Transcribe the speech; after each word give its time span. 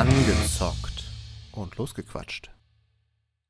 Angezockt 0.00 1.04
und 1.52 1.76
losgequatscht. 1.76 2.50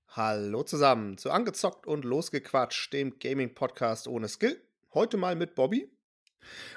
Hallo 0.09 0.65
zusammen 0.65 1.17
zu 1.17 1.31
Angezockt 1.31 1.87
und 1.87 2.05
losgequatscht, 2.05 2.93
dem 2.93 3.21
Gaming-Podcast 3.21 4.09
ohne 4.09 4.27
Skill. 4.27 4.61
Heute 4.93 5.17
mal 5.17 5.37
mit 5.37 5.55
Bobby. 5.55 5.89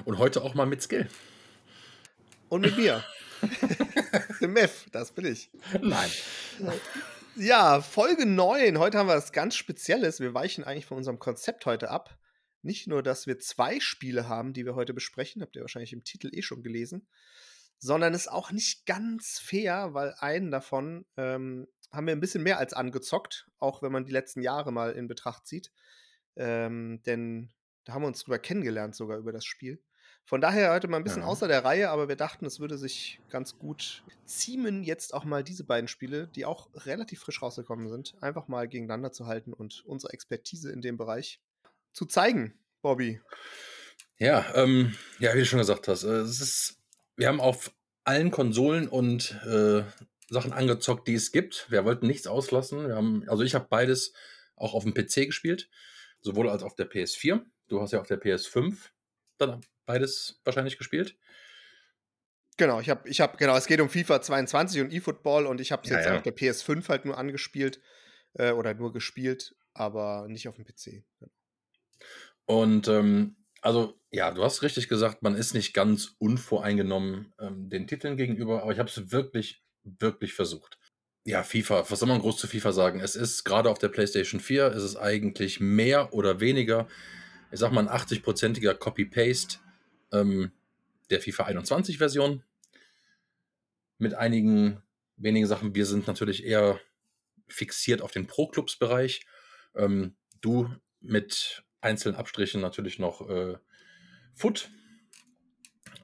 Und 0.05 0.19
heute 0.19 0.43
auch 0.43 0.53
mal 0.53 0.67
mit 0.67 0.83
Skill. 0.83 1.09
Und 2.49 2.61
mit 2.61 2.77
mir. 2.77 3.03
dem 4.41 4.53
Mev, 4.53 4.85
das 4.91 5.11
bin 5.11 5.25
ich. 5.25 5.49
Nein. 5.81 6.11
Ja, 7.35 7.81
Folge 7.81 8.27
9. 8.27 8.77
Heute 8.77 8.99
haben 8.99 9.07
wir 9.07 9.15
was 9.15 9.31
ganz 9.31 9.55
Spezielles. 9.55 10.19
Wir 10.19 10.35
weichen 10.35 10.63
eigentlich 10.63 10.85
von 10.85 10.97
unserem 10.97 11.17
Konzept 11.17 11.65
heute 11.65 11.89
ab. 11.89 12.19
Nicht 12.61 12.85
nur, 12.85 13.01
dass 13.01 13.25
wir 13.25 13.39
zwei 13.39 13.79
Spiele 13.79 14.29
haben, 14.29 14.53
die 14.53 14.65
wir 14.65 14.75
heute 14.75 14.93
besprechen, 14.93 15.41
habt 15.41 15.55
ihr 15.55 15.63
wahrscheinlich 15.63 15.93
im 15.93 16.03
Titel 16.03 16.29
eh 16.31 16.43
schon 16.43 16.61
gelesen, 16.61 17.07
sondern 17.83 18.13
ist 18.13 18.31
auch 18.31 18.51
nicht 18.51 18.85
ganz 18.85 19.39
fair, 19.39 19.93
weil 19.93 20.15
einen 20.19 20.51
davon 20.51 21.05
ähm, 21.17 21.67
haben 21.91 22.07
wir 22.07 22.15
ein 22.15 22.21
bisschen 22.21 22.41
mehr 22.41 22.57
als 22.57 22.71
angezockt, 22.71 23.49
auch 23.59 23.81
wenn 23.81 23.91
man 23.91 24.05
die 24.05 24.13
letzten 24.13 24.41
Jahre 24.41 24.71
mal 24.71 24.93
in 24.93 25.09
Betracht 25.09 25.45
zieht. 25.45 25.69
Ähm, 26.37 27.01
denn 27.05 27.51
da 27.83 27.93
haben 27.93 28.03
wir 28.03 28.07
uns 28.07 28.23
drüber 28.23 28.39
kennengelernt, 28.39 28.95
sogar 28.95 29.17
über 29.17 29.33
das 29.33 29.43
Spiel. 29.43 29.83
Von 30.23 30.39
daher 30.39 30.71
heute 30.71 30.87
mal 30.87 30.95
ein 30.95 31.03
bisschen 31.03 31.23
ja. 31.23 31.27
außer 31.27 31.49
der 31.49 31.65
Reihe, 31.65 31.89
aber 31.89 32.07
wir 32.07 32.15
dachten, 32.15 32.45
es 32.45 32.61
würde 32.61 32.77
sich 32.77 33.19
ganz 33.29 33.59
gut 33.59 34.05
ziemen, 34.23 34.85
jetzt 34.85 35.13
auch 35.13 35.25
mal 35.25 35.43
diese 35.43 35.65
beiden 35.65 35.89
Spiele, 35.89 36.27
die 36.27 36.45
auch 36.45 36.69
relativ 36.85 37.19
frisch 37.19 37.41
rausgekommen 37.41 37.89
sind, 37.89 38.15
einfach 38.21 38.47
mal 38.47 38.69
gegeneinander 38.69 39.11
zu 39.11 39.27
halten 39.27 39.51
und 39.51 39.83
unsere 39.85 40.13
Expertise 40.13 40.71
in 40.71 40.79
dem 40.79 40.95
Bereich 40.95 41.41
zu 41.91 42.05
zeigen, 42.05 42.57
Bobby. 42.81 43.19
Ja, 44.17 44.45
ähm, 44.55 44.95
ja, 45.19 45.33
wie 45.33 45.39
du 45.39 45.45
schon 45.45 45.59
gesagt 45.59 45.89
hast, 45.89 46.05
äh, 46.05 46.19
es 46.19 46.39
ist, 46.39 46.82
wir 47.15 47.27
haben 47.27 47.39
auf 47.39 47.73
allen 48.03 48.31
Konsolen 48.31 48.87
und 48.87 49.39
äh, 49.45 49.83
Sachen 50.29 50.53
angezockt, 50.53 51.07
die 51.07 51.15
es 51.15 51.31
gibt. 51.31 51.69
Wir 51.69 51.85
wollten 51.85 52.07
nichts 52.07 52.27
auslassen. 52.27 52.87
Wir 52.87 52.95
haben, 52.95 53.27
also 53.27 53.43
ich 53.43 53.55
habe 53.55 53.67
beides 53.69 54.13
auch 54.55 54.73
auf 54.73 54.83
dem 54.83 54.93
PC 54.93 55.27
gespielt, 55.27 55.69
sowohl 56.21 56.49
als 56.49 56.63
auf 56.63 56.75
der 56.75 56.89
PS4. 56.89 57.41
Du 57.67 57.81
hast 57.81 57.91
ja 57.91 58.01
auf 58.01 58.07
der 58.07 58.21
PS5 58.21 58.77
dann 59.37 59.61
beides 59.85 60.41
wahrscheinlich 60.43 60.77
gespielt. 60.77 61.17
Genau, 62.57 62.79
ich 62.79 62.89
habe, 62.89 63.09
ich 63.09 63.19
habe, 63.19 63.37
genau, 63.37 63.57
es 63.57 63.65
geht 63.65 63.81
um 63.81 63.89
FIFA 63.89 64.21
22 64.21 64.81
und 64.81 64.93
eFootball 64.93 65.47
und 65.47 65.59
ich 65.59 65.71
habe 65.71 65.83
es 65.83 65.89
ja, 65.89 65.97
jetzt 65.97 66.05
ja. 66.07 66.15
auf 66.15 66.21
der 66.21 66.35
PS5 66.35 66.87
halt 66.87 67.05
nur 67.05 67.17
angespielt 67.17 67.81
äh, 68.33 68.51
oder 68.51 68.73
nur 68.75 68.93
gespielt, 68.93 69.55
aber 69.73 70.27
nicht 70.27 70.47
auf 70.47 70.55
dem 70.55 70.65
PC. 70.65 71.03
Und 72.45 72.87
ähm, 72.87 73.35
also, 73.63 73.97
ja, 74.11 74.29
du 74.31 74.43
hast 74.43 74.61
richtig 74.61 74.89
gesagt, 74.89 75.23
man 75.23 75.35
ist 75.35 75.53
nicht 75.53 75.73
ganz 75.73 76.15
unvoreingenommen 76.19 77.33
ähm, 77.39 77.69
den 77.69 77.87
Titeln 77.87 78.17
gegenüber, 78.17 78.61
aber 78.61 78.73
ich 78.73 78.79
habe 78.79 78.89
es 78.89 79.11
wirklich, 79.11 79.63
wirklich 79.83 80.33
versucht. 80.33 80.77
Ja, 81.23 81.43
FIFA, 81.43 81.89
was 81.89 81.99
soll 81.99 82.09
man 82.09 82.19
groß 82.19 82.37
zu 82.37 82.47
FIFA 82.47 82.73
sagen? 82.73 82.99
Es 82.99 83.15
ist 83.15 83.45
gerade 83.45 83.69
auf 83.69 83.79
der 83.79 83.87
PlayStation 83.87 84.41
4, 84.41 84.73
ist 84.73 84.83
es 84.83 84.97
eigentlich 84.97 85.61
mehr 85.61 86.13
oder 86.13 86.41
weniger, 86.41 86.89
ich 87.51 87.59
sag 87.59 87.71
mal, 87.71 87.87
ein 87.87 88.01
80-prozentiger 88.01 88.73
Copy-Paste 88.73 89.59
ähm, 90.11 90.51
der 91.09 91.21
FIFA 91.21 91.45
21-Version. 91.45 92.43
Mit 93.97 94.13
einigen 94.13 94.81
wenigen 95.15 95.47
Sachen. 95.47 95.73
Wir 95.73 95.85
sind 95.85 96.07
natürlich 96.07 96.43
eher 96.43 96.81
fixiert 97.47 98.01
auf 98.01 98.11
den 98.11 98.27
Pro-Clubs-Bereich. 98.27 99.25
Ähm, 99.75 100.17
du 100.41 100.69
mit 100.99 101.63
einzelnen 101.83 102.15
Abstrichen 102.15 102.61
natürlich 102.61 102.99
noch 102.99 103.29
äh, 103.29 103.57
Foot, 104.33 104.69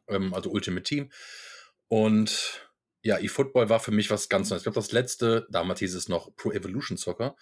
ähm, 0.07 0.33
also 0.33 0.51
Ultimate 0.51 0.83
Team. 0.83 1.11
Und 1.87 2.69
ja, 3.01 3.17
eFootball 3.17 3.69
war 3.69 3.79
für 3.79 3.91
mich 3.91 4.11
was 4.11 4.27
ganz 4.29 4.49
Neues. 4.49 4.61
Ich 4.61 4.65
glaube, 4.65 4.75
das 4.75 4.91
letzte, 4.91 5.47
damals 5.49 5.79
hieß 5.79 5.95
es 5.95 6.09
noch 6.09 6.35
Pro 6.35 6.51
Evolution 6.51 6.97
Soccer, 6.97 7.35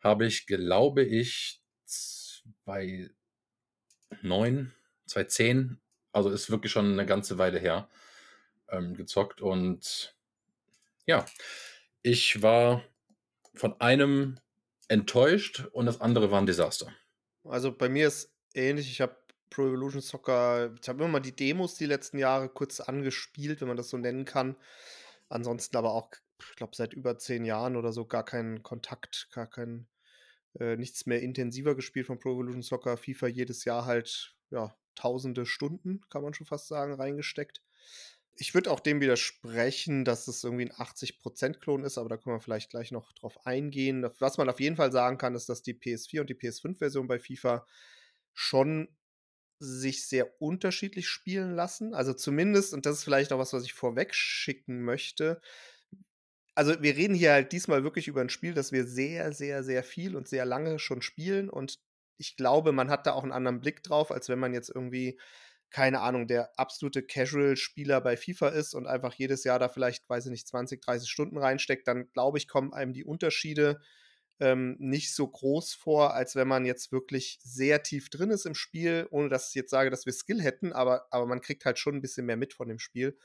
habe 0.00 0.26
ich, 0.26 0.46
glaube 0.46 1.02
ich, 1.02 1.62
2009, 1.86 4.72
2010, 5.06 5.80
also 6.12 6.30
ist 6.30 6.50
wirklich 6.50 6.72
schon 6.72 6.92
eine 6.92 7.06
ganze 7.06 7.38
Weile 7.38 7.58
her, 7.58 7.88
ähm, 8.68 8.94
gezockt. 8.94 9.40
Und 9.40 10.14
ja, 11.06 11.24
ich 12.02 12.42
war 12.42 12.84
von 13.54 13.80
einem 13.80 14.38
enttäuscht 14.88 15.64
und 15.72 15.86
das 15.86 16.00
andere 16.00 16.30
war 16.30 16.40
ein 16.40 16.46
Desaster. 16.46 16.92
Also 17.44 17.72
bei 17.72 17.88
mir 17.88 18.08
ist 18.08 18.32
ähnlich. 18.54 18.90
Ich 18.90 19.00
habe 19.00 19.16
Pro 19.50 19.66
Evolution 19.66 20.00
Soccer, 20.00 20.74
ich 20.80 20.88
habe 20.88 21.02
immer 21.02 21.12
mal 21.12 21.20
die 21.20 21.36
Demos 21.36 21.74
die 21.74 21.86
letzten 21.86 22.18
Jahre 22.18 22.48
kurz 22.48 22.80
angespielt, 22.80 23.60
wenn 23.60 23.68
man 23.68 23.76
das 23.76 23.90
so 23.90 23.98
nennen 23.98 24.24
kann. 24.24 24.56
Ansonsten 25.28 25.76
aber 25.76 25.92
auch, 25.92 26.10
ich 26.40 26.56
glaube, 26.56 26.74
seit 26.74 26.94
über 26.94 27.18
zehn 27.18 27.44
Jahren 27.44 27.76
oder 27.76 27.92
so 27.92 28.06
gar 28.06 28.24
keinen 28.24 28.62
Kontakt, 28.62 29.28
gar 29.32 29.46
kein, 29.46 29.86
äh, 30.58 30.76
nichts 30.76 31.06
mehr 31.06 31.20
intensiver 31.20 31.74
gespielt 31.74 32.06
von 32.06 32.18
Pro 32.18 32.32
Evolution 32.32 32.62
Soccer. 32.62 32.96
FIFA 32.96 33.26
jedes 33.26 33.64
Jahr 33.64 33.84
halt, 33.84 34.34
ja, 34.50 34.74
tausende 34.94 35.46
Stunden, 35.46 36.00
kann 36.08 36.22
man 36.22 36.34
schon 36.34 36.46
fast 36.46 36.68
sagen, 36.68 36.94
reingesteckt. 36.94 37.62
Ich 38.36 38.54
würde 38.54 38.70
auch 38.70 38.80
dem 38.80 39.00
widersprechen, 39.00 40.04
dass 40.04 40.26
es 40.26 40.42
irgendwie 40.42 40.64
ein 40.64 40.72
80%-Klon 40.72 41.84
ist, 41.84 41.98
aber 41.98 42.08
da 42.08 42.16
können 42.16 42.36
wir 42.36 42.40
vielleicht 42.40 42.70
gleich 42.70 42.90
noch 42.90 43.12
drauf 43.12 43.46
eingehen. 43.46 44.08
Was 44.18 44.38
man 44.38 44.48
auf 44.48 44.58
jeden 44.58 44.76
Fall 44.76 44.90
sagen 44.90 45.18
kann, 45.18 45.34
ist, 45.34 45.48
dass 45.48 45.62
die 45.62 45.74
PS4 45.74 46.20
und 46.20 46.30
die 46.30 46.34
PS5-Version 46.34 47.06
bei 47.06 47.18
FIFA 47.18 47.66
schon 48.32 48.88
sich 49.58 50.08
sehr 50.08 50.40
unterschiedlich 50.40 51.08
spielen 51.08 51.54
lassen. 51.54 51.94
Also 51.94 52.14
zumindest, 52.14 52.74
und 52.74 52.84
das 52.84 52.98
ist 52.98 53.04
vielleicht 53.04 53.32
auch 53.32 53.38
was, 53.38 53.52
was 53.52 53.64
ich 53.64 53.74
vorweg 53.74 54.14
schicken 54.14 54.82
möchte. 54.82 55.40
Also 56.54 56.82
wir 56.82 56.96
reden 56.96 57.14
hier 57.14 57.32
halt 57.32 57.52
diesmal 57.52 57.84
wirklich 57.84 58.08
über 58.08 58.20
ein 58.20 58.28
Spiel, 58.28 58.54
das 58.54 58.72
wir 58.72 58.86
sehr, 58.86 59.32
sehr, 59.32 59.62
sehr 59.62 59.84
viel 59.84 60.16
und 60.16 60.26
sehr 60.26 60.44
lange 60.44 60.78
schon 60.78 61.00
spielen. 61.00 61.48
Und 61.48 61.78
ich 62.18 62.36
glaube, 62.36 62.72
man 62.72 62.90
hat 62.90 63.06
da 63.06 63.12
auch 63.12 63.22
einen 63.22 63.32
anderen 63.32 63.60
Blick 63.60 63.82
drauf, 63.82 64.10
als 64.10 64.28
wenn 64.28 64.38
man 64.38 64.52
jetzt 64.52 64.68
irgendwie 64.68 65.18
keine 65.72 66.00
Ahnung, 66.00 66.26
der 66.26 66.58
absolute 66.58 67.02
Casual-Spieler 67.02 68.00
bei 68.00 68.16
FIFA 68.16 68.48
ist 68.50 68.74
und 68.74 68.86
einfach 68.86 69.14
jedes 69.14 69.44
Jahr 69.44 69.58
da 69.58 69.68
vielleicht, 69.68 70.08
weiß 70.08 70.26
ich 70.26 70.30
nicht, 70.30 70.46
20, 70.46 70.82
30 70.82 71.08
Stunden 71.08 71.38
reinsteckt, 71.38 71.88
dann 71.88 72.10
glaube 72.12 72.38
ich, 72.38 72.46
kommen 72.46 72.72
einem 72.72 72.92
die 72.92 73.04
Unterschiede 73.04 73.80
ähm, 74.38 74.76
nicht 74.78 75.14
so 75.14 75.26
groß 75.28 75.74
vor, 75.74 76.14
als 76.14 76.36
wenn 76.36 76.48
man 76.48 76.64
jetzt 76.64 76.92
wirklich 76.92 77.38
sehr 77.42 77.82
tief 77.82 78.10
drin 78.10 78.30
ist 78.30 78.44
im 78.44 78.54
Spiel, 78.54 79.06
ohne 79.10 79.28
dass 79.28 79.48
ich 79.48 79.54
jetzt 79.54 79.70
sage, 79.70 79.90
dass 79.90 80.04
wir 80.04 80.12
Skill 80.12 80.42
hätten, 80.42 80.72
aber, 80.72 81.06
aber 81.10 81.26
man 81.26 81.40
kriegt 81.40 81.64
halt 81.64 81.78
schon 81.78 81.94
ein 81.96 82.02
bisschen 82.02 82.26
mehr 82.26 82.36
mit 82.36 82.52
von 82.52 82.68
dem 82.68 82.78
Spiel. 82.78 83.16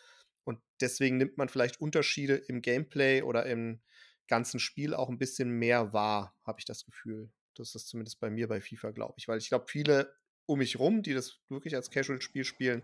Und 0.44 0.60
deswegen 0.80 1.18
nimmt 1.18 1.38
man 1.38 1.50
vielleicht 1.50 1.82
Unterschiede 1.82 2.36
im 2.36 2.62
Gameplay 2.62 3.22
oder 3.22 3.46
im 3.46 3.82
ganzen 4.28 4.60
Spiel 4.60 4.94
auch 4.94 5.10
ein 5.10 5.18
bisschen 5.18 5.50
mehr 5.50 5.92
wahr, 5.92 6.36
habe 6.46 6.60
ich 6.60 6.66
das 6.66 6.86
Gefühl. 6.86 7.32
Das 7.56 7.76
ist 7.76 7.88
zumindest 7.88 8.20
bei 8.20 8.30
mir 8.30 8.48
bei 8.48 8.62
FIFA, 8.62 8.92
glaube 8.92 9.16
ich. 9.18 9.28
Weil 9.28 9.40
ich 9.40 9.50
glaube, 9.50 9.66
viele 9.68 10.16
um 10.48 10.60
mich 10.60 10.80
rum, 10.80 11.04
die 11.04 11.14
das 11.14 11.38
wirklich 11.50 11.76
als 11.76 11.92
Casual-Spiel 11.92 12.44
spielen, 12.44 12.82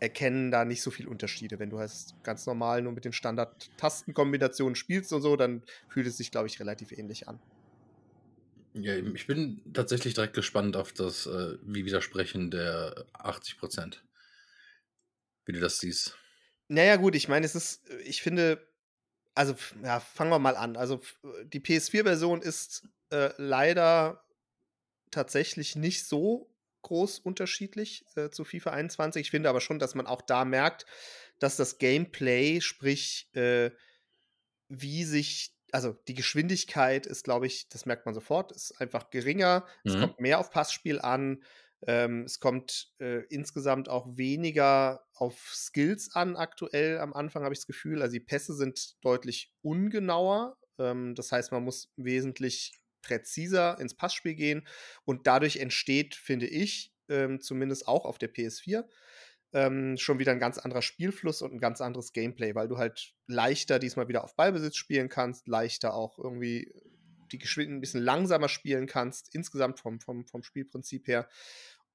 erkennen 0.00 0.50
da 0.50 0.64
nicht 0.64 0.82
so 0.82 0.90
viel 0.90 1.06
Unterschiede. 1.06 1.58
Wenn 1.58 1.70
du 1.70 1.78
halt 1.78 1.92
ganz 2.22 2.46
normal 2.46 2.82
nur 2.82 2.92
mit 2.92 3.04
den 3.04 3.12
Standard-Tastenkombinationen 3.12 4.74
spielst 4.74 5.12
und 5.12 5.22
so, 5.22 5.36
dann 5.36 5.62
fühlt 5.88 6.06
es 6.06 6.16
sich, 6.16 6.30
glaube 6.30 6.48
ich, 6.48 6.58
relativ 6.58 6.90
ähnlich 6.92 7.28
an. 7.28 7.38
Ja, 8.74 8.96
ich 8.96 9.26
bin 9.26 9.60
tatsächlich 9.74 10.14
direkt 10.14 10.34
gespannt 10.34 10.76
auf 10.76 10.92
das 10.92 11.26
äh, 11.26 11.58
wie 11.62 11.84
Widersprechen 11.84 12.50
der 12.50 13.04
80 13.12 13.58
Prozent. 13.58 14.02
Wie 15.44 15.52
du 15.52 15.60
das 15.60 15.78
siehst. 15.78 16.16
Naja, 16.68 16.96
gut, 16.96 17.14
ich 17.14 17.28
meine, 17.28 17.44
es 17.44 17.54
ist, 17.54 17.82
ich 18.04 18.22
finde, 18.22 18.66
also, 19.34 19.54
ja, 19.84 20.00
fangen 20.00 20.30
wir 20.30 20.38
mal 20.38 20.56
an. 20.56 20.76
Also, 20.76 21.00
die 21.44 21.60
PS4-Version 21.60 22.40
ist 22.40 22.88
äh, 23.10 23.30
leider 23.36 24.24
tatsächlich 25.10 25.76
nicht 25.76 26.06
so 26.06 26.51
groß 26.82 27.18
unterschiedlich 27.20 28.04
äh, 28.16 28.30
zu 28.30 28.44
FIFA 28.44 28.70
21. 28.70 29.20
Ich 29.22 29.30
finde 29.30 29.48
aber 29.48 29.60
schon, 29.60 29.78
dass 29.78 29.94
man 29.94 30.06
auch 30.06 30.22
da 30.22 30.44
merkt, 30.44 30.86
dass 31.38 31.56
das 31.56 31.78
Gameplay, 31.78 32.60
sprich, 32.60 33.28
äh, 33.34 33.70
wie 34.68 35.04
sich, 35.04 35.54
also 35.72 35.92
die 36.08 36.14
Geschwindigkeit 36.14 37.06
ist, 37.06 37.24
glaube 37.24 37.46
ich, 37.46 37.68
das 37.68 37.86
merkt 37.86 38.06
man 38.06 38.14
sofort, 38.14 38.52
ist 38.52 38.80
einfach 38.80 39.10
geringer. 39.10 39.66
Mhm. 39.84 39.90
Es 39.90 40.00
kommt 40.00 40.20
mehr 40.20 40.38
auf 40.38 40.50
Passspiel 40.50 41.00
an. 41.00 41.42
Ähm, 41.86 42.24
es 42.24 42.38
kommt 42.38 42.92
äh, 43.00 43.24
insgesamt 43.28 43.88
auch 43.88 44.06
weniger 44.16 45.04
auf 45.14 45.50
Skills 45.52 46.14
an, 46.14 46.36
aktuell 46.36 46.98
am 46.98 47.12
Anfang 47.12 47.42
habe 47.42 47.54
ich 47.54 47.60
das 47.60 47.66
Gefühl. 47.66 48.02
Also 48.02 48.12
die 48.12 48.20
Pässe 48.20 48.54
sind 48.54 49.02
deutlich 49.02 49.52
ungenauer. 49.62 50.56
Ähm, 50.78 51.14
das 51.16 51.32
heißt, 51.32 51.50
man 51.50 51.64
muss 51.64 51.92
wesentlich 51.96 52.72
präziser 53.02 53.78
ins 53.78 53.94
Passspiel 53.94 54.34
gehen 54.34 54.66
und 55.04 55.26
dadurch 55.26 55.56
entsteht, 55.56 56.14
finde 56.14 56.46
ich, 56.46 56.94
ähm, 57.08 57.40
zumindest 57.40 57.88
auch 57.88 58.04
auf 58.04 58.18
der 58.18 58.32
PS4, 58.32 58.84
ähm, 59.52 59.96
schon 59.98 60.18
wieder 60.18 60.32
ein 60.32 60.38
ganz 60.38 60.58
anderer 60.58 60.82
Spielfluss 60.82 61.42
und 61.42 61.52
ein 61.52 61.60
ganz 61.60 61.80
anderes 61.80 62.12
Gameplay, 62.12 62.54
weil 62.54 62.68
du 62.68 62.78
halt 62.78 63.14
leichter 63.26 63.78
diesmal 63.78 64.08
wieder 64.08 64.24
auf 64.24 64.34
Ballbesitz 64.34 64.76
spielen 64.76 65.08
kannst, 65.08 65.46
leichter 65.46 65.94
auch 65.94 66.18
irgendwie 66.18 66.72
die 67.32 67.38
Geschwindigkeit 67.38 67.78
ein 67.78 67.80
bisschen 67.80 68.02
langsamer 68.02 68.48
spielen 68.48 68.86
kannst, 68.86 69.34
insgesamt 69.34 69.80
vom, 69.80 70.00
vom, 70.00 70.26
vom 70.26 70.42
Spielprinzip 70.42 71.08
her. 71.08 71.28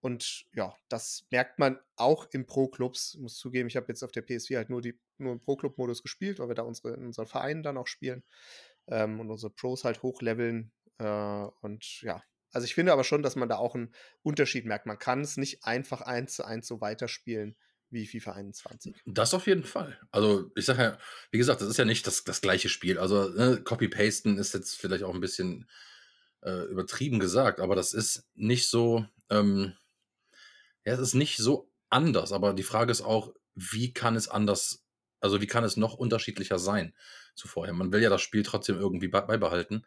und 0.01 0.45
ja, 0.53 0.75
das 0.89 1.25
merkt 1.31 1.57
man 1.59 1.79
auch 1.95 2.27
im 2.31 2.45
Pro-Clubs. 2.45 3.15
Ich 3.15 3.21
muss 3.21 3.37
zugeben, 3.37 3.67
ich 3.67 3.75
habe 3.75 3.87
jetzt 3.89 4.03
auf 4.03 4.11
der 4.11 4.25
PS4 4.25 4.57
halt 4.57 4.69
nur, 4.69 4.81
die, 4.81 4.99
nur 5.17 5.33
im 5.33 5.39
Pro-Club-Modus 5.39 6.03
gespielt, 6.03 6.39
weil 6.39 6.49
wir 6.49 6.55
da 6.55 6.63
unsere, 6.63 6.93
in 6.93 7.05
unseren 7.07 7.27
Vereinen 7.27 7.63
dann 7.63 7.77
auch 7.77 7.87
spielen 7.87 8.23
ähm, 8.87 9.19
und 9.19 9.31
unsere 9.31 9.51
Pros 9.51 9.83
halt 9.83 10.03
hochleveln. 10.03 10.71
Äh, 10.99 11.47
und 11.61 12.01
ja, 12.01 12.23
also 12.51 12.65
ich 12.65 12.75
finde 12.75 12.93
aber 12.93 13.03
schon, 13.03 13.23
dass 13.23 13.35
man 13.35 13.49
da 13.49 13.57
auch 13.57 13.75
einen 13.75 13.93
Unterschied 14.23 14.65
merkt. 14.65 14.85
Man 14.85 14.99
kann 14.99 15.21
es 15.21 15.37
nicht 15.37 15.63
einfach 15.63 16.01
eins 16.01 16.35
zu 16.35 16.45
eins 16.45 16.67
so 16.67 16.81
weiterspielen 16.81 17.55
wie 17.89 18.05
FIFA 18.05 18.33
21. 18.33 19.01
Das 19.05 19.33
auf 19.33 19.47
jeden 19.47 19.63
Fall. 19.63 19.97
Also 20.11 20.51
ich 20.55 20.65
sage 20.65 20.81
ja, 20.81 20.97
wie 21.31 21.37
gesagt, 21.37 21.61
das 21.61 21.69
ist 21.69 21.77
ja 21.77 21.85
nicht 21.85 22.05
das, 22.05 22.23
das 22.23 22.41
gleiche 22.41 22.69
Spiel. 22.69 22.97
Also 22.97 23.29
ne, 23.29 23.61
Copy-Pasten 23.63 24.37
ist 24.37 24.53
jetzt 24.53 24.75
vielleicht 24.75 25.03
auch 25.03 25.13
ein 25.13 25.21
bisschen 25.21 25.69
äh, 26.41 26.65
übertrieben 26.65 27.19
gesagt, 27.19 27.59
aber 27.59 27.75
das 27.75 27.93
ist 27.93 28.27
nicht 28.35 28.69
so, 28.69 29.05
ähm, 29.29 29.73
ja, 30.85 30.93
es 30.93 30.99
ist 30.99 31.13
nicht 31.13 31.37
so 31.37 31.71
anders. 31.89 32.31
Aber 32.31 32.53
die 32.53 32.63
Frage 32.63 32.91
ist 32.91 33.01
auch, 33.01 33.33
wie 33.55 33.93
kann 33.93 34.15
es 34.15 34.27
anders, 34.27 34.85
also 35.19 35.41
wie 35.41 35.47
kann 35.47 35.63
es 35.63 35.77
noch 35.77 35.93
unterschiedlicher 35.95 36.59
sein 36.59 36.93
zu 37.35 37.47
vorher? 37.47 37.73
Man 37.73 37.91
will 37.91 38.01
ja 38.01 38.09
das 38.09 38.21
Spiel 38.21 38.43
trotzdem 38.43 38.77
irgendwie 38.77 39.07
beibehalten. 39.07 39.85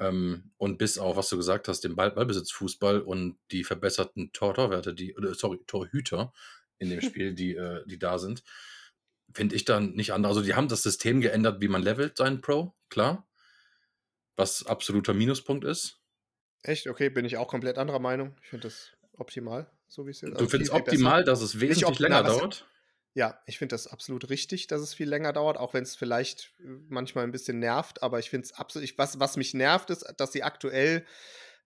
Ähm, 0.00 0.50
und 0.56 0.78
bis 0.78 0.98
auf, 0.98 1.16
was 1.16 1.28
du 1.28 1.36
gesagt 1.36 1.68
hast, 1.68 1.82
den 1.82 1.94
Ball 1.94 2.10
Ballbesitzfußball 2.10 3.02
und 3.02 3.38
die 3.50 3.64
verbesserten 3.64 4.32
Tor 4.32 4.54
Torwerte, 4.54 4.94
die, 4.94 5.14
oder, 5.14 5.34
sorry, 5.34 5.60
Torhüter 5.66 6.32
in 6.78 6.88
dem 6.88 7.00
Spiel, 7.02 7.34
die, 7.34 7.54
äh, 7.54 7.84
die 7.86 7.98
da 7.98 8.18
sind, 8.18 8.42
finde 9.32 9.54
ich 9.54 9.66
dann 9.66 9.92
nicht 9.92 10.12
anders. 10.12 10.30
Also 10.30 10.42
die 10.42 10.54
haben 10.54 10.68
das 10.68 10.82
System 10.82 11.20
geändert, 11.20 11.60
wie 11.60 11.68
man 11.68 11.82
levelt 11.82 12.16
seinen 12.16 12.40
Pro, 12.40 12.74
klar. 12.88 13.28
Was 14.36 14.64
absoluter 14.64 15.12
Minuspunkt 15.12 15.64
ist. 15.64 16.00
Echt? 16.62 16.86
Okay, 16.86 17.10
bin 17.10 17.26
ich 17.26 17.36
auch 17.36 17.48
komplett 17.48 17.76
anderer 17.76 17.98
Meinung. 17.98 18.34
Ich 18.42 18.48
finde 18.48 18.68
das 18.68 18.92
optimal, 19.12 19.70
so 19.86 20.06
wie 20.06 20.12
es 20.12 20.22
ist. 20.22 20.30
Du 20.30 20.36
also 20.36 20.48
findest 20.48 20.72
optimal, 20.72 21.24
dass 21.24 21.42
es 21.42 21.60
wesentlich 21.60 21.98
länger 21.98 22.22
dauert? 22.22 22.66
Ja, 23.14 23.40
ich 23.46 23.58
finde 23.58 23.74
das 23.74 23.88
absolut 23.88 24.30
richtig, 24.30 24.68
dass 24.68 24.80
es 24.80 24.94
viel 24.94 25.08
länger 25.08 25.32
dauert, 25.32 25.56
auch 25.56 25.74
wenn 25.74 25.82
es 25.82 25.96
vielleicht 25.96 26.54
äh, 26.60 26.66
manchmal 26.88 27.24
ein 27.24 27.32
bisschen 27.32 27.58
nervt. 27.58 28.02
Aber 28.02 28.18
ich 28.18 28.30
finde 28.30 28.44
es 28.46 28.52
absolut, 28.52 28.96
was, 28.98 29.18
was 29.18 29.36
mich 29.36 29.54
nervt, 29.54 29.90
ist, 29.90 30.06
dass 30.16 30.32
sie 30.32 30.42
aktuell 30.42 31.04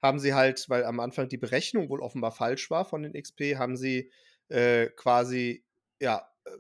haben 0.03 0.19
sie 0.19 0.35
halt, 0.35 0.69
weil 0.69 0.85
am 0.85 1.01
Anfang 1.01 1.29
die 1.29 1.39
Berechnung 1.39 1.89
wohl 1.89 2.01
offenbar 2.01 2.33
falsch 2.33 2.71
war 2.71 2.85
von 2.85 3.03
den 3.03 3.15
XP, 3.15 3.57
haben 3.57 3.77
sie 3.77 4.11
äh, 4.49 4.87
quasi, 4.91 5.65
ja, 6.01 6.29
äh, 6.45 6.51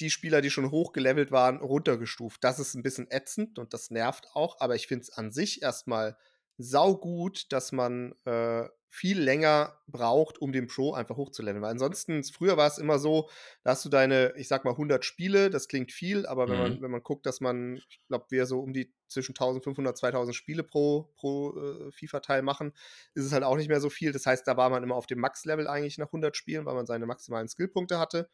die 0.00 0.10
Spieler, 0.10 0.40
die 0.40 0.50
schon 0.50 0.70
hochgelevelt 0.70 1.30
waren, 1.30 1.58
runtergestuft. 1.58 2.42
Das 2.42 2.58
ist 2.58 2.74
ein 2.74 2.82
bisschen 2.82 3.10
ätzend 3.10 3.58
und 3.58 3.72
das 3.72 3.90
nervt 3.90 4.26
auch, 4.34 4.60
aber 4.60 4.74
ich 4.74 4.86
finde 4.86 5.02
es 5.02 5.10
an 5.10 5.32
sich 5.32 5.62
erstmal 5.62 6.16
saugut, 6.58 7.52
dass 7.52 7.72
man 7.72 8.14
äh, 8.24 8.64
viel 8.94 9.20
länger 9.20 9.76
braucht, 9.88 10.38
um 10.38 10.52
den 10.52 10.68
Pro 10.68 10.94
einfach 10.94 11.16
hochzuleveln. 11.16 11.60
Weil 11.60 11.72
ansonsten, 11.72 12.22
früher 12.22 12.56
war 12.56 12.68
es 12.68 12.78
immer 12.78 13.00
so, 13.00 13.28
da 13.64 13.72
hast 13.72 13.84
du 13.84 13.88
deine, 13.88 14.32
ich 14.36 14.46
sag 14.46 14.64
mal, 14.64 14.70
100 14.70 15.04
Spiele, 15.04 15.50
das 15.50 15.66
klingt 15.66 15.90
viel, 15.90 16.26
aber 16.26 16.48
wenn, 16.48 16.54
mhm. 16.54 16.62
man, 16.62 16.82
wenn 16.82 16.90
man 16.92 17.02
guckt, 17.02 17.26
dass 17.26 17.40
man, 17.40 17.78
ich 17.88 18.00
glaube, 18.06 18.26
wir 18.28 18.46
so 18.46 18.60
um 18.60 18.72
die 18.72 18.94
zwischen 19.08 19.32
1500, 19.32 19.98
2000 19.98 20.36
Spiele 20.36 20.62
pro, 20.62 21.12
pro 21.16 21.58
äh, 21.58 21.90
FIFA-Teil 21.90 22.42
machen, 22.42 22.72
ist 23.14 23.24
es 23.24 23.32
halt 23.32 23.42
auch 23.42 23.56
nicht 23.56 23.68
mehr 23.68 23.80
so 23.80 23.90
viel. 23.90 24.12
Das 24.12 24.26
heißt, 24.26 24.46
da 24.46 24.56
war 24.56 24.70
man 24.70 24.84
immer 24.84 24.94
auf 24.94 25.06
dem 25.06 25.18
Max-Level 25.18 25.66
eigentlich 25.66 25.98
nach 25.98 26.06
100 26.06 26.36
Spielen, 26.36 26.64
weil 26.64 26.76
man 26.76 26.86
seine 26.86 27.06
maximalen 27.06 27.48
Skillpunkte 27.48 27.98
hatte. 27.98 28.30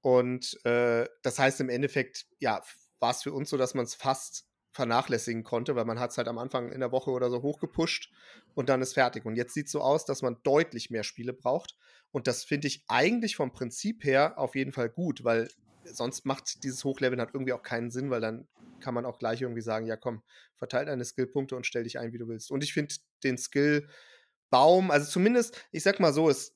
Und 0.00 0.58
äh, 0.64 1.06
das 1.20 1.38
heißt 1.38 1.60
im 1.60 1.68
Endeffekt, 1.68 2.24
ja, 2.38 2.62
war 3.00 3.10
es 3.10 3.22
für 3.22 3.34
uns 3.34 3.50
so, 3.50 3.58
dass 3.58 3.74
man 3.74 3.84
es 3.84 3.94
fast 3.94 4.46
vernachlässigen 4.74 5.44
konnte, 5.44 5.76
weil 5.76 5.84
man 5.84 6.00
hat 6.00 6.10
es 6.10 6.18
halt 6.18 6.26
am 6.26 6.36
Anfang 6.36 6.72
in 6.72 6.80
der 6.80 6.90
Woche 6.90 7.12
oder 7.12 7.30
so 7.30 7.42
hochgepusht 7.42 8.12
und 8.54 8.68
dann 8.68 8.82
ist 8.82 8.94
fertig. 8.94 9.24
Und 9.24 9.36
jetzt 9.36 9.54
sieht 9.54 9.66
es 9.66 9.72
so 9.72 9.80
aus, 9.80 10.04
dass 10.04 10.20
man 10.20 10.36
deutlich 10.42 10.90
mehr 10.90 11.04
Spiele 11.04 11.32
braucht. 11.32 11.76
Und 12.10 12.26
das 12.26 12.42
finde 12.42 12.66
ich 12.66 12.84
eigentlich 12.88 13.36
vom 13.36 13.52
Prinzip 13.52 14.02
her 14.02 14.36
auf 14.36 14.56
jeden 14.56 14.72
Fall 14.72 14.88
gut, 14.88 15.22
weil 15.22 15.48
sonst 15.84 16.26
macht 16.26 16.64
dieses 16.64 16.82
Hochleveln 16.82 17.20
halt 17.20 17.30
irgendwie 17.34 17.52
auch 17.52 17.62
keinen 17.62 17.92
Sinn, 17.92 18.10
weil 18.10 18.20
dann 18.20 18.48
kann 18.80 18.94
man 18.94 19.06
auch 19.06 19.20
gleich 19.20 19.42
irgendwie 19.42 19.62
sagen, 19.62 19.86
ja 19.86 19.96
komm, 19.96 20.22
verteil 20.56 20.86
deine 20.86 21.04
Skillpunkte 21.04 21.54
und 21.54 21.66
stell 21.66 21.84
dich 21.84 22.00
ein, 22.00 22.12
wie 22.12 22.18
du 22.18 22.26
willst. 22.26 22.50
Und 22.50 22.64
ich 22.64 22.72
finde 22.72 22.96
den 23.22 23.38
Skillbaum, 23.38 24.90
also 24.90 25.08
zumindest, 25.08 25.64
ich 25.70 25.84
sag 25.84 26.00
mal 26.00 26.12
so, 26.12 26.28
es 26.28 26.52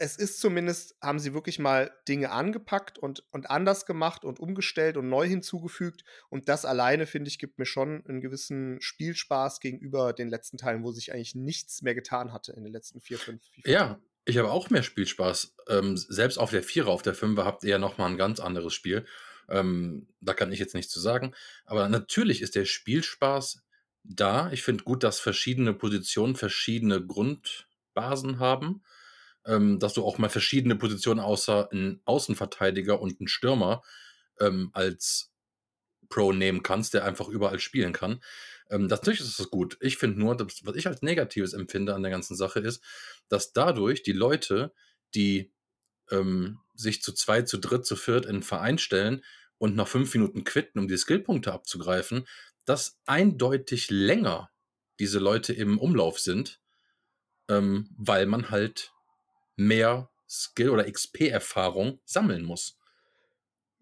es 0.00 0.16
ist 0.16 0.40
zumindest, 0.40 0.96
haben 1.02 1.18
sie 1.18 1.34
wirklich 1.34 1.58
mal 1.58 1.92
Dinge 2.08 2.30
angepackt 2.30 2.98
und, 2.98 3.22
und 3.32 3.50
anders 3.50 3.84
gemacht 3.84 4.24
und 4.24 4.40
umgestellt 4.40 4.96
und 4.96 5.10
neu 5.10 5.28
hinzugefügt. 5.28 6.04
Und 6.30 6.48
das 6.48 6.64
alleine, 6.64 7.06
finde 7.06 7.28
ich, 7.28 7.38
gibt 7.38 7.58
mir 7.58 7.66
schon 7.66 8.02
einen 8.06 8.22
gewissen 8.22 8.80
Spielspaß 8.80 9.60
gegenüber 9.60 10.14
den 10.14 10.30
letzten 10.30 10.56
Teilen, 10.56 10.84
wo 10.84 10.90
sich 10.90 11.12
eigentlich 11.12 11.34
nichts 11.34 11.82
mehr 11.82 11.94
getan 11.94 12.32
hatte 12.32 12.52
in 12.52 12.64
den 12.64 12.72
letzten 12.72 13.02
vier, 13.02 13.18
fünf, 13.18 13.42
vier, 13.44 13.70
Ja, 13.70 14.00
ich 14.24 14.38
habe 14.38 14.50
auch 14.50 14.70
mehr 14.70 14.82
Spielspaß. 14.82 15.54
Ähm, 15.68 15.98
selbst 15.98 16.38
auf 16.38 16.50
der 16.50 16.62
Vierer, 16.62 16.88
auf 16.88 17.02
der 17.02 17.14
Fünfer 17.14 17.44
habt 17.44 17.62
ihr 17.64 17.70
ja 17.70 17.78
nochmal 17.78 18.10
ein 18.10 18.16
ganz 18.16 18.40
anderes 18.40 18.72
Spiel. 18.72 19.04
Ähm, 19.50 20.08
da 20.22 20.32
kann 20.32 20.50
ich 20.50 20.60
jetzt 20.60 20.74
nichts 20.74 20.92
zu 20.92 21.00
sagen. 21.00 21.34
Aber 21.66 21.90
natürlich 21.90 22.40
ist 22.40 22.54
der 22.54 22.64
Spielspaß 22.64 23.62
da. 24.04 24.50
Ich 24.50 24.62
finde 24.62 24.82
gut, 24.82 25.02
dass 25.02 25.20
verschiedene 25.20 25.74
Positionen 25.74 26.36
verschiedene 26.36 27.04
Grundbasen 27.04 28.38
haben 28.38 28.82
ähm, 29.46 29.78
dass 29.78 29.94
du 29.94 30.04
auch 30.04 30.18
mal 30.18 30.28
verschiedene 30.28 30.76
Positionen 30.76 31.20
außer 31.20 31.70
ein 31.72 32.00
Außenverteidiger 32.04 33.00
und 33.00 33.20
ein 33.20 33.28
Stürmer 33.28 33.82
ähm, 34.38 34.70
als 34.72 35.32
Pro 36.08 36.32
nehmen 36.32 36.62
kannst, 36.62 36.94
der 36.94 37.04
einfach 37.04 37.28
überall 37.28 37.60
spielen 37.60 37.92
kann. 37.92 38.20
Ähm, 38.68 38.88
das, 38.88 39.00
natürlich 39.00 39.20
ist 39.20 39.38
das 39.38 39.50
gut. 39.50 39.76
Ich 39.80 39.96
finde 39.96 40.20
nur, 40.20 40.36
dass, 40.36 40.64
was 40.64 40.76
ich 40.76 40.86
als 40.86 41.02
Negatives 41.02 41.52
empfinde 41.52 41.94
an 41.94 42.02
der 42.02 42.10
ganzen 42.10 42.36
Sache 42.36 42.60
ist, 42.60 42.82
dass 43.28 43.52
dadurch 43.52 44.02
die 44.02 44.12
Leute, 44.12 44.72
die 45.14 45.52
ähm, 46.10 46.58
sich 46.74 47.02
zu 47.02 47.12
zweit, 47.12 47.48
zu 47.48 47.58
dritt, 47.58 47.86
zu 47.86 47.96
viert 47.96 48.24
in 48.24 48.30
einen 48.30 48.42
Verein 48.42 48.78
stellen 48.78 49.22
und 49.58 49.76
nach 49.76 49.88
fünf 49.88 50.12
Minuten 50.14 50.44
quitten, 50.44 50.80
um 50.80 50.88
die 50.88 50.96
Skillpunkte 50.96 51.52
abzugreifen, 51.52 52.26
dass 52.64 52.98
eindeutig 53.06 53.90
länger 53.90 54.50
diese 54.98 55.18
Leute 55.18 55.52
im 55.52 55.78
Umlauf 55.78 56.18
sind, 56.18 56.60
ähm, 57.48 57.88
weil 57.96 58.26
man 58.26 58.50
halt 58.50 58.92
mehr 59.60 60.10
Skill 60.28 60.70
oder 60.70 60.90
XP-Erfahrung 60.90 62.00
sammeln 62.04 62.44
muss. 62.44 62.78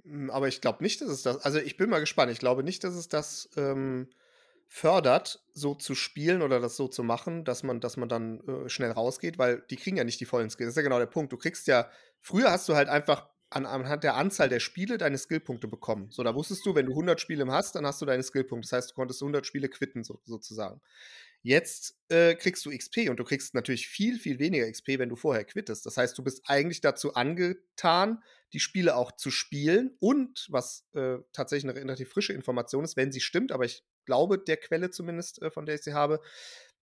Hm, 0.02 0.30
aber 0.30 0.48
ich 0.48 0.60
glaube 0.60 0.82
nicht, 0.82 1.00
dass 1.00 1.08
es 1.08 1.22
das. 1.22 1.38
Also 1.38 1.58
ich 1.58 1.76
bin 1.76 1.90
mal 1.90 2.00
gespannt. 2.00 2.32
Ich 2.32 2.38
glaube 2.38 2.62
nicht, 2.62 2.82
dass 2.84 2.94
es 2.94 3.08
das 3.08 3.48
ähm, 3.56 4.08
fördert, 4.66 5.42
so 5.52 5.74
zu 5.74 5.94
spielen 5.94 6.42
oder 6.42 6.60
das 6.60 6.76
so 6.76 6.88
zu 6.88 7.02
machen, 7.02 7.44
dass 7.44 7.62
man, 7.62 7.80
dass 7.80 7.96
man 7.96 8.08
dann 8.08 8.40
äh, 8.40 8.68
schnell 8.68 8.90
rausgeht, 8.90 9.38
weil 9.38 9.64
die 9.70 9.76
kriegen 9.76 9.96
ja 9.96 10.04
nicht 10.04 10.20
die 10.20 10.26
vollen 10.26 10.50
Skills. 10.50 10.68
Das 10.68 10.72
ist 10.72 10.76
ja 10.76 10.82
genau 10.82 10.98
der 10.98 11.06
Punkt. 11.06 11.32
Du 11.32 11.36
kriegst 11.36 11.66
ja, 11.66 11.90
früher 12.20 12.50
hast 12.50 12.68
du 12.68 12.74
halt 12.74 12.88
einfach 12.88 13.28
an, 13.50 13.64
anhand 13.64 14.04
der 14.04 14.16
Anzahl 14.16 14.48
der 14.48 14.60
Spiele 14.60 14.98
deine 14.98 15.16
Skillpunkte 15.16 15.68
bekommen. 15.68 16.08
So, 16.10 16.22
da 16.22 16.34
wusstest 16.34 16.66
du, 16.66 16.74
wenn 16.74 16.86
du 16.86 16.92
100 16.92 17.20
Spiele 17.20 17.46
hast, 17.50 17.74
dann 17.74 17.86
hast 17.86 18.00
du 18.02 18.06
deine 18.06 18.22
Skillpunkte. 18.22 18.68
Das 18.68 18.76
heißt, 18.76 18.90
du 18.90 18.94
konntest 18.94 19.22
100 19.22 19.46
Spiele 19.46 19.68
quitten, 19.68 20.04
so, 20.04 20.20
sozusagen. 20.24 20.80
Jetzt 21.42 21.96
äh, 22.08 22.34
kriegst 22.34 22.66
du 22.66 22.76
XP 22.76 23.08
und 23.08 23.18
du 23.18 23.24
kriegst 23.24 23.54
natürlich 23.54 23.86
viel, 23.86 24.18
viel 24.18 24.38
weniger 24.38 24.70
XP, 24.70 24.98
wenn 24.98 25.08
du 25.08 25.16
vorher 25.16 25.44
quittest. 25.44 25.86
Das 25.86 25.96
heißt, 25.96 26.18
du 26.18 26.24
bist 26.24 26.42
eigentlich 26.46 26.80
dazu 26.80 27.14
angetan, 27.14 28.22
die 28.52 28.60
Spiele 28.60 28.96
auch 28.96 29.12
zu 29.12 29.30
spielen 29.30 29.96
und, 30.00 30.46
was 30.50 30.86
äh, 30.94 31.18
tatsächlich 31.32 31.70
eine 31.70 31.80
relativ 31.80 32.10
frische 32.10 32.32
Information 32.32 32.84
ist, 32.84 32.96
wenn 32.96 33.12
sie 33.12 33.20
stimmt, 33.20 33.52
aber 33.52 33.64
ich 33.64 33.84
glaube 34.04 34.38
der 34.38 34.56
Quelle 34.56 34.90
zumindest, 34.90 35.40
äh, 35.42 35.50
von 35.50 35.66
der 35.66 35.76
ich 35.76 35.82
sie 35.82 35.92
habe, 35.92 36.20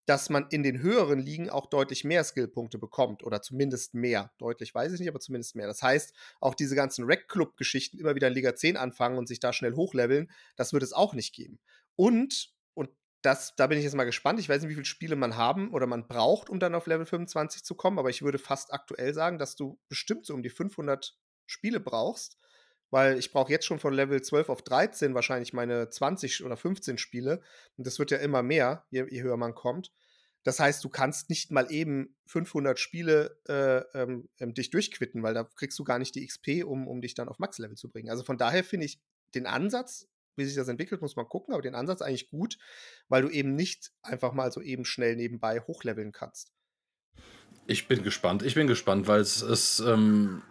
dass 0.06 0.30
man 0.30 0.46
in 0.52 0.64
den 0.64 0.82
höheren 0.82 1.20
Ligen 1.20 1.50
auch 1.50 1.66
deutlich 1.66 2.04
mehr 2.04 2.24
Skillpunkte 2.24 2.78
bekommt 2.78 3.24
oder 3.24 3.42
zumindest 3.42 3.96
mehr. 3.96 4.32
Deutlich 4.38 4.74
weiß 4.74 4.94
ich 4.94 5.00
nicht, 5.00 5.10
aber 5.10 5.20
zumindest 5.20 5.56
mehr. 5.56 5.68
Das 5.68 5.82
heißt, 5.82 6.14
auch 6.40 6.54
diese 6.54 6.76
ganzen 6.76 7.06
Rec-Club-Geschichten 7.06 7.98
immer 7.98 8.16
wieder 8.16 8.28
in 8.28 8.34
Liga 8.34 8.56
10 8.56 8.78
anfangen 8.78 9.18
und 9.18 9.28
sich 9.28 9.40
da 9.40 9.52
schnell 9.52 9.74
hochleveln, 9.74 10.32
das 10.56 10.74
wird 10.74 10.84
es 10.84 10.94
auch 10.94 11.14
nicht 11.14 11.34
geben. 11.34 11.60
Und 11.96 12.55
das, 13.26 13.56
da 13.56 13.68
bin 13.68 13.78
ich 13.78 13.84
jetzt 13.84 13.96
mal 13.96 14.04
gespannt. 14.04 14.40
Ich 14.40 14.48
weiß 14.48 14.62
nicht, 14.62 14.70
wie 14.70 14.76
viele 14.76 14.86
Spiele 14.86 15.16
man 15.16 15.36
haben 15.36 15.72
oder 15.74 15.88
man 15.88 16.08
braucht, 16.08 16.50
um 16.50 16.60
dann 16.60 16.76
auf 16.76 16.88
Level 16.88 17.06
25 17.06 17.64
zu 17.64 17.76
kommen, 17.76 17.98
aber 17.98 18.10
ich 18.10 18.22
würde 18.22 18.38
fast 18.38 18.74
aktuell 18.74 19.14
sagen, 19.14 19.40
dass 19.40 19.56
du 19.56 19.80
bestimmt 19.90 20.26
so 20.26 20.34
um 20.34 20.44
die 20.44 20.50
500 20.50 21.18
Spiele 21.46 21.80
brauchst, 21.80 22.38
weil 22.92 23.18
ich 23.18 23.32
brauche 23.32 23.52
jetzt 23.52 23.66
schon 23.66 23.80
von 23.80 23.94
Level 23.94 24.22
12 24.22 24.50
auf 24.50 24.62
13 24.62 25.16
wahrscheinlich 25.16 25.54
meine 25.54 25.90
20 25.90 26.44
oder 26.44 26.56
15 26.56 26.98
Spiele 26.98 27.42
und 27.78 27.88
das 27.88 28.00
wird 28.00 28.12
ja 28.12 28.18
immer 28.18 28.44
mehr, 28.44 28.86
je, 28.90 29.06
je 29.10 29.24
höher 29.24 29.38
man 29.38 29.56
kommt. 29.56 29.92
Das 30.44 30.60
heißt, 30.60 30.84
du 30.84 30.90
kannst 30.90 31.32
nicht 31.32 31.50
mal 31.50 31.72
eben 31.72 32.16
500 32.28 32.78
Spiele 32.78 33.40
äh, 33.48 34.00
ähm, 34.00 34.30
ähm, 34.40 34.54
dich 34.54 34.70
durchquitten, 34.70 35.24
weil 35.24 35.34
da 35.34 35.44
kriegst 35.44 35.80
du 35.80 35.84
gar 35.84 35.98
nicht 35.98 36.14
die 36.14 36.26
XP, 36.26 36.64
um, 36.64 36.88
um 36.88 37.02
dich 37.02 37.16
dann 37.16 37.30
auf 37.30 37.40
Max-Level 37.40 37.76
zu 37.76 37.90
bringen. 37.90 38.12
Also 38.12 38.24
von 38.24 38.38
daher 38.38 38.64
finde 38.64 38.86
ich 38.86 39.00
den 39.34 39.48
Ansatz 39.48 40.08
wie 40.36 40.46
sich 40.46 40.56
das 40.56 40.68
entwickelt, 40.68 41.02
muss 41.02 41.16
man 41.16 41.28
gucken, 41.28 41.54
aber 41.54 41.62
den 41.62 41.76
Ansatz 41.76 42.02
eigentlich 42.02 42.30
gut, 42.30 42.58
weil 43.08 43.22
du 43.22 43.30
eben 43.30 43.56
nicht 43.56 43.92
einfach 44.02 44.34
mal 44.34 44.52
so 44.52 44.62
eben 44.62 44.86
schnell 44.86 45.16
nebenbei 45.16 45.60
hochleveln 45.60 46.12
kannst. 46.12 46.52
Ich 47.68 47.88
bin 47.88 48.04
gespannt. 48.04 48.44
Ich 48.44 48.56
bin 48.56 48.68
gespannt, 48.68 49.08
weil 49.08 49.22
es 49.22 49.42
ist 49.42 49.80
ähm, 49.80 50.44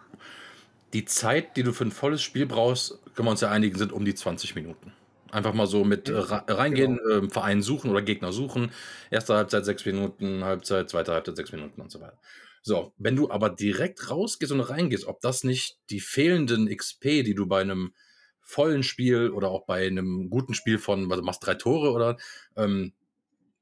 die 0.93 1.05
Zeit, 1.05 1.57
die 1.57 1.63
du 1.63 1.73
für 1.73 1.85
ein 1.85 1.91
volles 1.91 2.21
Spiel 2.21 2.45
brauchst, 2.45 2.99
können 3.15 3.27
wir 3.27 3.31
uns 3.31 3.41
ja 3.41 3.49
einigen, 3.49 3.77
sind 3.77 3.91
um 3.91 4.05
die 4.05 4.15
20 4.15 4.55
Minuten. 4.55 4.93
Einfach 5.31 5.53
mal 5.53 5.67
so 5.67 5.83
mit 5.83 6.09
äh, 6.09 6.15
reingehen, 6.17 6.97
genau. 6.97 7.25
äh, 7.25 7.29
Verein 7.29 7.61
suchen 7.61 7.89
oder 7.89 8.01
Gegner 8.01 8.31
suchen. 8.31 8.71
Erste 9.11 9.35
Halbzeit 9.35 9.65
sechs 9.65 9.85
Minuten, 9.85 10.43
Halbzeit, 10.43 10.89
zweite 10.89 11.13
Halbzeit 11.13 11.35
sechs 11.35 11.51
Minuten 11.51 11.81
und 11.81 11.91
so 11.91 11.99
weiter. 11.99 12.19
So, 12.61 12.93
wenn 12.97 13.15
du 13.15 13.29
aber 13.29 13.49
direkt 13.49 14.09
rausgehst 14.09 14.51
und 14.51 14.61
reingehst, 14.61 15.05
ob 15.05 15.21
das 15.21 15.43
nicht 15.43 15.77
die 15.89 15.99
fehlenden 15.99 16.67
XP, 16.75 17.23
die 17.23 17.35
du 17.35 17.45
bei 17.45 17.61
einem 17.61 17.93
vollen 18.45 18.83
Spiel 18.83 19.31
oder 19.31 19.49
auch 19.49 19.65
bei 19.65 19.87
einem 19.87 20.29
guten 20.29 20.53
Spiel 20.53 20.77
von, 20.77 21.11
also 21.11 21.21
du 21.21 21.25
machst 21.25 21.45
drei 21.45 21.55
Tore 21.55 21.91
oder 21.91 22.17
ähm, 22.55 22.93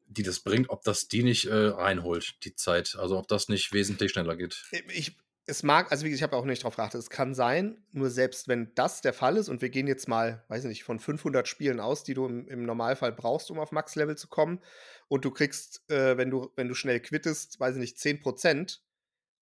die 0.08 0.24
das 0.24 0.42
bringt, 0.42 0.70
ob 0.70 0.84
das 0.84 1.08
die 1.08 1.24
nicht 1.24 1.46
äh, 1.46 1.54
reinholt, 1.68 2.44
die 2.44 2.54
Zeit. 2.54 2.96
Also 3.00 3.18
ob 3.18 3.28
das 3.28 3.50
nicht 3.50 3.74
wesentlich 3.74 4.12
schneller 4.12 4.36
geht. 4.36 4.66
Ich, 4.90 5.18
es 5.46 5.64
mag, 5.64 5.92
also 5.92 6.06
ich 6.06 6.22
habe 6.22 6.36
auch 6.36 6.46
nicht 6.46 6.64
drauf 6.64 6.76
geachtet, 6.76 7.00
es 7.00 7.10
kann 7.10 7.34
sein, 7.34 7.82
nur 7.92 8.10
selbst 8.10 8.48
wenn 8.48 8.74
das 8.76 9.02
der 9.02 9.14
Fall 9.14 9.38
ist 9.38 9.50
und 9.50 9.62
wir 9.62 9.70
gehen 9.70 9.88
jetzt 9.88 10.08
mal, 10.08 10.44
weiß 10.50 10.66
ich 10.66 10.70
nicht, 10.70 10.84
von 10.84 11.00
500 11.00 11.48
Spielen 11.48 11.80
aus, 11.80 12.04
die 12.04 12.14
du 12.14 12.26
im, 12.26 12.48
im 12.48 12.66
Normalfall 12.66 13.14
brauchst, 13.14 13.52
um 13.52 13.60
auf 13.60 13.72
Max-Level 13.72 14.18
zu 14.18 14.28
kommen 14.28 14.60
und 15.08 15.26
du 15.26 15.32
kriegst, 15.32 15.90
äh, 15.90 16.18
wenn, 16.18 16.30
du, 16.30 16.52
wenn 16.56 16.68
du 16.68 16.76
schnell 16.76 17.00
quittest, 17.00 17.60
weiß 17.60 17.76
ich 17.76 17.82
nicht, 17.82 17.98
10%, 17.98 18.80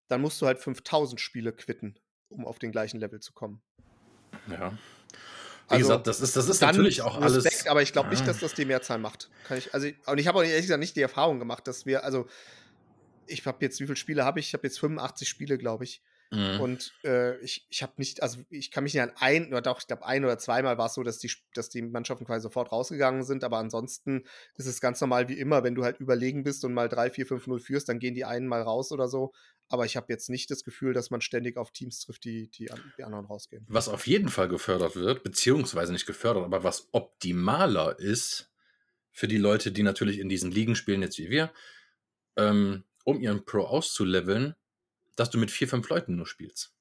dann 0.08 0.22
musst 0.22 0.42
du 0.42 0.46
halt 0.46 0.60
5000 0.60 1.20
Spiele 1.20 1.52
quitten, 1.52 2.00
um 2.30 2.46
auf 2.46 2.60
den 2.60 2.72
gleichen 2.72 3.00
Level 3.00 3.20
zu 3.20 3.34
kommen. 3.34 3.62
Ja. 4.50 4.78
Wie 5.72 5.76
also, 5.76 5.88
gesagt, 5.88 6.08
das 6.08 6.20
ist, 6.20 6.36
das 6.36 6.50
ist 6.50 6.62
natürlich 6.62 7.02
auch 7.02 7.22
Respekt, 7.22 7.46
alles. 7.46 7.68
Aber 7.68 7.82
ich 7.82 7.94
glaube 7.94 8.10
nicht, 8.10 8.28
dass 8.28 8.40
das 8.40 8.54
die 8.54 8.66
Mehrzahl 8.66 9.00
macht. 9.00 9.30
Kann 9.48 9.58
ich, 9.58 9.74
also, 9.74 9.88
und 10.06 10.18
ich 10.18 10.28
habe 10.28 10.40
auch 10.40 10.44
ehrlich 10.44 10.64
gesagt 10.64 10.80
nicht 10.80 10.96
die 10.96 11.02
Erfahrung 11.02 11.40
gemacht, 11.40 11.66
dass 11.66 11.86
wir, 11.86 12.04
also 12.04 12.28
ich 13.26 13.46
habe 13.46 13.58
jetzt, 13.62 13.80
wie 13.80 13.86
viele 13.86 13.96
Spiele 13.96 14.26
habe 14.26 14.40
ich? 14.40 14.48
Ich 14.48 14.54
habe 14.54 14.68
jetzt 14.68 14.80
85 14.80 15.30
Spiele, 15.30 15.58
glaube 15.58 15.86
ich. 15.86 16.02
Mhm. 16.32 16.62
Und 16.62 16.94
äh, 17.04 17.38
ich, 17.40 17.66
ich 17.70 17.84
habe 17.84 17.94
nicht, 17.98 18.24
also 18.24 18.40
ich 18.50 18.72
kann 18.72 18.86
mich 18.86 18.94
nicht 18.94 19.04
an 19.04 19.12
ein, 19.18 19.48
oder 19.50 19.62
doch, 19.62 19.80
ich 19.80 19.88
glaube, 19.88 20.06
ein 20.06 20.24
oder 20.24 20.38
zweimal 20.38 20.78
war 20.78 20.86
es 20.86 20.94
so, 20.94 21.04
dass 21.04 21.20
die, 21.20 21.32
dass 21.54 21.70
die 21.70 21.82
Mannschaften 21.82 22.26
quasi 22.26 22.42
sofort 22.44 22.72
rausgegangen 22.72 23.24
sind, 23.24 23.44
aber 23.44 23.58
ansonsten 23.58 24.24
ist 24.56 24.66
es 24.66 24.80
ganz 24.80 25.02
normal 25.02 25.28
wie 25.28 25.38
immer, 25.38 25.64
wenn 25.64 25.76
du 25.76 25.84
halt 25.84 26.00
überlegen 26.00 26.44
bist 26.44 26.64
und 26.64 26.74
mal 26.74 26.88
3, 26.88 27.12
4, 27.12 27.26
5, 27.26 27.48
0 27.48 27.60
führst, 27.60 27.90
dann 27.90 28.00
gehen 28.00 28.16
die 28.16 28.24
einen 28.24 28.48
mal 28.48 28.62
raus 28.62 28.94
oder 28.94 29.10
so. 29.10 29.34
Aber 29.68 29.86
ich 29.86 29.98
habe 29.98 30.08
jetzt 30.10 30.30
nicht 30.30 30.50
das 30.52 30.64
Gefühl, 30.64 30.94
dass 30.94 31.12
man 31.12 31.20
ständig 31.20 31.58
auf 31.58 31.72
Teams 31.72 32.00
trifft, 32.00 32.24
die, 32.24 32.50
die, 32.50 32.70
die 32.98 33.04
anderen 33.04 33.26
rausgehen. 33.26 33.66
Was 33.70 33.90
auf 33.90 34.08
jeden 34.08 34.30
Fall 34.30 34.48
gefördert 34.48 34.96
wird, 34.96 35.24
beziehungsweise 35.24 35.92
nicht 35.92 36.06
gefördert, 36.06 36.46
aber 36.46 36.64
was 36.64 36.88
optimaler 36.94 38.00
ist 38.00 38.52
für 39.12 39.28
die 39.28 39.38
Leute, 39.38 39.74
die 39.74 39.84
natürlich 39.84 40.20
in 40.20 40.30
diesen 40.30 40.52
Ligen 40.52 40.76
spielen, 40.76 41.02
jetzt 41.02 41.18
wie 41.18 41.30
wir, 41.30 41.52
ähm, 42.38 42.86
um 43.04 43.20
ihren 43.20 43.44
Pro 43.44 43.64
auszuleveln, 43.64 44.56
dass 45.22 45.30
du 45.30 45.38
mit 45.38 45.52
vier, 45.52 45.68
fünf 45.68 45.88
Leuten 45.88 46.16
nur 46.16 46.26
spielst. 46.26 46.74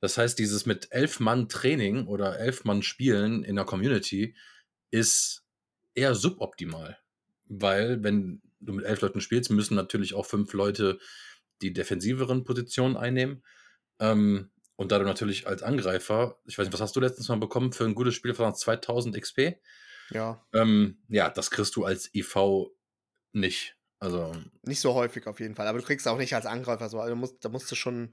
Das 0.00 0.18
heißt, 0.18 0.36
dieses 0.36 0.66
mit 0.66 0.88
elf 0.90 1.20
Mann 1.20 1.48
Training 1.48 2.08
oder 2.08 2.40
elf 2.40 2.64
Mann 2.64 2.82
Spielen 2.82 3.44
in 3.44 3.54
der 3.54 3.64
Community 3.64 4.34
ist 4.90 5.44
eher 5.94 6.16
suboptimal. 6.16 6.98
Weil, 7.44 8.02
wenn 8.02 8.42
du 8.58 8.72
mit 8.72 8.84
elf 8.84 9.00
Leuten 9.00 9.20
spielst, 9.20 9.50
müssen 9.50 9.76
natürlich 9.76 10.14
auch 10.14 10.26
fünf 10.26 10.52
Leute 10.54 10.98
die 11.62 11.72
defensiveren 11.72 12.42
Positionen 12.42 12.96
einnehmen. 12.96 13.44
Ähm, 14.00 14.50
und 14.74 14.90
da 14.90 14.98
du 14.98 15.04
natürlich 15.04 15.46
als 15.46 15.62
Angreifer, 15.62 16.40
ich 16.46 16.58
weiß 16.58 16.66
nicht, 16.66 16.74
was 16.74 16.80
hast 16.80 16.96
du 16.96 17.00
letztens 17.00 17.28
mal 17.28 17.38
bekommen 17.38 17.72
für 17.72 17.84
ein 17.84 17.94
gutes 17.94 18.16
Spiel 18.16 18.34
von 18.34 18.52
2000 18.52 19.16
XP? 19.20 19.60
Ja. 20.10 20.44
Ähm, 20.52 20.98
ja, 21.08 21.30
das 21.30 21.52
kriegst 21.52 21.76
du 21.76 21.84
als 21.84 22.12
IV 22.12 22.72
nicht. 23.32 23.77
Also. 24.00 24.32
Nicht 24.62 24.80
so 24.80 24.94
häufig 24.94 25.26
auf 25.26 25.40
jeden 25.40 25.54
Fall, 25.54 25.66
aber 25.66 25.78
du 25.78 25.84
kriegst 25.84 26.06
auch 26.06 26.18
nicht 26.18 26.34
als 26.34 26.46
Angreifer 26.46 26.88
so. 26.88 27.00
Also 27.00 27.16
musst, 27.16 27.44
da 27.44 27.48
musst 27.48 27.70
du 27.70 27.74
schon, 27.74 28.10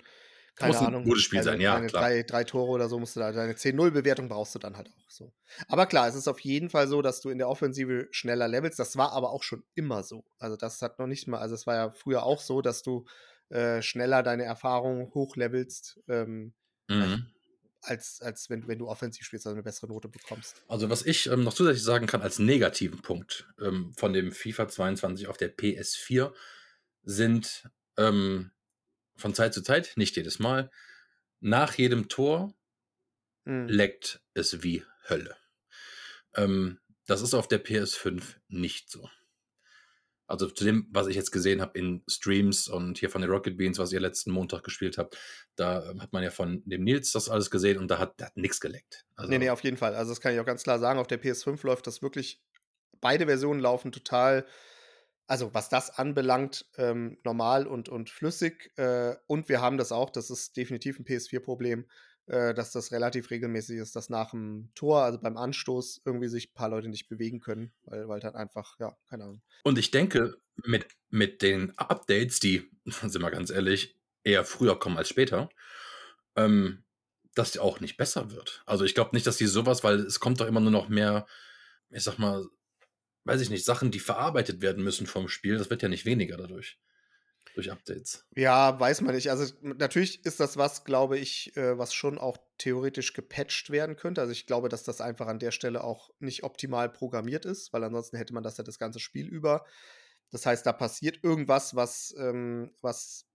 keine 0.56 0.74
muss 0.74 0.82
Ahnung. 0.82 1.04
Ein 1.04 1.08
gutes 1.08 1.24
Spiel 1.24 1.40
deine, 1.40 1.52
sein, 1.52 1.62
ja. 1.62 1.80
Klar. 1.82 2.04
Drei, 2.04 2.24
drei 2.24 2.44
Tore 2.44 2.72
oder 2.72 2.90
so 2.90 3.00
musst 3.00 3.16
du 3.16 3.20
da, 3.20 3.32
deine 3.32 3.54
10-0-Bewertung 3.54 4.28
brauchst 4.28 4.56
du 4.56 4.60
dann 4.60 4.78
halt 4.78 4.90
auch 4.90 5.10
so. 5.10 5.34
Aber 5.68 5.86
klar, 5.86 6.08
es 6.08 6.16
ist 6.16 6.28
auf 6.28 6.40
jeden 6.40 6.70
Fall 6.70 6.88
so, 6.88 7.02
dass 7.02 7.22
du 7.22 7.30
in 7.30 7.38
der 7.38 7.50
Offensive 7.50 8.08
schneller 8.12 8.48
levelst. 8.48 8.80
Das 8.80 8.98
war 8.98 9.12
aber 9.12 9.32
auch 9.32 9.44
schon 9.44 9.64
immer 9.76 10.04
so. 10.04 10.26
Also 10.40 10.58
das 10.58 10.82
hat 10.82 11.00
noch 11.00 11.08
nicht 11.08 11.28
mal, 11.28 11.40
also 11.40 11.56
es 11.56 11.68
war 11.68 11.76
ja 11.76 11.92
früher 11.92 12.24
auch 12.24 12.42
so, 12.42 12.62
dass 12.62 12.82
du 12.82 13.06
äh, 13.50 13.82
schneller 13.82 14.24
deine 14.24 14.44
Erfahrung 14.44 15.12
hochlevelst. 15.14 16.00
Ähm, 16.08 16.54
mhm 16.90 17.28
als, 17.86 18.22
als 18.22 18.50
wenn, 18.50 18.68
wenn 18.68 18.80
du 18.80 18.88
offensiv 18.88 19.26
spielst, 19.26 19.46
also 19.46 19.56
eine 19.56 19.64
bessere 19.64 19.88
Note 19.88 20.08
bekommst. 20.08 20.62
Also 20.68 20.90
was 20.90 21.06
ich 21.06 21.28
ähm, 21.28 21.44
noch 21.44 21.54
zusätzlich 21.54 21.84
sagen 21.84 22.08
kann 22.08 22.22
als 22.22 22.40
negativen 22.40 23.02
Punkt 23.02 23.48
ähm, 23.60 23.94
von 23.96 24.14
dem 24.14 24.32
FIFA 24.32 24.68
22 24.68 25.28
auf 25.28 25.38
der 25.38 25.56
PS4 25.56 26.34
sind 27.04 27.70
ähm, 27.98 28.52
von 29.16 29.34
Zeit 29.34 29.54
zu 29.54 29.62
Zeit, 29.62 29.94
nicht 29.96 30.16
jedes 30.18 30.40
Mal, 30.40 30.72
nach 31.40 31.74
jedem 31.76 32.10
Tor 32.10 32.54
mhm. 33.46 33.68
leckt 33.68 34.22
es 34.34 34.64
wie 34.64 34.84
Hölle. 35.08 35.36
Ähm, 36.34 36.80
das 37.08 37.22
ist 37.22 37.34
auf 37.34 37.48
der 37.48 37.64
PS5 37.64 38.24
nicht 38.48 38.90
so. 38.90 39.10
Also 40.28 40.48
zu 40.48 40.64
dem, 40.64 40.88
was 40.92 41.08
ich 41.08 41.16
jetzt 41.16 41.32
gesehen 41.32 41.62
habe 41.62 41.78
in 41.78 42.04
Streams 42.10 42.68
und 42.68 42.98
hier 42.98 43.10
von 43.10 43.22
den 43.22 43.30
Rocket 43.30 43.58
Beans, 43.58 43.78
was 43.78 43.92
ihr 43.92 44.00
letzten 44.00 44.32
Montag 44.32 44.64
gespielt 44.64 44.98
habt, 44.98 45.18
da 45.56 45.90
ähm, 45.90 46.02
hat 46.02 46.14
man 46.14 46.24
ja 46.24 46.32
von 46.32 46.64
dem 46.66 46.84
Nils 46.84 47.12
das 47.12 47.30
alles 47.30 47.52
gesehen 47.52 47.78
und 47.78 47.90
da 47.90 48.00
hat, 48.00 48.22
hat 48.22 48.36
nichts 48.36 48.60
geleckt. 48.60 49.06
Also, 49.16 49.30
nee, 49.30 49.38
nee, 49.38 49.50
auf 49.50 49.64
jeden 49.64 49.78
Fall. 49.78 49.96
Also 49.96 50.12
das 50.12 50.22
kann 50.22 50.34
ich 50.34 50.40
auch 50.40 50.46
ganz 50.46 50.64
klar 50.64 50.80
sagen. 50.80 51.00
Auf 51.00 51.08
der 51.08 51.22
PS5 51.22 51.66
läuft 51.66 51.86
das 51.86 52.02
wirklich, 52.02 52.42
beide 53.02 53.28
Versionen 53.28 53.60
laufen 53.60 53.92
total, 53.92 54.46
also 55.28 55.54
was 55.54 55.70
das 55.70 55.92
anbelangt, 55.92 56.66
ähm, 56.78 57.18
normal 57.24 57.68
und, 57.68 57.90
und 57.90 58.10
flüssig. 58.10 58.72
Äh, 58.78 59.16
und 59.28 59.48
wir 59.48 59.62
haben 59.62 59.78
das 59.78 59.92
auch, 59.92 60.10
das 60.10 60.32
ist 60.32 60.58
definitiv 60.58 61.00
ein 61.00 61.06
PS4-Problem, 61.06 61.86
äh, 62.28 62.54
dass 62.54 62.72
das 62.72 62.92
relativ 62.92 63.30
regelmäßig 63.30 63.78
ist, 63.78 63.96
dass 63.96 64.10
nach 64.10 64.32
dem 64.32 64.70
Tor, 64.74 65.04
also 65.04 65.20
beim 65.20 65.38
Anstoß, 65.38 66.02
irgendwie 66.06 66.28
sich 66.28 66.50
ein 66.50 66.54
paar 66.54 66.70
Leute 66.70 66.88
nicht 66.88 67.08
bewegen 67.08 67.40
können, 67.40 67.72
weil, 67.84 68.08
weil 68.08 68.20
dann 68.20 68.36
einfach, 68.36 68.80
ja, 68.80 68.98
keine 69.10 69.26
Ahnung. 69.26 69.42
Und 69.64 69.78
ich 69.78 69.92
denke, 69.92 70.36
mit, 70.64 70.88
mit 71.10 71.42
den 71.42 71.78
Updates, 71.78 72.40
die, 72.40 72.70
sind 72.86 73.22
wir 73.22 73.32
ganz 73.32 73.50
ehrlich, 73.50 73.96
eher 74.24 74.44
früher 74.44 74.80
kommen 74.80 74.98
als 74.98 75.10
später, 75.10 75.50
ähm, 76.36 76.84
dass 77.36 77.52
die 77.52 77.60
auch 77.60 77.80
nicht 77.80 77.98
besser 77.98 78.32
wird. 78.32 78.64
Also 78.66 78.86
ich 78.86 78.96
glaube 78.96 79.12
nicht, 79.14 79.28
dass 79.28 79.38
die 79.38 79.46
sowas, 79.46 79.84
weil 79.84 80.00
es 80.00 80.20
kommt 80.20 80.40
doch 80.40 80.48
immer 80.48 80.62
nur 80.62 80.72
noch 80.72 80.90
mehr, 80.90 81.28
ich 81.92 82.04
sag 82.04 82.18
mal, 82.18 82.46
weiß 83.26 83.42
ich 83.42 83.50
nicht, 83.50 83.66
Sachen, 83.66 83.92
die 83.92 84.00
verarbeitet 84.00 84.62
werden 84.62 84.84
müssen 84.84 85.06
vom 85.06 85.28
Spiel, 85.28 85.58
das 85.58 85.70
wird 85.70 85.84
ja 85.84 85.90
nicht 85.90 86.06
weniger 86.06 86.38
dadurch 86.38 86.80
durch 87.56 87.72
Updates. 87.72 88.26
Ja, 88.36 88.80
weiß 88.80 89.02
man 89.02 89.16
nicht. 89.16 89.30
Also 89.30 89.54
natürlich 89.62 90.26
ist 90.26 90.40
das 90.40 90.58
was, 90.58 90.84
glaube 90.84 91.18
ich, 91.18 91.56
äh, 91.58 91.78
was 91.78 91.94
schon 91.94 92.18
auch 92.18 92.38
theoretisch 92.58 93.14
gepatcht 93.14 93.70
werden 93.70 93.96
könnte. 93.96 94.22
Also 94.22 94.32
ich 94.32 94.46
glaube, 94.46 94.70
dass 94.70 94.84
das 94.84 95.02
einfach 95.02 95.28
an 95.28 95.40
der 95.40 95.52
Stelle 95.52 95.84
auch 95.84 96.12
nicht 96.20 96.44
optimal 96.44 96.90
programmiert 96.90 97.46
ist, 97.46 97.74
weil 97.74 97.84
ansonsten 97.84 98.18
hätte 98.18 98.34
man 98.34 98.44
das 98.44 98.58
ja 98.58 98.64
das 98.64 98.80
ganze 98.80 99.00
Spiel 99.00 99.28
über. 99.28 99.66
Das 100.32 100.46
heißt, 100.46 100.66
da 100.66 100.74
passiert 100.74 101.24
irgendwas, 101.24 101.76
was, 101.76 102.14
ähm, 102.18 102.72
was 102.82 103.26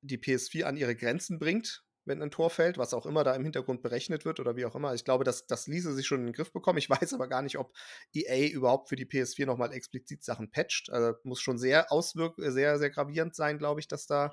die 0.00 0.18
PS4 0.18 0.64
an 0.64 0.76
ihre 0.76 0.96
Grenzen 0.96 1.38
bringt, 1.38 1.84
wenn 2.04 2.22
ein 2.22 2.30
Tor 2.30 2.50
fällt, 2.50 2.78
was 2.78 2.94
auch 2.94 3.06
immer 3.06 3.24
da 3.24 3.34
im 3.34 3.44
Hintergrund 3.44 3.82
berechnet 3.82 4.24
wird 4.24 4.40
oder 4.40 4.56
wie 4.56 4.64
auch 4.64 4.74
immer. 4.74 4.94
Ich 4.94 5.04
glaube, 5.04 5.24
das, 5.24 5.46
das 5.46 5.66
ließe 5.66 5.92
sich 5.94 6.06
schon 6.06 6.20
in 6.20 6.26
den 6.26 6.32
Griff 6.32 6.52
bekommen. 6.52 6.78
Ich 6.78 6.90
weiß 6.90 7.14
aber 7.14 7.28
gar 7.28 7.42
nicht, 7.42 7.58
ob 7.58 7.72
EA 8.12 8.48
überhaupt 8.48 8.88
für 8.88 8.96
die 8.96 9.06
PS4 9.06 9.46
nochmal 9.46 9.72
explizit 9.72 10.24
Sachen 10.24 10.50
patcht. 10.50 10.90
Also 10.90 11.16
muss 11.24 11.40
schon 11.40 11.58
sehr 11.58 11.92
auswirk 11.92 12.34
sehr, 12.38 12.78
sehr 12.78 12.90
gravierend 12.90 13.34
sein, 13.34 13.58
glaube 13.58 13.80
ich, 13.80 13.88
dass 13.88 14.06
da 14.06 14.30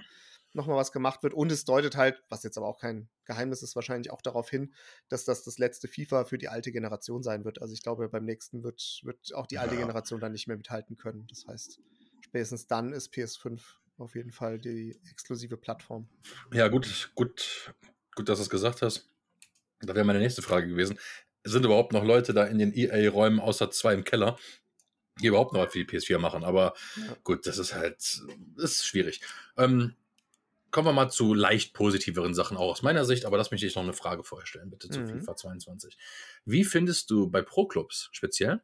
nochmal 0.53 0.77
was 0.77 0.91
gemacht 0.91 1.21
wird. 1.23 1.33
Und 1.33 1.51
es 1.51 1.65
deutet 1.65 1.95
halt, 1.95 2.23
was 2.29 2.43
jetzt 2.43 2.57
aber 2.57 2.67
auch 2.67 2.79
kein 2.79 3.09
Geheimnis 3.25 3.61
ist, 3.61 3.75
wahrscheinlich 3.75 4.11
auch 4.11 4.21
darauf 4.21 4.49
hin, 4.49 4.73
dass 5.07 5.25
das 5.25 5.43
das 5.43 5.57
letzte 5.57 5.87
FIFA 5.87 6.25
für 6.25 6.37
die 6.37 6.49
alte 6.49 6.71
Generation 6.71 7.21
sein 7.21 7.45
wird. 7.45 7.61
Also 7.61 7.73
ich 7.73 7.83
glaube, 7.83 8.09
beim 8.09 8.25
nächsten 8.25 8.63
wird, 8.63 9.01
wird 9.03 9.33
auch 9.35 9.47
die 9.47 9.59
alte 9.59 9.75
ja. 9.75 9.81
Generation 9.81 10.19
dann 10.19 10.31
nicht 10.31 10.47
mehr 10.47 10.57
mithalten 10.57 10.97
können. 10.97 11.27
Das 11.27 11.45
heißt, 11.47 11.79
spätestens 12.21 12.67
dann 12.67 12.93
ist 12.93 13.13
PS5 13.13 13.61
auf 13.99 14.15
jeden 14.15 14.31
Fall 14.31 14.59
die 14.59 14.99
exklusive 15.09 15.57
Plattform. 15.57 16.07
Ja, 16.53 16.67
gut, 16.67 17.11
gut, 17.15 17.73
gut, 18.15 18.29
dass 18.29 18.39
du 18.39 18.43
es 18.43 18.49
gesagt 18.49 18.81
hast. 18.81 19.09
Da 19.81 19.95
wäre 19.95 20.05
meine 20.05 20.19
nächste 20.19 20.41
Frage 20.41 20.67
gewesen. 20.67 20.99
Sind 21.43 21.65
überhaupt 21.65 21.93
noch 21.93 22.03
Leute 22.03 22.33
da 22.33 22.45
in 22.45 22.57
den 22.57 22.73
EA-Räumen 22.73 23.39
außer 23.39 23.71
zwei 23.71 23.93
im 23.93 24.03
Keller, 24.03 24.37
die 25.21 25.27
überhaupt 25.27 25.53
noch 25.53 25.61
was 25.61 25.71
für 25.71 25.83
die 25.83 25.85
PS4 25.85 26.19
machen? 26.19 26.43
Aber 26.43 26.73
ja. 26.97 27.15
gut, 27.23 27.47
das 27.47 27.57
ist 27.57 27.73
halt, 27.73 27.95
das 28.55 28.71
ist 28.71 28.85
schwierig. 28.85 29.21
Ähm, 29.57 29.95
kommen 30.71 30.87
wir 30.87 30.93
mal 30.93 31.09
zu 31.09 31.33
leicht 31.33 31.73
positiveren 31.73 32.33
Sachen 32.33 32.57
auch 32.57 32.71
aus 32.71 32.81
meiner 32.81 33.05
Sicht, 33.05 33.25
aber 33.25 33.37
lass 33.37 33.51
mich 33.51 33.61
dich 33.61 33.75
noch 33.75 33.83
eine 33.83 33.93
Frage 33.93 34.23
vorher 34.23 34.45
stellen, 34.45 34.69
bitte, 34.69 34.89
zu 34.89 34.99
mhm. 34.99 35.19
FIFA 35.19 35.35
22. 35.35 35.97
Wie 36.45 36.63
findest 36.63 37.09
du 37.09 37.29
bei 37.29 37.41
Pro-Clubs 37.41 38.09
speziell 38.11 38.61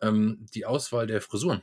ähm, 0.00 0.46
die 0.54 0.66
Auswahl 0.66 1.06
der 1.06 1.20
Frisuren? 1.20 1.62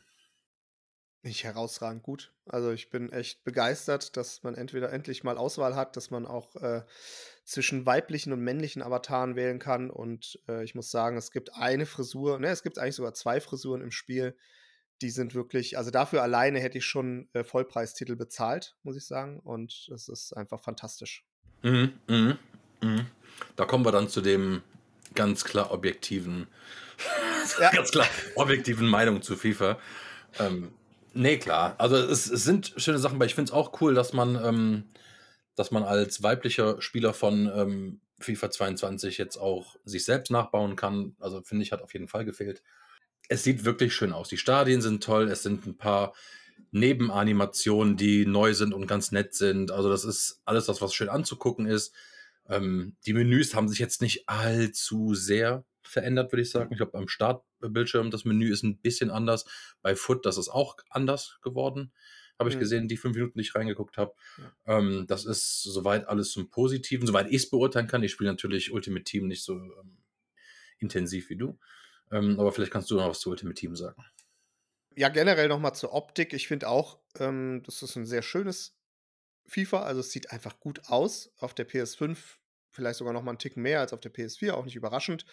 Nicht 1.27 1.43
herausragend 1.43 2.03
gut. 2.03 2.31
Also 2.45 2.71
ich 2.71 2.89
bin 2.89 3.11
echt 3.11 3.43
begeistert, 3.43 4.15
dass 4.15 4.43
man 4.43 4.55
entweder 4.55 4.93
endlich 4.93 5.25
mal 5.25 5.37
Auswahl 5.37 5.75
hat, 5.75 5.97
dass 5.97 6.09
man 6.09 6.25
auch 6.25 6.55
äh, 6.55 6.83
zwischen 7.43 7.85
weiblichen 7.85 8.31
und 8.31 8.39
männlichen 8.39 8.81
Avataren 8.81 9.35
wählen 9.35 9.59
kann. 9.59 9.89
Und 9.89 10.39
äh, 10.47 10.63
ich 10.63 10.73
muss 10.73 10.89
sagen, 10.89 11.17
es 11.17 11.31
gibt 11.31 11.53
eine 11.55 11.85
Frisur, 11.85 12.39
ne, 12.39 12.47
es 12.47 12.63
gibt 12.63 12.79
eigentlich 12.79 12.95
sogar 12.95 13.13
zwei 13.13 13.41
Frisuren 13.41 13.81
im 13.81 13.91
Spiel. 13.91 14.37
Die 15.01 15.09
sind 15.09 15.35
wirklich, 15.35 15.77
also 15.77 15.91
dafür 15.91 16.23
alleine 16.23 16.61
hätte 16.61 16.77
ich 16.77 16.85
schon 16.85 17.27
äh, 17.33 17.43
Vollpreistitel 17.43 18.15
bezahlt, 18.15 18.77
muss 18.83 18.95
ich 18.95 19.05
sagen. 19.05 19.41
Und 19.41 19.89
es 19.93 20.07
ist 20.07 20.31
einfach 20.31 20.61
fantastisch. 20.61 21.25
Mhm, 21.61 21.91
mhm, 22.07 22.39
mhm. 22.81 23.05
Da 23.57 23.65
kommen 23.65 23.83
wir 23.83 23.91
dann 23.91 24.07
zu 24.07 24.21
dem 24.21 24.63
ganz 25.13 25.43
klar 25.43 25.71
objektiven, 25.71 26.47
ja. 27.59 27.69
ganz 27.75 27.91
klar 27.91 28.07
objektiven 28.35 28.87
Meinung 28.87 29.21
zu 29.21 29.35
FIFA. 29.35 29.77
Ähm, 30.39 30.71
Ne, 31.17 31.39
klar. 31.39 31.75
Also, 31.79 31.95
es 31.97 32.29
es 32.29 32.43
sind 32.43 32.73
schöne 32.77 32.99
Sachen, 32.99 33.19
weil 33.19 33.25
ich 33.25 33.33
finde 33.35 33.49
es 33.49 33.53
auch 33.53 33.81
cool, 33.81 33.95
dass 33.95 34.13
man 34.13 34.35
ähm, 34.35 34.83
dass 35.55 35.71
man 35.71 35.83
als 35.83 36.21
weiblicher 36.21 36.79
Spieler 36.81 37.13
von, 37.13 37.51
ähm, 37.53 38.01
FIFA 38.19 38.51
22 38.51 39.17
jetzt 39.17 39.37
auch 39.37 39.75
sich 39.83 40.05
selbst 40.05 40.29
nachbauen 40.31 40.75
kann. 40.75 41.15
Also, 41.19 41.41
finde 41.41 41.63
ich, 41.63 41.71
hat 41.71 41.81
auf 41.81 41.93
jeden 41.93 42.07
Fall 42.07 42.23
gefehlt. 42.25 42.61
Es 43.29 43.43
sieht 43.43 43.65
wirklich 43.65 43.95
schön 43.95 44.13
aus. 44.13 44.29
Die 44.29 44.37
Stadien 44.37 44.81
sind 44.81 45.03
toll. 45.03 45.29
Es 45.29 45.43
sind 45.43 45.65
ein 45.65 45.77
paar 45.77 46.13
Nebenanimationen, 46.71 47.97
die 47.97 48.25
neu 48.25 48.53
sind 48.53 48.73
und 48.73 48.87
ganz 48.87 49.11
nett 49.11 49.33
sind. 49.33 49.71
Also, 49.71 49.89
das 49.89 50.05
ist 50.05 50.41
alles 50.45 50.67
das, 50.67 50.81
was 50.81 50.93
schön 50.93 51.09
anzugucken 51.09 51.65
ist. 51.67 51.93
Ähm, 52.49 52.95
die 53.07 53.13
Menüs 53.13 53.55
haben 53.55 53.69
sich 53.69 53.79
jetzt 53.79 54.01
nicht 54.01 54.29
allzu 54.29 55.15
sehr 55.15 55.65
verändert, 55.83 56.31
würde 56.31 56.43
ich 56.43 56.51
sagen. 56.51 56.71
Ich 56.71 56.77
glaube, 56.77 56.91
beim 56.93 57.07
Startbildschirm, 57.57 58.11
das 58.11 58.25
Menü 58.25 58.51
ist 58.51 58.63
ein 58.63 58.77
bisschen 58.79 59.09
anders. 59.09 59.45
Bei 59.81 59.95
Foot, 59.95 60.25
das 60.25 60.37
ist 60.37 60.49
auch 60.49 60.77
anders 60.89 61.39
geworden. 61.41 61.93
Habe 62.39 62.49
ich 62.49 62.57
Mhm. 62.57 62.59
gesehen, 62.59 62.87
die 62.87 62.97
fünf 62.97 63.15
Minuten, 63.15 63.37
die 63.39 63.43
ich 63.45 63.55
reingeguckt 63.55 63.97
habe. 63.97 64.13
Ja. 64.37 64.51
Ähm, 64.65 65.05
das 65.07 65.25
ist 65.25 65.63
soweit 65.63 66.07
alles 66.07 66.31
zum 66.31 66.49
Positiven, 66.51 67.07
soweit 67.07 67.27
ich 67.29 67.35
es 67.37 67.49
beurteilen 67.49 67.87
kann. 67.87 68.03
Ich 68.03 68.11
spiele 68.11 68.29
natürlich 68.29 68.71
Ultimate 68.71 69.03
Team 69.05 69.27
nicht 69.27 69.43
so 69.43 69.55
ähm, 69.55 69.97
intensiv 70.79 71.29
wie 71.29 71.37
du. 71.37 71.59
Ähm, 72.11 72.39
aber 72.39 72.51
vielleicht 72.53 72.71
kannst 72.73 72.91
du 72.91 72.95
noch 72.95 73.09
was 73.09 73.21
zu 73.21 73.29
Ultimate 73.31 73.55
Team 73.59 73.75
sagen. 73.75 74.03
Ja, 74.95 75.09
generell 75.09 75.47
noch 75.47 75.59
mal 75.59 75.73
zur 75.73 75.93
Optik. 75.93 76.33
Ich 76.33 76.47
finde 76.47 76.69
auch, 76.69 76.99
ähm, 77.19 77.61
das 77.65 77.83
ist 77.83 77.95
ein 77.95 78.05
sehr 78.05 78.23
schönes 78.23 78.75
FIFA. 79.47 79.83
Also, 79.83 80.01
es 80.01 80.11
sieht 80.11 80.31
einfach 80.31 80.59
gut 80.59 80.81
aus. 80.89 81.31
Auf 81.39 81.53
der 81.55 81.65
PS5 81.65 82.39
vielleicht 82.71 82.99
sogar 82.99 83.13
noch 83.13 83.23
mal 83.23 83.31
'n 83.33 83.39
Ticken 83.39 83.63
mehr 83.63 83.81
als 83.81 83.93
auf 83.93 84.01
der 84.01 84.09
PS4, 84.11 84.55
auch 84.57 84.65
nicht 84.65 84.75
überraschend. 84.75 85.25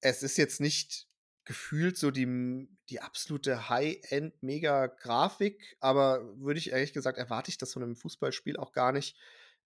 Es 0.00 0.22
ist 0.22 0.38
jetzt 0.38 0.60
nicht 0.60 1.08
gefühlt 1.46 1.96
so 1.98 2.10
die 2.12 2.68
die 2.90 3.00
absolute 3.00 3.68
High-End-Mega-Grafik, 3.70 5.76
aber 5.80 6.22
würde 6.40 6.58
ich 6.60 6.70
ehrlich 6.72 6.92
gesagt 6.92 7.18
erwarte 7.18 7.50
ich 7.50 7.58
das 7.58 7.72
von 7.74 7.82
'nem 7.82 7.96
Fußballspiel 7.96 8.56
auch 8.58 8.72
gar 8.72 8.92
nicht. 8.92 9.16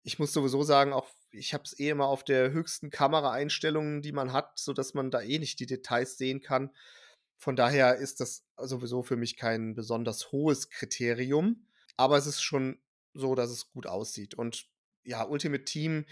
Ich 0.04 0.18
muss 0.18 0.32
sowieso 0.32 0.62
sagen, 0.62 0.92
auch 0.94 1.08
ich 1.32 1.52
habe 1.54 1.64
es 1.64 1.78
eh 1.78 1.90
immer 1.90 2.06
auf 2.08 2.24
der 2.24 2.50
höchsten 2.52 2.90
Kameraeinstellungen, 2.90 4.00
die 4.02 4.12
man 4.12 4.32
hat, 4.32 4.58
sodass 4.58 4.94
man 4.94 5.10
da 5.10 5.20
eh 5.22 5.38
nicht 5.38 5.60
die 5.60 5.66
Details 5.66 6.16
sehen 6.18 6.40
kann. 6.42 6.70
Von 7.38 7.56
daher 7.56 7.96
ist 7.96 8.20
das 8.20 8.44
sowieso 8.58 9.02
für 9.02 9.16
mich 9.16 9.36
kein 9.36 9.74
besonders 9.74 10.32
hohes 10.32 10.70
Kriterium, 10.70 11.66
aber 11.96 12.16
es 12.18 12.26
ist 12.26 12.42
schon 12.42 12.78
so, 13.14 13.34
dass 13.34 13.50
es 13.50 13.70
gut 13.72 13.86
aussieht. 13.86 14.34
Und 14.34 14.66
ja, 15.04 15.24
Ultimate 15.24 15.64
Team 15.64 16.04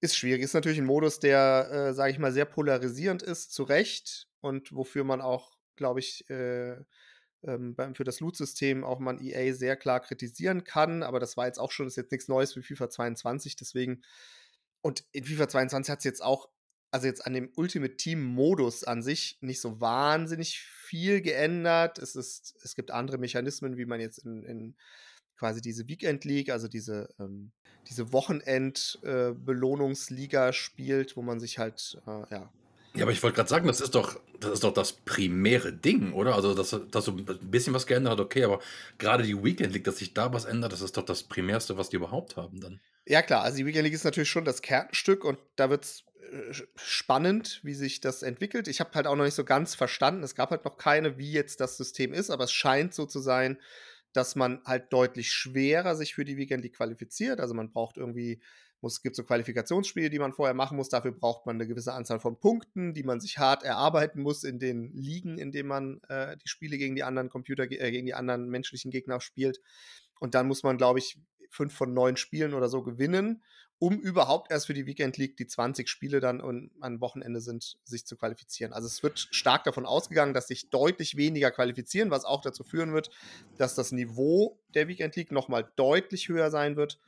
ist 0.00 0.16
schwierig. 0.16 0.42
Ist 0.42 0.54
natürlich 0.54 0.78
'n 0.78 0.84
Modus, 0.86 1.18
der, 1.20 1.88
äh, 1.90 1.94
sage 1.94 2.12
ich 2.12 2.18
mal, 2.20 2.32
sehr 2.32 2.44
polarisierend 2.46 3.22
ist, 3.22 3.52
zu 3.54 3.64
Recht 3.64 4.28
und 4.44 4.74
wofür 4.74 5.04
man 5.04 5.20
auch, 5.20 5.56
glaube 5.76 6.00
ich, 6.00 6.28
äh, 6.30 6.76
ähm, 7.42 7.76
für 7.94 8.04
das 8.04 8.20
Loot-System 8.20 8.84
auch 8.84 8.98
man 8.98 9.20
EA 9.20 9.54
sehr 9.54 9.76
klar 9.76 10.00
kritisieren 10.00 10.64
kann, 10.64 11.02
aber 11.02 11.20
das 11.20 11.36
war 11.36 11.46
jetzt 11.46 11.58
auch 11.58 11.72
schon 11.72 11.86
ist 11.86 11.96
jetzt 11.96 12.12
nix 12.12 12.28
Neues 12.28 12.52
für 12.52 12.62
FIFA 12.62 12.90
22, 12.90 13.56
deswegen 13.56 14.02
und 14.82 15.04
in 15.12 15.24
FIFA 15.24 15.48
22 15.48 15.92
hat's 15.92 16.04
jetzt 16.04 16.22
auch 16.22 16.48
also, 16.90 17.08
jetzt 17.08 17.26
an 17.26 17.32
dem 17.32 17.50
Ultimate 17.56 17.96
Team-Modus 17.96 18.84
an 18.84 19.02
sich 19.02 19.38
nicht 19.40 19.60
so 19.60 19.80
wahnsinnig 19.80 20.60
viel 20.60 21.22
geändert. 21.22 21.98
Es 21.98 22.14
ist 22.14 22.54
es 22.62 22.76
gibt 22.76 22.92
andere 22.92 23.18
Mechanismen, 23.18 23.76
wie 23.76 23.84
man 23.84 24.00
jetzt 24.00 24.18
in 24.18 24.44
in 24.44 24.76
quasi 25.36 25.60
diese 25.60 25.88
Weekend 25.88 26.24
League, 26.24 26.50
also 26.50 26.68
diese 26.68 27.08
ähm, 27.18 27.50
diese 27.88 28.12
Wochenend 28.12 29.00
äh, 29.02 29.32
spielt, 30.52 31.16
wo 31.16 31.22
man 31.22 31.40
sich 31.40 31.58
halt, 31.58 32.00
äh, 32.06 32.30
ja 32.30 32.52
Ja, 32.96 33.02
aber 33.04 33.10
ich 33.12 33.20
wollte 33.24 33.34
grad 33.36 33.48
sagen, 33.48 33.66
das 33.66 33.80
ist 33.80 33.96
doch 33.96 34.20
das 34.38 34.52
ist 34.52 34.62
doch 34.62 34.72
das 34.72 34.92
primäre 34.92 35.72
Ding, 35.72 36.12
oder? 36.12 36.36
Also, 36.36 36.54
dass 36.54 36.70
dass 36.92 37.04
so 37.04 37.10
'n 37.10 37.24
b 37.24 37.34
bisschen 37.42 37.74
was 37.74 37.86
geändert 37.88 38.12
hat, 38.12 38.20
okay, 38.20 38.44
aber 38.44 38.60
grade 38.98 39.24
die 39.24 39.42
Weekend 39.42 39.72
League, 39.72 39.82
dass 39.84 39.96
sich 39.98 40.14
da 40.14 40.32
was 40.32 40.44
ändert, 40.44 40.72
das 40.72 40.80
ist 40.80 40.96
doch 40.96 41.04
das 41.04 41.24
Primärste, 41.24 41.76
was 41.76 41.88
die 41.88 41.96
überhaupt 41.96 42.36
haben 42.36 42.60
dann. 42.60 42.80
Ja 43.06 43.20
klar, 43.20 43.42
also 43.42 43.58
die 43.58 43.66
Weekend 43.66 43.84
League 43.84 43.92
ist 43.94 44.04
natürlich 44.04 44.30
schon 44.30 44.46
das 44.46 44.62
Kernstück 44.62 45.24
und 45.24 45.38
da 45.56 45.68
wird's, 45.68 46.04
äh, 46.32 46.54
sch 46.54 46.64
spannend, 46.76 47.60
wie 47.62 47.74
sich 47.74 48.00
das 48.00 48.22
entwickelt. 48.22 48.66
Ich 48.66 48.80
habe 48.80 48.90
halt 48.94 49.06
auch 49.06 49.14
noch 49.14 49.24
nicht 49.24 49.34
so 49.34 49.44
ganz 49.44 49.74
verstanden 49.74 50.22
es 50.22 50.34
gab 50.34 50.50
halt 50.50 50.64
noch 50.64 50.78
keine, 50.78 51.18
wie 51.18 51.30
jetzt 51.30 51.60
das 51.60 51.76
System 51.76 52.14
ist, 52.14 52.30
aber 52.30 52.44
es 52.44 52.52
scheint 52.52 52.94
so 52.94 53.04
zu 53.04 53.18
sein, 53.20 53.58
dass 54.16 54.36
man 54.36 54.62
halt 54.64 54.92
deutlich 54.92 55.30
schwerer 55.32 55.96
sich 55.96 56.14
für 56.14 56.24
die 56.24 56.36
Weekend 56.36 56.62
League 56.64 56.76
qualifiziert. 56.76 57.40
Also, 57.40 57.54
man 57.54 57.70
braucht 57.72 57.96
irgendwie 57.98 58.40
muss 58.80 59.00
gibt 59.02 59.16
so 59.16 59.24
Qualifikationsspiele, 59.24 60.10
die 60.10 60.18
man 60.18 60.34
vorher 60.34 60.54
machen 60.54 60.76
muss. 60.76 60.90
Dafür 60.90 61.12
braucht 61.12 61.46
man 61.46 61.56
'ne 61.56 61.66
gewisse 61.66 61.94
Anzahl 61.94 62.20
von 62.20 62.38
Punkten, 62.38 62.92
die 62.94 63.02
man 63.02 63.18
sich 63.20 63.38
hart 63.38 63.62
erarbeiten 63.62 64.20
muss 64.20 64.44
in 64.44 64.58
den 64.58 64.92
Ligen, 64.92 65.38
in 65.38 65.52
denen 65.52 65.68
man, 65.68 66.00
äh, 66.08 66.36
die 66.36 66.48
Spiele 66.48 66.76
gegen 66.78 66.94
die 66.94 67.02
anderen 67.02 67.30
Computer 67.30 67.64
äh, 67.64 67.90
gegen 67.90 68.06
die 68.06 68.14
anderen 68.14 68.48
menschlichen 68.50 68.90
Gegner 68.90 69.20
spielt. 69.20 69.60
Und 70.20 70.34
dann 70.34 70.46
muss 70.46 70.62
man, 70.62 70.76
glaube 70.76 70.98
ich, 70.98 71.18
5 71.50 71.72
von 71.74 71.94
9 71.94 72.16
Spielen 72.16 72.52
oder 72.54 72.68
so 72.68 72.82
gewinnen, 72.82 73.42
um 73.78 73.98
überhaupt 73.98 74.50
erst 74.50 74.66
für 74.66 74.74
die 74.74 74.86
Weekend 74.86 75.16
League, 75.16 75.36
die 75.36 75.46
20 75.46 75.88
Spiele 75.88 76.20
dann 76.20 76.40
und 76.40 76.70
am 76.80 77.00
Wochenende 77.00 77.40
sind, 77.40 77.76
sich 77.84 78.06
zu 78.06 78.16
qualifizieren. 78.16 78.72
Also, 78.72 78.86
es 78.86 79.02
wird 79.02 79.18
stark 79.18 79.64
davon 79.64 79.86
ausgegangen, 79.86 80.34
dass 80.34 80.48
sich 80.48 80.70
deutlich 80.70 81.16
weniger 81.16 81.50
qualifizieren, 81.50 82.10
was 82.10 82.24
auch 82.24 82.40
dazu 82.40 82.64
führen 82.64 82.92
wird, 82.92 83.10
dass 83.58 83.74
das 83.74 83.92
Niveau 83.92 84.58
der 84.74 84.88
Weekend 84.88 85.16
League 85.16 85.32
noch 85.32 85.48
mal 85.48 85.70
deutlich 85.76 86.28
höher 86.28 86.50
sein 86.50 86.76
wird. 86.76 87.00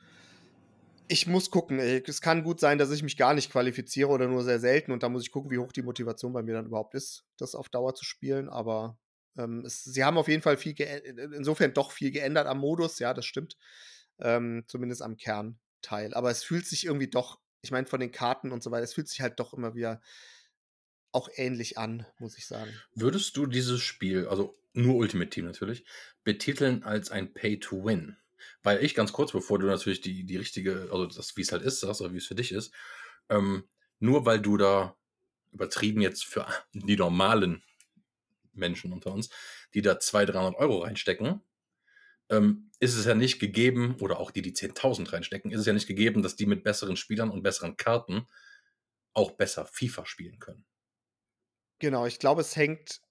Ich 1.07 1.25
muss 1.25 1.51
gucken. 1.51 1.79
Es 1.79 2.21
kann 2.21 2.43
gut 2.43 2.59
sein, 2.59 2.77
dass 2.77 2.91
ich 2.91 3.01
mich 3.01 3.15
gar 3.15 3.33
nicht 3.33 3.51
qualifiziere 3.51 4.09
oder 4.09 4.27
nur 4.27 4.43
sehr 4.43 4.59
selten 4.59 4.91
und 4.91 5.03
da 5.03 5.09
muss 5.09 5.23
ich 5.23 5.31
gucken, 5.31 5.49
wie 5.51 5.57
hoch 5.57 5.71
die 5.71 5.81
Motivation 5.81 6.33
bei 6.33 6.43
mir 6.43 6.53
dann 6.55 6.65
überhaupt 6.65 6.95
ist, 6.95 7.23
das 7.37 7.55
auf 7.55 7.69
Dauer 7.69 7.95
zu 7.95 8.03
spielen. 8.03 8.49
Aber, 8.49 8.97
ähm, 9.37 9.63
es 9.65 9.85
sie 9.85 10.03
haben 10.03 10.17
auf 10.17 10.27
jeden 10.27 10.41
Fall 10.41 10.57
viel 10.57 10.73
geä 10.73 10.97
i 10.97 11.35
insofern 11.35 11.73
doch 11.73 11.91
viel 11.91 12.11
geändert 12.11 12.45
am 12.47 12.59
Modus, 12.59 12.99
ja, 12.99 13.13
das 13.13 13.25
stimmt, 13.25 13.55
ähm, 14.19 14.65
zumindest 14.67 15.01
am 15.01 15.15
Kernteil. 15.81 16.13
Aber 16.13 16.31
es 16.31 16.43
fühlt 16.43 16.65
sich 16.65 16.85
irgendwie 16.85 17.09
doch 17.09 17.39
ich 17.61 17.71
meine, 17.71 17.87
von 17.87 17.99
den 17.99 18.11
Karten 18.11 18.51
und 18.51 18.63
so 18.63 18.71
weiter, 18.71 18.83
es 18.83 18.93
fühlt 18.93 19.07
sich 19.07 19.21
halt 19.21 19.39
doch 19.39 19.53
immer 19.53 19.75
wieder 19.75 20.01
auch 21.11 21.29
ähnlich 21.35 21.77
an, 21.77 22.05
muss 22.19 22.37
ich 22.37 22.47
sagen. 22.47 22.71
Würdest 22.93 23.37
du 23.37 23.45
dieses 23.45 23.81
Spiel, 23.81 24.27
also 24.27 24.55
nur 24.73 24.95
Ultimate 24.95 25.29
Team 25.29 25.45
natürlich, 25.45 25.85
betiteln 26.23 26.83
als 26.83 27.11
ein 27.11 27.33
Pay 27.33 27.59
to 27.59 27.83
Win? 27.83 28.17
Weil 28.61 28.83
ich 28.83 28.93
ganz 28.93 29.13
kurz, 29.13 29.31
bevor 29.31 29.57
du 29.57 29.65
natürlich 29.65 30.01
die 30.01 30.23
die 30.25 30.37
richtige 30.37 30.89
also 30.91 31.07
das 31.07 31.35
wie's 31.35 31.51
halt 31.51 31.63
ist, 31.63 31.79
sagst 31.79 32.01
oder 32.01 32.13
wie's 32.13 32.27
für 32.27 32.35
dich 32.35 32.51
ist, 32.51 32.71
ähm, 33.29 33.67
nur 33.99 34.25
weil 34.25 34.39
du 34.39 34.57
da 34.57 34.95
übertrieben 35.51 36.01
jetzt 36.01 36.25
für 36.25 36.45
die 36.73 36.97
normalen 36.97 37.63
Menschen 38.53 38.93
unter 38.93 39.11
uns, 39.11 39.29
die 39.73 39.81
da 39.81 39.99
200, 39.99 40.35
300 40.35 40.59
€ 40.61 40.83
reinstecken, 40.83 41.41
ähm, 42.29 42.71
ist 42.79 42.95
es 42.95 43.05
ja 43.05 43.15
nicht 43.15 43.39
gegeben 43.39 43.97
oder 44.01 44.19
auch 44.19 44.31
die, 44.31 44.41
die 44.41 44.53
10.000 44.53 45.11
reinstecken, 45.13 45.51
ist 45.51 45.61
es 45.61 45.65
ja 45.65 45.73
nicht 45.73 45.87
gegeben, 45.87 46.21
dass 46.23 46.35
die 46.35 46.45
mit 46.45 46.63
besseren 46.63 46.97
Spielern 46.97 47.31
und 47.31 47.43
besseren 47.43 47.77
Karten 47.77 48.27
auch 49.13 49.31
besser 49.31 49.65
FIFA 49.67 50.05
spielen 50.05 50.39
können. 50.39 50.65
Genau, 51.79 52.05
ich 52.05 52.19
glaube, 52.19 52.41
es 52.41 52.55
hängt 52.55 53.01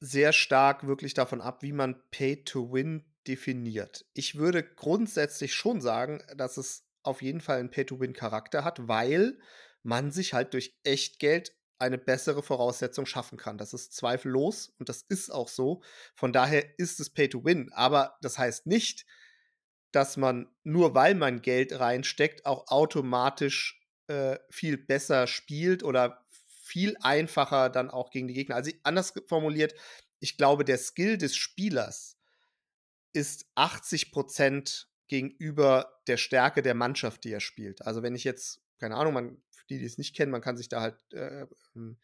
sehr 0.00 0.32
stark 0.32 0.86
wirklich 0.86 1.14
davon 1.14 1.42
ab, 1.42 1.62
wie 1.62 1.72
man 1.72 2.02
Pay 2.10 2.44
to 2.44 2.72
Win 2.72 3.04
definiert. 3.28 4.06
Ich 4.14 4.36
würde 4.36 4.64
grundsätzlich 4.64 5.54
schon 5.54 5.82
sagen, 5.82 6.22
dass 6.36 6.58
es 6.58 6.88
auf 7.04 7.22
jeden 7.22 7.42
Fall 7.42 7.60
'n 7.60 7.70
Pay 7.70 7.86
to 7.86 8.00
Win-Charakter 8.00 8.64
hat, 8.64 8.88
weil 8.88 9.40
man 9.84 10.12
sich 10.12 10.34
halt 10.34 10.54
durch 10.54 10.78
Echtgeld 10.84 11.55
eine 11.78 11.98
bessere 11.98 12.42
Voraussetzung 12.42 13.06
schaffen 13.06 13.38
kann. 13.38 13.58
Das 13.58 13.72
ist 13.74 13.92
zweifellos 13.94 14.74
und 14.78 14.88
das 14.88 15.02
ist 15.02 15.30
auch 15.30 15.48
so. 15.48 15.82
Von 16.14 16.32
daher 16.32 16.78
ist 16.78 17.00
es 17.00 17.10
Pay 17.10 17.28
to 17.28 17.44
Win. 17.44 17.70
Aber 17.72 18.16
das 18.22 18.38
heißt 18.38 18.66
nicht, 18.66 19.06
dass 19.92 20.16
man, 20.16 20.48
nur 20.64 20.94
weil 20.94 21.14
man 21.14 21.42
Geld 21.42 21.78
reinsteckt, 21.78 22.46
auch 22.46 22.68
automatisch, 22.68 23.82
äh, 24.08 24.38
viel 24.50 24.78
besser 24.78 25.26
spielt 25.26 25.82
oder 25.82 26.24
viel 26.62 26.96
einfacher 27.00 27.70
dann 27.70 27.90
auch 27.90 28.10
gegen 28.10 28.28
die 28.28 28.34
Gegner. 28.34 28.56
Also, 28.56 28.70
anders 28.82 29.12
formuliert, 29.26 29.74
ich 30.20 30.36
glaube, 30.36 30.64
der 30.64 30.78
Skill 30.78 31.18
des 31.18 31.36
Spielers 31.36 32.18
ist 33.12 33.46
80 33.54 34.12
% 34.12 34.88
gegenüber 35.08 36.00
der 36.06 36.16
Stärke 36.16 36.62
der 36.62 36.74
Mannschaft, 36.74 37.24
die 37.24 37.32
er 37.32 37.40
spielt. 37.40 37.82
Also, 37.82 38.02
wenn 38.02 38.14
ich 38.14 38.24
jetzt 38.24 38.60
keine 38.78 38.96
Ahnung, 38.96 39.14
man 39.14 39.42
die, 39.70 39.78
die 39.78 39.84
es 39.84 39.98
nicht 39.98 40.14
kennen, 40.16 40.32
man 40.32 40.40
kann 40.42 40.56
sich 40.56 40.68
da 40.68 40.80
halt, 40.80 40.96
äh, 41.12 41.46
hm, 41.74 41.98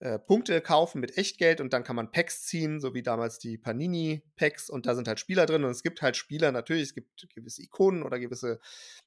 äh, 0.00 0.18
Punkte 0.18 0.60
kaufen 0.60 1.00
mit 1.00 1.16
Echtgeld 1.16 1.60
und 1.60 1.72
dann 1.72 1.84
kann 1.84 1.94
man 1.96 2.10
Packs 2.10 2.44
ziehen, 2.44 2.80
so 2.80 2.92
wie 2.94 3.02
damals 3.04 3.38
die 3.38 3.56
Panini-Packs 3.58 4.68
und 4.70 4.86
da 4.86 4.94
sind 4.96 5.06
halt 5.08 5.20
Spieler 5.20 5.46
drin 5.46 5.64
und 5.64 5.70
es 5.70 5.82
gibt 5.84 6.02
halt 6.02 6.16
Spieler 6.16 6.50
natürlich, 6.52 6.82
es 6.84 6.94
gibt 6.94 7.28
gewisse 7.34 7.62
Ikonen 7.62 8.02
oder 8.02 8.18
gewisse 8.18 8.58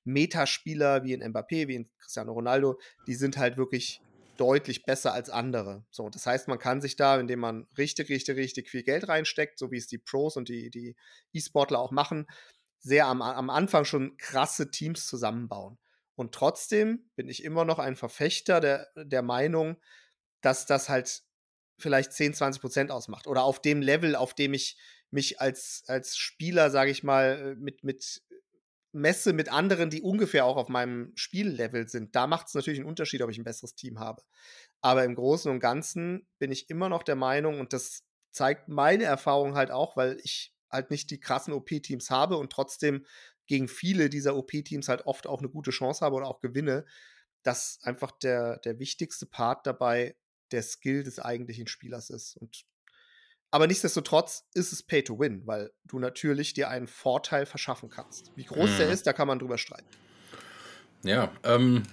Metaspieler 0.05 1.03
wie 1.03 1.13
'n 1.13 1.21
Mbappé, 1.23 1.67
wie 1.67 1.75
'n 1.75 1.89
Cristiano 1.99 2.31
Ronaldo, 2.33 2.79
die 3.07 3.15
sind 3.15 3.37
halt 3.37 3.57
wirklich 3.57 4.03
deutlich 4.37 4.85
besser 4.85 5.13
als 5.13 5.29
andere. 5.29 5.85
So, 5.91 6.09
das 6.09 6.25
heißt, 6.25 6.47
man 6.49 6.59
kann 6.59 6.81
sich 6.81 6.95
da, 6.97 7.19
indem 7.19 7.39
man 7.39 7.67
richtig, 7.77 8.09
richtig, 8.09 8.37
richtig 8.37 8.69
viel 8.69 8.83
Geld 8.83 9.07
reinsteckt, 9.07 9.57
so 9.59 9.71
wie 9.71 9.77
es 9.77 9.87
die 9.87 9.97
Pros 9.97 10.37
und 10.37 10.49
die 10.49 10.69
die 10.69 10.95
E-Sportler 11.33 11.79
auch 11.79 11.91
machen, 11.91 12.27
sehr 12.79 13.07
am 13.07 13.21
am 13.21 13.49
Anfang 13.49 13.85
schon 13.85 14.17
krasse 14.17 14.71
Teams 14.71 15.07
zusammenbauen. 15.07 15.77
Und 16.15 16.33
trotzdem 16.33 17.09
bin 17.15 17.27
ich 17.29 17.43
immer 17.43 17.65
noch 17.65 17.79
ein 17.79 17.95
Verfechter 17.95 18.59
der 18.61 18.87
der 18.95 19.21
Meinung, 19.21 19.77
dass 20.41 20.65
das 20.65 20.89
halt 20.89 21.23
vielleicht 21.77 22.13
10, 22.13 22.33
20 22.33 22.61
% 22.61 22.91
ausmacht 22.91 23.27
oder 23.27 23.43
auf 23.43 23.61
dem 23.61 23.81
Level, 23.81 24.15
auf 24.15 24.33
dem 24.33 24.53
ich 24.53 24.77
mich 25.11 25.41
als, 25.41 25.83
als 25.87 26.17
Spieler, 26.17 26.69
sage 26.71 26.91
ich 26.91 27.03
mal, 27.03 27.53
äh, 27.53 27.55
mit, 27.55 27.83
mit 27.83 28.23
messe 28.91 29.33
mit 29.33 29.49
anderen, 29.51 29.89
die 29.89 30.01
ungefähr 30.01 30.45
auch 30.45 30.55
auf 30.55 30.69
meinem 30.69 31.11
Spiellevel 31.15 31.87
sind. 31.89 32.15
Da 32.15 32.27
macht 32.27 32.47
es 32.47 32.53
natürlich 32.53 32.79
einen 32.79 32.87
Unterschied, 32.87 33.21
ob 33.21 33.29
ich 33.29 33.37
ein 33.37 33.43
besseres 33.43 33.75
Team 33.75 33.99
habe. 33.99 34.23
Aber 34.81 35.03
im 35.03 35.15
Großen 35.15 35.51
und 35.51 35.59
Ganzen 35.59 36.27
bin 36.39 36.51
ich 36.51 36.69
immer 36.69 36.87
noch 36.87 37.03
der 37.03 37.15
Meinung, 37.15 37.59
und 37.59 37.73
das 37.73 38.03
zeigt 38.31 38.69
meine 38.69 39.03
Erfahrung 39.03 39.55
halt 39.55 39.71
auch, 39.71 39.97
weil 39.97 40.17
ich 40.23 40.53
halt 40.71 40.91
nicht 40.91 41.11
die 41.11 41.19
krassen 41.19 41.53
OP-Teams 41.53 42.09
habe 42.09 42.37
und 42.37 42.51
trotzdem 42.51 43.05
gegen 43.47 43.67
viele 43.67 44.09
dieser 44.09 44.35
OP-Teams 44.35 44.87
halt 44.87 45.05
oft 45.05 45.27
auch 45.27 45.39
eine 45.39 45.49
gute 45.49 45.71
Chance 45.71 46.03
habe 46.03 46.15
oder 46.15 46.27
auch 46.27 46.41
gewinne, 46.41 46.85
dass 47.43 47.79
einfach 47.83 48.11
der, 48.11 48.57
der 48.59 48.79
wichtigste 48.79 49.25
Part 49.25 49.67
dabei 49.67 50.15
der 50.51 50.63
Skill 50.63 51.03
des 51.03 51.19
eigentlichen 51.19 51.67
Spielers 51.67 52.09
ist. 52.09 52.37
Und 52.37 52.65
aber 53.51 53.67
nichtsdestotrotz 53.67 54.45
ist 54.53 54.73
es 54.73 54.83
Pay 54.83 55.03
to 55.03 55.19
Win, 55.19 55.43
weil 55.45 55.71
du 55.85 55.99
natürlich 55.99 56.53
dir 56.53 56.69
einen 56.69 56.87
Vorteil 56.87 57.45
verschaffen 57.45 57.89
kannst. 57.89 58.31
Wie 58.35 58.43
groß 58.43 58.71
mhm. 58.71 58.77
der 58.77 58.89
ist, 58.89 59.07
da 59.07 59.13
kann 59.13 59.27
man 59.27 59.39
drüber 59.39 59.57
streiten. 59.57 59.87
Ja, 61.03 61.31
ähm, 61.43 61.83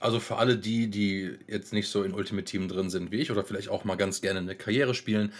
also 0.00 0.20
für 0.20 0.36
alle 0.36 0.56
die, 0.56 0.88
die 0.88 1.36
jetzt 1.48 1.72
nicht 1.72 1.88
so 1.88 2.02
in 2.02 2.14
Ultimate 2.14 2.44
Team 2.44 2.68
drin 2.68 2.90
sind 2.90 3.10
wie 3.10 3.16
ich 3.16 3.30
oder 3.30 3.44
vielleicht 3.44 3.68
auch 3.68 3.84
mal 3.84 3.96
ganz 3.96 4.20
gerne 4.20 4.38
eine 4.38 4.54
Karriere 4.56 4.94
spielen, 4.94 5.32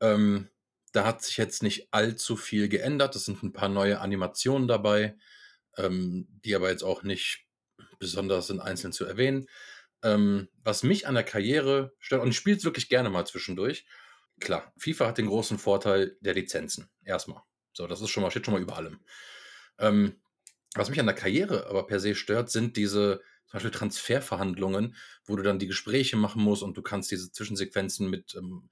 ähm, 0.00 0.48
da 0.96 1.04
hat 1.04 1.22
sich 1.22 1.36
jetzt 1.36 1.62
nicht 1.62 1.92
allzu 1.92 2.36
viel 2.36 2.70
geändert. 2.70 3.14
Es 3.16 3.26
sind 3.26 3.42
ein 3.42 3.52
paar 3.52 3.68
neue 3.68 4.00
Animationen 4.00 4.66
dabei, 4.66 5.18
ähm, 5.76 6.26
die 6.42 6.54
aber 6.54 6.70
jetzt 6.70 6.84
auch 6.84 7.02
nicht 7.02 7.44
besonders 7.98 8.46
sind 8.46 8.60
einzeln 8.60 8.94
zu 8.94 9.04
erwähnen. 9.04 9.46
Ähm, 10.02 10.48
was 10.62 10.82
mich 10.82 11.06
an 11.06 11.14
der 11.14 11.24
Karriere 11.24 11.92
stört, 11.98 12.22
und 12.22 12.30
ich 12.30 12.36
spiele 12.36 12.56
es 12.56 12.64
wirklich 12.64 12.88
gerne 12.88 13.10
mal 13.10 13.26
zwischendurch, 13.26 13.84
klar, 14.40 14.72
FIFA 14.78 15.08
hat 15.08 15.18
den 15.18 15.26
großen 15.26 15.58
Vorteil 15.58 16.16
der 16.20 16.32
Lizenzen. 16.32 16.88
Erstmal. 17.04 17.42
So, 17.74 17.86
das 17.86 18.00
ist 18.00 18.08
schon 18.08 18.22
mal, 18.22 18.30
steht 18.30 18.46
schon 18.46 18.54
mal 18.54 18.62
über 18.62 18.76
allem. 18.76 19.00
Ähm, 19.78 20.18
was 20.74 20.88
mich 20.88 20.98
an 20.98 21.06
der 21.06 21.14
Karriere 21.14 21.66
aber 21.66 21.86
per 21.86 22.00
se 22.00 22.14
stört, 22.14 22.50
sind 22.50 22.78
diese 22.78 23.20
zum 23.46 23.58
Beispiel 23.58 23.70
Transferverhandlungen, 23.70 24.96
wo 25.26 25.36
du 25.36 25.42
dann 25.42 25.58
die 25.58 25.66
Gespräche 25.66 26.16
machen 26.16 26.42
musst 26.42 26.62
und 26.62 26.74
du 26.74 26.82
kannst 26.82 27.10
diese 27.10 27.30
Zwischensequenzen 27.30 28.08
mit 28.08 28.34
ähm, 28.34 28.70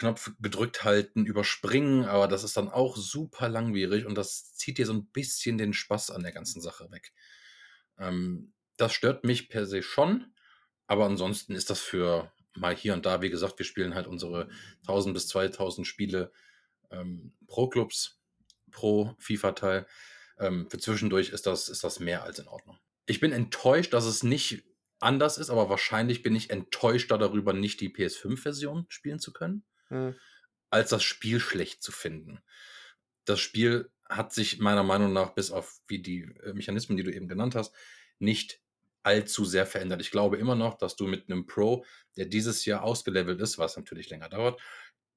Knopf 0.00 0.32
gedrückt 0.40 0.82
halten, 0.82 1.26
überspringen, 1.26 2.04
aber 2.06 2.26
das 2.26 2.42
ist 2.42 2.56
dann 2.56 2.68
auch 2.68 2.96
super 2.96 3.48
langwierig 3.48 4.06
und 4.06 4.16
das 4.16 4.54
zieht 4.54 4.78
dir 4.78 4.86
so 4.86 4.94
ein 4.94 5.06
bisschen 5.06 5.58
den 5.58 5.74
Spaß 5.74 6.10
an 6.10 6.22
der 6.22 6.32
ganzen 6.32 6.60
Sache 6.60 6.90
weg. 6.90 7.12
Ähm, 7.98 8.52
das 8.76 8.94
stört 8.94 9.24
mich 9.24 9.48
per 9.50 9.66
se 9.66 9.82
schon, 9.82 10.34
aber 10.86 11.04
ansonsten 11.04 11.54
ist 11.54 11.68
das 11.70 11.80
für 11.80 12.32
mal 12.56 12.74
hier 12.74 12.94
und 12.94 13.04
da, 13.06 13.20
wie 13.22 13.30
gesagt, 13.30 13.58
wir 13.58 13.66
spielen 13.66 13.94
halt 13.94 14.06
unsere 14.06 14.48
1000 14.82 15.14
bis 15.14 15.28
2000 15.28 15.86
Spiele 15.86 16.32
ähm, 16.90 17.34
pro 17.46 17.68
Clubs, 17.68 18.20
pro 18.70 19.14
FIFA-Teil. 19.18 19.86
Ähm, 20.38 20.68
für 20.70 20.78
zwischendurch 20.78 21.28
ist 21.28 21.46
das, 21.46 21.68
ist 21.68 21.84
das 21.84 22.00
mehr 22.00 22.24
als 22.24 22.38
in 22.38 22.48
Ordnung. 22.48 22.78
Ich 23.06 23.20
bin 23.20 23.32
enttäuscht, 23.32 23.92
dass 23.92 24.06
es 24.06 24.22
nicht 24.22 24.64
anders 24.98 25.38
ist, 25.38 25.50
aber 25.50 25.68
wahrscheinlich 25.68 26.22
bin 26.22 26.34
ich 26.34 26.50
enttäuschter 26.50 27.18
darüber, 27.18 27.52
nicht 27.52 27.80
die 27.80 27.90
PS5-Version 27.90 28.86
spielen 28.88 29.18
zu 29.18 29.32
können, 29.32 29.64
mhm. 29.90 30.16
als 30.70 30.90
das 30.90 31.02
Spiel 31.02 31.40
schlecht 31.40 31.82
zu 31.82 31.92
finden. 31.92 32.40
Das 33.24 33.40
Spiel 33.40 33.90
hat 34.08 34.32
sich 34.32 34.58
meiner 34.58 34.82
Meinung 34.82 35.12
nach, 35.12 35.34
bis 35.34 35.50
auf 35.50 35.80
wie 35.86 36.00
die 36.00 36.22
äh, 36.42 36.52
Mechanismen, 36.52 36.96
die 36.96 37.04
du 37.04 37.12
eben 37.12 37.28
genannt 37.28 37.54
hast, 37.54 37.74
nicht 38.18 38.60
allzu 39.02 39.44
sehr 39.44 39.66
verändert. 39.66 40.00
Ich 40.00 40.10
glaube 40.10 40.36
immer 40.36 40.54
noch, 40.54 40.76
dass 40.76 40.96
du 40.96 41.06
mit 41.06 41.30
einem 41.30 41.46
Pro, 41.46 41.84
der 42.16 42.26
dieses 42.26 42.64
Jahr 42.64 42.82
ausgelevelt 42.82 43.40
ist, 43.40 43.58
was 43.58 43.76
natürlich 43.76 44.10
länger 44.10 44.28
dauert, 44.28 44.60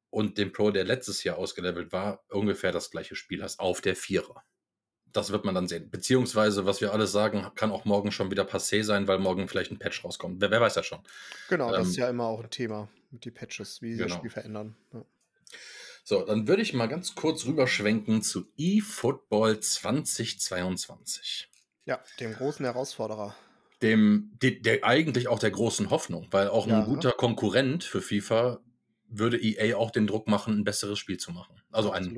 und 0.09 0.37
dem 0.37 0.51
Pro, 0.51 0.69
der 0.69 0.85
letztes 0.85 1.23
Jahr 1.23 1.37
ausgelevelt 1.37 1.91
war, 1.91 2.23
ungefähr 2.29 2.71
das 2.71 2.91
gleiche 2.91 3.15
Spiel 3.15 3.41
hast 3.41 3.59
auf 3.59 3.81
der 3.81 3.95
Vierer. 3.95 4.43
Das 5.13 5.31
wird 5.31 5.45
man 5.45 5.55
dann 5.55 5.67
sehen. 5.67 5.89
Beziehungsweise, 5.89 6.65
was 6.65 6.81
wir 6.81 6.91
alles 6.91 7.11
sagen, 7.11 7.45
kann 7.55 7.71
auch 7.71 7.85
morgen 7.85 8.11
schon 8.11 8.31
wieder 8.31 8.43
passé 8.43 8.83
sein, 8.83 9.07
weil 9.07 9.19
morgen 9.19 9.47
vielleicht 9.47 9.71
ein 9.71 9.79
Patch 9.79 10.03
rauskommt. 10.03 10.41
Wer, 10.41 10.51
wer 10.51 10.59
weiß 10.59 10.73
das 10.73 10.85
schon. 10.85 10.99
Genau, 11.49 11.67
ähm, 11.67 11.73
das 11.73 11.89
ist 11.89 11.97
ja 11.97 12.09
immer 12.09 12.25
auch 12.25 12.43
ein 12.43 12.49
Thema 12.49 12.89
mit 13.11 13.23
den 13.25 13.33
Patches, 13.33 13.81
wie 13.81 13.91
sie 13.91 13.97
genau. 13.97 14.09
das 14.09 14.17
Spiel 14.17 14.31
verändern. 14.31 14.75
Ja. 14.93 15.05
So, 16.03 16.25
dann 16.25 16.47
würde 16.47 16.61
ich 16.61 16.73
mal 16.73 16.87
ganz 16.87 17.15
kurz 17.15 17.45
rüberschwenken 17.45 18.21
zu 18.23 18.47
eFootball 18.57 19.59
2022. 19.59 21.49
Ja, 21.85 22.01
dem 22.19 22.33
großen 22.33 22.65
Herausforderer 22.65 23.35
dem, 23.83 24.31
de, 24.41 24.59
der 24.59 24.83
eigentlich 24.83 25.27
auch 25.27 25.39
der 25.39 25.51
großen 25.51 25.89
Hoffnung, 25.91 26.27
weil 26.31 26.47
auch 26.47 26.65
ja, 26.67 26.79
ein 26.79 26.85
guter 26.85 27.09
ne? 27.09 27.15
Konkurrent 27.15 27.83
für 27.83 28.01
FIFA 28.01 28.59
würde 29.09 29.37
EA 29.37 29.75
auch 29.75 29.91
den 29.91 30.07
Druck 30.07 30.27
machen, 30.27 30.59
ein 30.59 30.63
besseres 30.63 30.97
Spiel 30.97 31.17
zu 31.17 31.31
machen. 31.31 31.61
Also 31.71 31.91
ein. 31.91 32.17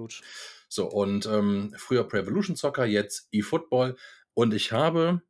So, 0.68 0.88
und 0.88 1.26
ähm, 1.26 1.74
früher 1.78 2.08
Pro 2.08 2.18
Evolution 2.18 2.56
Soccer, 2.56 2.86
jetzt 2.86 3.28
eFootball. 3.32 3.96
Und 4.34 4.54
ich 4.54 4.72
habe 4.72 5.22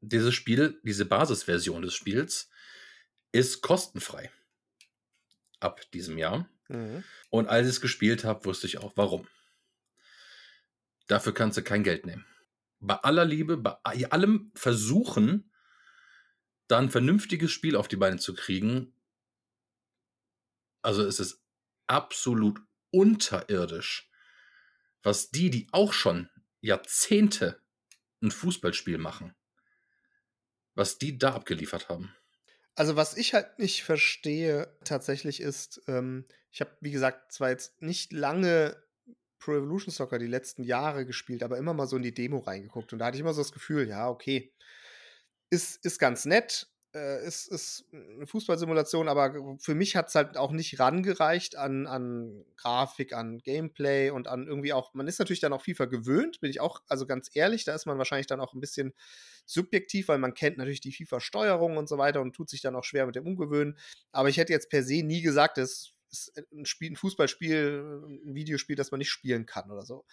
dieses 0.00 0.34
Spiel, 0.34 0.80
diese 0.82 1.04
Basisversion 1.04 1.82
des 1.82 1.94
Spiels, 1.94 2.50
ist 3.32 3.62
kostenfrei. 3.62 4.30
Ab 5.60 5.80
diesem 5.92 6.18
Jahr. 6.18 6.48
Mhm. 6.68 7.04
Und 7.30 7.48
als 7.48 7.66
ich 7.66 7.74
es 7.74 7.80
gespielt 7.80 8.24
habe, 8.24 8.44
wusste 8.44 8.66
ich 8.66 8.78
auch, 8.78 8.92
warum. 8.96 9.26
Dafür 11.06 11.34
kannst 11.34 11.58
du 11.58 11.62
kein 11.62 11.82
Geld 11.82 12.06
nehmen. 12.06 12.24
Bei 12.78 12.94
aller 12.94 13.24
Liebe, 13.24 13.56
bei 13.56 13.76
allem 13.82 14.52
Versuchen, 14.54 15.52
da 16.66 16.78
ein 16.78 16.90
vernünftiges 16.90 17.50
Spiel 17.50 17.76
auf 17.76 17.88
die 17.88 17.96
Beine 17.96 18.18
zu 18.18 18.32
kriegen, 18.32 18.94
also 20.82 21.04
es 21.04 21.20
ist 21.20 21.42
absolut 21.88 22.60
unterirdisch, 22.90 24.09
was 25.02 25.30
die, 25.30 25.50
die 25.50 25.68
auch 25.72 25.92
schon 25.92 26.28
Jahrzehnte 26.60 27.60
ein 28.22 28.30
Fußballspiel 28.30 28.98
machen, 28.98 29.34
was 30.74 30.98
die 30.98 31.18
da 31.18 31.34
abgeliefert 31.34 31.88
haben. 31.88 32.14
Also 32.74 32.96
was 32.96 33.16
ich 33.16 33.34
halt 33.34 33.58
nicht 33.58 33.82
verstehe 33.82 34.74
tatsächlich 34.84 35.40
ist, 35.40 35.82
ähm, 35.86 36.26
ich 36.50 36.60
habe 36.60 36.70
wie 36.80 36.90
gesagt 36.90 37.32
zwar 37.32 37.50
jetzt 37.50 37.80
nicht 37.82 38.12
lange 38.12 38.82
Pro 39.38 39.54
Evolution 39.56 39.92
Soccer 39.92 40.18
die 40.18 40.26
letzten 40.26 40.62
Jahre 40.62 41.06
gespielt, 41.06 41.42
aber 41.42 41.58
immer 41.58 41.74
mal 41.74 41.86
so 41.86 41.96
in 41.96 42.02
die 42.02 42.14
Demo 42.14 42.38
reingeguckt 42.38 42.92
und 42.92 42.98
da 42.98 43.06
hatte 43.06 43.16
ich 43.16 43.20
immer 43.20 43.34
so 43.34 43.40
das 43.40 43.52
Gefühl, 43.52 43.88
ja 43.88 44.08
okay, 44.08 44.52
ist, 45.50 45.84
ist 45.84 45.98
ganz 45.98 46.24
nett, 46.26 46.69
äh, 46.94 47.26
ist, 47.26 47.48
ist 47.48 47.84
eine 47.92 48.26
Fußballsimulation, 48.26 49.08
aber 49.08 49.56
für 49.58 49.74
mich 49.74 49.96
hat 49.96 50.08
es 50.08 50.14
halt 50.14 50.36
auch 50.36 50.50
nicht 50.50 50.80
rangereicht 50.80 51.56
an, 51.56 51.86
an 51.86 52.44
Grafik, 52.56 53.12
an 53.12 53.38
Gameplay 53.38 54.10
und 54.10 54.28
an 54.28 54.46
irgendwie 54.46 54.72
auch, 54.72 54.92
man 54.94 55.06
ist 55.06 55.18
natürlich 55.18 55.40
dann 55.40 55.52
auch 55.52 55.62
FIFA 55.62 55.86
gewöhnt, 55.86 56.40
bin 56.40 56.50
ich 56.50 56.60
auch, 56.60 56.82
also 56.88 57.06
ganz 57.06 57.30
ehrlich, 57.34 57.64
da 57.64 57.74
ist 57.74 57.86
man 57.86 57.98
wahrscheinlich 57.98 58.26
dann 58.26 58.40
auch 58.40 58.54
ein 58.54 58.60
bisschen 58.60 58.92
subjektiv, 59.46 60.08
weil 60.08 60.18
man 60.18 60.34
kennt 60.34 60.58
natürlich 60.58 60.80
die 60.80 60.92
FIFA-Steuerung 60.92 61.76
und 61.76 61.88
so 61.88 61.98
weiter 61.98 62.20
und 62.20 62.34
tut 62.34 62.50
sich 62.50 62.60
dann 62.60 62.76
auch 62.76 62.84
schwer 62.84 63.06
mit 63.06 63.16
dem 63.16 63.26
Umgewöhnen. 63.26 63.78
Aber 64.12 64.28
ich 64.28 64.36
hätte 64.36 64.52
jetzt 64.52 64.70
per 64.70 64.82
se 64.82 65.02
nie 65.02 65.22
gesagt, 65.22 65.58
das 65.58 65.92
ist 66.10 66.32
ein, 66.52 66.66
Spiel, 66.66 66.92
ein 66.92 66.96
Fußballspiel, 66.96 68.02
ein 68.26 68.34
Videospiel, 68.34 68.76
das 68.76 68.90
man 68.90 68.98
nicht 68.98 69.10
spielen 69.10 69.46
kann 69.46 69.70
oder 69.70 69.82
so. 69.82 70.04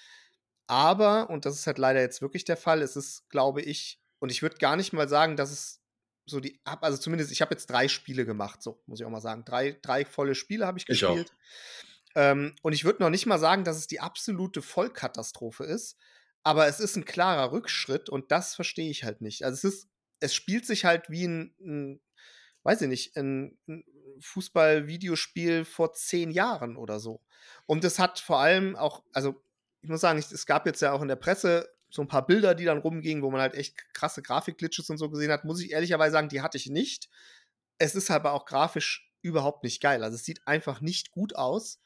Aber, 0.68 1.30
und 1.30 1.46
das 1.46 1.56
ist 1.56 1.66
halt 1.66 1.78
leider 1.78 2.02
jetzt 2.02 2.22
wirklich 2.22 2.46
der 2.46 2.58
Fall, 2.58 2.82
es 2.82 2.96
ist, 2.96 3.30
glaube 3.30 3.62
ich, 3.62 4.00
und 4.20 4.32
ich 4.32 4.42
würde 4.42 4.58
gar 4.58 4.76
nicht 4.76 4.94
mal 4.94 5.08
sagen, 5.08 5.36
dass 5.36 5.52
es 5.52 5.82
so 6.28 6.40
die, 6.40 6.60
hab, 6.66 6.84
also 6.84 6.98
zumindest, 6.98 7.32
ich 7.32 7.42
habe 7.42 7.54
jetzt 7.54 7.68
drei 7.68 7.88
Spiele 7.88 8.26
gemacht, 8.26 8.62
so 8.62 8.82
muss 8.86 9.00
ich 9.00 9.06
auch 9.06 9.10
mal 9.10 9.22
sagen. 9.22 9.46
Drei, 9.46 9.78
drei 9.82 10.06
volle 10.06 10.36
Spiele 10.36 10.68
habe 10.68 10.78
ich 10.78 10.86
gespielt. 10.86 11.32
Ich 11.32 11.88
ähm, 12.16 12.56
und 12.62 12.74
ich 12.74 12.84
würde 12.84 13.02
noch 13.02 13.10
nicht 13.10 13.26
mal 13.26 13.40
sagen, 13.40 13.64
dass 13.64 13.78
es 13.78 13.88
die 13.88 14.00
absolute 14.00 14.62
Vollkatastrophe 14.62 15.64
ist, 15.64 15.98
aber 16.44 16.68
es 16.68 16.80
ist 16.80 16.96
ein 16.96 17.06
klarer 17.06 17.52
Rückschritt 17.52 18.10
und 18.10 18.32
das 18.32 18.56
verstehe 18.56 18.90
ich 18.90 19.04
halt 19.04 19.22
nicht. 19.22 19.44
Also 19.44 19.68
es 19.68 19.76
ist, 19.76 19.90
es 20.20 20.34
spielt 20.34 20.66
sich 20.66 20.86
halt 20.86 21.10
wie 21.10 21.26
ein, 21.26 21.56
ein 21.60 22.02
weiß 22.64 22.82
ich 22.82 22.88
nicht, 22.90 23.16
ein, 23.16 23.58
ein 23.68 23.84
Fußball-Videospiel 24.20 25.64
vor 25.64 25.94
zehn 25.94 26.32
Jahren 26.32 26.76
oder 26.76 27.00
so. 27.00 27.22
Und 27.66 27.84
es 27.84 28.00
hat 28.00 28.20
vor 28.20 28.40
allem 28.40 28.76
auch, 28.76 29.04
also 29.14 29.42
ich 29.82 29.90
muss 29.90 30.02
sagen, 30.02 30.20
es 30.20 30.46
gab 30.46 30.66
jetzt 30.66 30.82
ja 30.82 30.92
auch 30.92 31.02
in 31.02 31.08
der 31.08 31.16
Presse 31.16 31.70
so 31.98 32.04
ein 32.04 32.08
paar 32.08 32.28
Bilder, 32.28 32.54
die 32.54 32.64
dann 32.64 32.78
rumgingen, 32.78 33.24
wo 33.24 33.32
man 33.32 33.42
halt 33.42 33.56
echt 33.56 33.76
krasse 33.94 34.22
Grafikglitches 34.22 34.90
und 34.92 34.98
so 34.98 35.10
gesehen 35.10 35.32
hat, 35.32 35.46
muss 35.46 35.60
ich 35.60 35.72
ehrlicherweise 35.72 36.14
sagen, 36.14 36.30
die 36.30 36.42
hatte 36.42 36.58
ich 36.58 36.68
nicht. 36.68 37.10
Es 37.80 37.96
ist 37.96 38.12
aber 38.12 38.34
auch 38.34 38.46
grafisch 38.46 39.12
überhaupt 39.24 39.64
nicht 39.64 39.82
geil. 39.82 40.04
Also 40.04 40.16
es 40.16 40.24
sieht 40.24 40.48
einfach 40.48 40.80
nicht 40.80 41.12
gut 41.12 41.36
aus. 41.36 41.82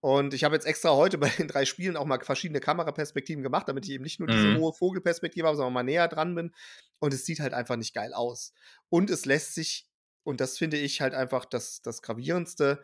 Und 0.00 0.32
ich 0.32 0.44
habe 0.44 0.54
jetzt 0.54 0.66
extra 0.66 0.92
heute 0.92 1.18
bei 1.18 1.28
den 1.28 1.46
drei 1.46 1.66
Spielen 1.66 1.98
auch 1.98 2.06
mal 2.06 2.18
verschiedene 2.20 2.60
Kameraperspektiven 2.60 3.42
gemacht, 3.42 3.68
damit 3.68 3.84
ich 3.84 3.92
eben 3.92 4.04
nicht 4.04 4.18
nur 4.18 4.28
diese 4.28 4.46
mhm. 4.46 4.58
hohe 4.58 4.72
Vogelperspektive 4.72 5.46
habe, 5.46 5.56
sondern 5.58 5.74
mal 5.74 5.82
näher 5.82 6.08
dran 6.08 6.34
bin. 6.34 6.54
Und 6.98 7.12
es 7.12 7.26
sieht 7.26 7.40
halt 7.40 7.52
einfach 7.52 7.76
nicht 7.76 7.94
geil 7.94 8.14
aus. 8.14 8.54
Und 8.88 9.10
es 9.10 9.26
lässt 9.26 9.54
sich, 9.54 9.90
und 10.22 10.40
das 10.40 10.56
finde 10.56 10.78
ich 10.78 11.02
halt 11.02 11.12
einfach 11.12 11.44
das, 11.44 11.82
das 11.82 12.00
Gravierendste, 12.00 12.82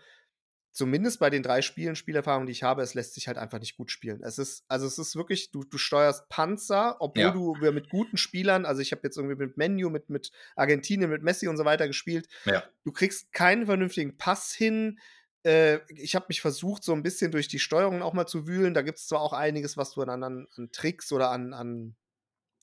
zumindest 0.72 1.18
bei 1.18 1.30
den 1.30 1.42
drei 1.42 1.62
Spielen, 1.62 1.96
Spielerfahrungen, 1.96 2.46
die 2.46 2.52
ich 2.52 2.62
habe, 2.62 2.82
es 2.82 2.94
lässt 2.94 3.14
sich 3.14 3.26
halt 3.26 3.38
einfach 3.38 3.58
nicht 3.58 3.76
gut 3.76 3.90
spielen. 3.90 4.22
Es 4.22 4.38
ist, 4.38 4.64
also 4.68 4.86
es 4.86 4.98
ist 4.98 5.16
wirklich, 5.16 5.50
du, 5.50 5.64
du 5.64 5.78
steuerst 5.78 6.28
Panzer, 6.28 6.96
obwohl 7.00 7.22
ja. 7.22 7.30
du 7.32 7.54
mit 7.72 7.90
guten 7.90 8.16
Spielern, 8.16 8.64
also 8.64 8.80
ich 8.80 8.92
habe 8.92 9.02
jetzt 9.04 9.16
irgendwie 9.16 9.36
mit 9.36 9.56
Menu, 9.56 9.90
mit, 9.90 10.10
mit 10.10 10.30
Argentinien, 10.54 11.10
mit 11.10 11.22
Messi 11.22 11.48
und 11.48 11.56
so 11.56 11.64
weiter 11.64 11.86
gespielt. 11.88 12.28
Ja. 12.44 12.62
Du 12.84 12.92
kriegst 12.92 13.32
keinen 13.32 13.66
vernünftigen 13.66 14.16
Pass 14.16 14.52
hin. 14.52 14.98
äh, 15.42 15.80
ich 15.88 16.14
habe 16.14 16.26
mich 16.28 16.40
versucht, 16.40 16.84
so 16.84 16.92
ein 16.92 17.02
bisschen 17.02 17.32
durch 17.32 17.48
die 17.48 17.58
Steuerung 17.58 18.02
auch 18.02 18.12
mal 18.12 18.26
zu 18.26 18.46
wühlen. 18.46 18.74
Da 18.74 18.82
gibt 18.82 18.98
es 18.98 19.06
zwar 19.06 19.20
auch 19.20 19.32
einiges, 19.32 19.76
was 19.76 19.92
du 19.92 20.04
dann 20.04 20.22
an, 20.22 20.46
an 20.56 20.70
Tricks 20.72 21.12
oder 21.12 21.30
an, 21.30 21.52
an, 21.52 21.96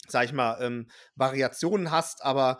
sag 0.07 0.25
ich 0.25 0.33
mal, 0.33 0.61
ähm, 0.61 0.89
Variationen 1.15 1.91
hast, 1.91 2.23
aber 2.23 2.59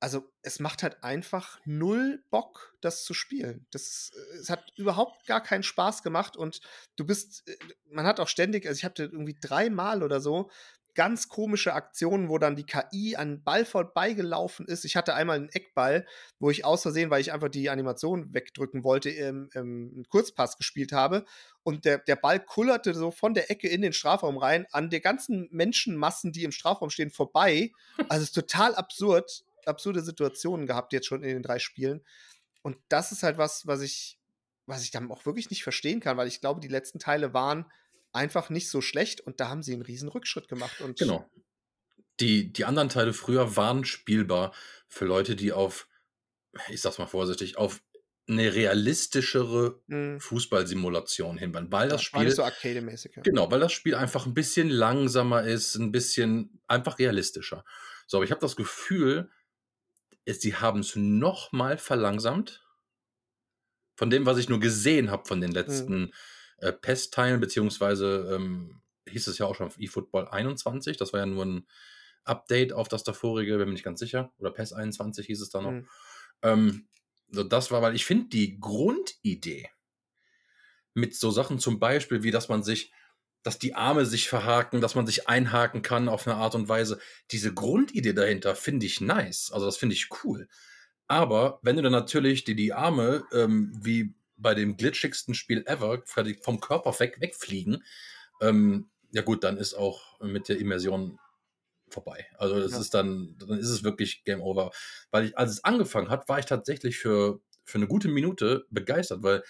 also 0.00 0.24
es 0.42 0.60
macht 0.60 0.82
halt 0.82 1.02
einfach 1.02 1.58
null 1.64 2.22
Bock, 2.30 2.74
das 2.80 3.04
zu 3.04 3.14
spielen. 3.14 3.66
Das, 3.70 4.12
äh, 4.14 4.36
es 4.36 4.50
hat 4.50 4.72
überhaupt 4.76 5.26
gar 5.26 5.42
keinen 5.42 5.62
Spaß 5.62 6.02
gemacht 6.02 6.36
und 6.36 6.60
du 6.96 7.06
bist, 7.06 7.48
äh, 7.48 7.56
man 7.90 8.06
hat 8.06 8.20
auch 8.20 8.28
ständig, 8.28 8.66
also 8.66 8.78
ich 8.78 8.84
hatte 8.84 9.04
irgendwie 9.04 9.36
dreimal 9.40 10.02
oder 10.02 10.20
so 10.20 10.50
ganz 10.96 11.28
komische 11.28 11.74
Aktionen, 11.74 12.28
wo 12.28 12.38
dann 12.38 12.56
die 12.56 12.64
KI 12.64 13.16
an 13.16 13.44
Ball 13.44 13.64
vorbeigelaufen 13.66 14.66
ist. 14.66 14.84
Ich 14.84 14.96
hatte 14.96 15.14
einmal 15.14 15.36
einen 15.36 15.50
Eckball, 15.50 16.06
wo 16.40 16.50
ich 16.50 16.64
aus 16.64 16.82
Versehen, 16.82 17.10
weil 17.10 17.20
ich 17.20 17.32
einfach 17.32 17.50
die 17.50 17.68
Animation 17.68 18.32
wegdrücken 18.32 18.82
wollte, 18.82 19.10
im, 19.10 19.50
im 19.52 20.04
Kurzpass 20.08 20.56
gespielt 20.56 20.92
habe. 20.92 21.26
Und 21.62 21.84
der, 21.84 21.98
der 21.98 22.16
Ball 22.16 22.40
kullerte 22.40 22.94
so 22.94 23.10
von 23.10 23.34
der 23.34 23.50
Ecke 23.50 23.68
in 23.68 23.82
den 23.82 23.92
Strafraum 23.92 24.38
rein, 24.38 24.66
an 24.72 24.88
der 24.88 25.00
ganzen 25.00 25.48
Menschenmassen, 25.52 26.32
die 26.32 26.44
im 26.44 26.52
Strafraum 26.52 26.88
stehen, 26.88 27.10
vorbei. 27.10 27.72
Also 28.08 28.22
es 28.22 28.30
ist 28.30 28.34
total 28.34 28.74
absurd 28.74 29.44
absurde 29.66 30.02
Situationen 30.02 30.66
gehabt 30.66 30.92
jetzt 30.92 31.06
schon 31.06 31.22
in 31.22 31.30
den 31.30 31.42
drei 31.42 31.58
Spielen. 31.58 32.04
Und 32.62 32.76
das 32.88 33.12
ist 33.12 33.22
halt 33.22 33.38
was, 33.38 33.66
was 33.66 33.80
ich, 33.80 34.18
was 34.66 34.82
ich 34.82 34.90
dann 34.90 35.10
auch 35.10 35.26
wirklich 35.26 35.50
nicht 35.50 35.62
verstehen 35.62 36.00
kann, 36.00 36.16
weil 36.16 36.28
ich 36.28 36.40
glaube, 36.40 36.60
die 36.60 36.68
letzten 36.68 36.98
Teile 36.98 37.32
waren 37.32 37.70
einfach 38.12 38.50
nicht 38.50 38.68
so 38.70 38.80
schlecht 38.80 39.20
und 39.20 39.40
da 39.40 39.48
haben 39.48 39.62
sie 39.62 39.72
einen 39.72 39.82
riesen 39.82 40.08
Rückschritt 40.08 40.48
gemacht. 40.48 40.80
Und 40.80 40.98
genau. 40.98 41.30
Die, 42.18 42.52
die 42.52 42.64
anderen 42.64 42.88
Teile 42.88 43.12
früher 43.12 43.56
waren 43.56 43.84
spielbar 43.84 44.54
für 44.88 45.04
Leute, 45.04 45.36
die 45.36 45.52
auf, 45.52 45.86
ich 46.68 46.80
sag's 46.80 46.98
mal 46.98 47.06
vorsichtig, 47.06 47.58
auf 47.58 47.82
eine 48.28 48.54
realistischere 48.54 49.80
mhm. 49.86 50.18
Fußballsimulation 50.20 51.38
hinwollen, 51.38 51.70
weil 51.70 51.88
das 51.88 52.02
Spiel 52.02 52.30
so 52.30 52.42
arcade-mäßig. 52.42 53.16
Ja. 53.16 53.22
Genau, 53.22 53.50
weil 53.50 53.60
das 53.60 53.72
Spiel 53.72 53.94
einfach 53.94 54.26
ein 54.26 54.34
bisschen 54.34 54.68
langsamer 54.68 55.44
ist, 55.44 55.76
ein 55.76 55.92
bisschen 55.92 56.60
einfach 56.66 56.98
realistischer. 56.98 57.64
So, 58.06 58.16
aber 58.16 58.24
ich 58.24 58.30
habe 58.30 58.40
das 58.40 58.56
Gefühl, 58.56 59.30
sie 60.26 60.56
haben 60.56 60.80
es 60.80 60.96
noch 60.96 61.52
mal 61.52 61.78
verlangsamt. 61.78 62.62
Von 63.96 64.10
dem, 64.10 64.26
was 64.26 64.38
ich 64.38 64.48
nur 64.48 64.60
gesehen 64.60 65.10
habe 65.10 65.26
von 65.26 65.40
den 65.40 65.50
mhm. 65.50 65.56
letzten 65.56 66.00
mhm. 66.00 66.12
äh, 66.58 66.72
PES-Teilen, 66.72 67.40
beziehungsweise 67.40 68.30
ähm, 68.34 68.82
hieß 69.08 69.28
es 69.28 69.38
ja 69.38 69.46
auch 69.46 69.54
schon 69.54 69.66
auf 69.66 69.78
eFootball 69.78 70.28
21. 70.28 70.96
Das 70.96 71.12
war 71.12 71.20
ja 71.20 71.26
nur 71.26 71.44
ein 71.44 71.66
Update 72.24 72.72
auf 72.72 72.88
das 72.88 73.04
davorige, 73.04 73.56
bin 73.56 73.68
mir 73.68 73.72
nicht 73.72 73.84
ganz 73.84 74.00
sicher. 74.00 74.32
Oder 74.38 74.50
PES 74.50 74.72
21 74.72 75.26
hieß 75.26 75.40
es 75.40 75.50
da 75.50 75.62
noch. 75.62 75.72
Mhm. 75.72 75.88
Ähm, 76.42 76.88
so 77.30 77.42
das 77.42 77.70
war, 77.70 77.82
weil 77.82 77.94
ich 77.94 78.04
finde 78.04 78.28
die 78.28 78.58
Grundidee 78.60 79.68
mit 80.94 81.14
so 81.14 81.30
Sachen 81.30 81.58
zum 81.58 81.78
Beispiel, 81.78 82.22
wie 82.22 82.30
dass 82.30 82.48
man 82.48 82.62
sich 82.62 82.92
dass 83.46 83.60
die 83.60 83.76
Arme 83.76 84.06
sich 84.06 84.28
verhaken, 84.28 84.80
dass 84.80 84.96
man 84.96 85.06
sich 85.06 85.28
einhaken 85.28 85.80
kann 85.80 86.08
auf 86.08 86.26
eine 86.26 86.34
Art 86.34 86.56
und 86.56 86.68
Weise. 86.68 86.98
Diese 87.30 87.54
Grundidee 87.54 88.12
dahinter 88.12 88.56
finde 88.56 88.86
ich 88.86 89.00
nice. 89.00 89.52
Also 89.52 89.66
das 89.66 89.76
finde 89.76 89.94
ich 89.94 90.08
cool. 90.24 90.48
Aber 91.06 91.60
wenn 91.62 91.76
du 91.76 91.82
dann 91.82 91.92
natürlich 91.92 92.42
die, 92.42 92.56
die 92.56 92.72
Arme 92.72 93.22
ähm, 93.32 93.72
wie 93.80 94.16
bei 94.36 94.56
dem 94.56 94.76
glitschigsten 94.76 95.32
Spiel 95.32 95.62
ever 95.64 96.02
vom 96.42 96.58
Körper 96.58 96.98
weg, 96.98 97.20
wegfliegen, 97.20 97.84
ähm, 98.40 98.90
ja 99.12 99.22
gut, 99.22 99.44
dann 99.44 99.58
ist 99.58 99.74
auch 99.74 100.20
mit 100.20 100.48
der 100.48 100.58
Immersion 100.58 101.20
vorbei. 101.88 102.26
Also 102.38 102.58
das 102.58 102.72
ja. 102.72 102.80
ist 102.80 102.94
dann, 102.94 103.36
dann 103.38 103.60
ist 103.60 103.70
es 103.70 103.84
wirklich 103.84 104.24
Game 104.24 104.40
Over. 104.40 104.72
Weil 105.12 105.26
ich, 105.26 105.38
als 105.38 105.52
es 105.52 105.62
angefangen 105.62 106.10
hat, 106.10 106.28
war 106.28 106.40
ich 106.40 106.46
tatsächlich 106.46 106.98
für, 106.98 107.40
für 107.62 107.78
eine 107.78 107.86
gute 107.86 108.08
Minute 108.08 108.66
begeistert, 108.70 109.22
weil 109.22 109.44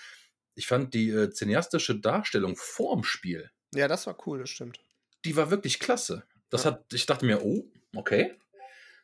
ich 0.54 0.66
fand 0.66 0.92
die 0.92 1.08
äh, 1.08 1.30
cineastische 1.30 1.98
Darstellung 1.98 2.56
vorm 2.58 3.02
Spiel 3.02 3.50
ja, 3.76 3.88
das 3.88 4.06
war 4.06 4.16
cool, 4.26 4.38
das 4.38 4.50
stimmt. 4.50 4.80
Die 5.24 5.36
war 5.36 5.50
wirklich 5.50 5.80
klasse. 5.80 6.24
Das 6.50 6.64
ja. 6.64 6.72
hat, 6.72 6.92
ich 6.92 7.06
dachte 7.06 7.24
mir, 7.24 7.42
oh, 7.44 7.70
okay. 7.94 8.34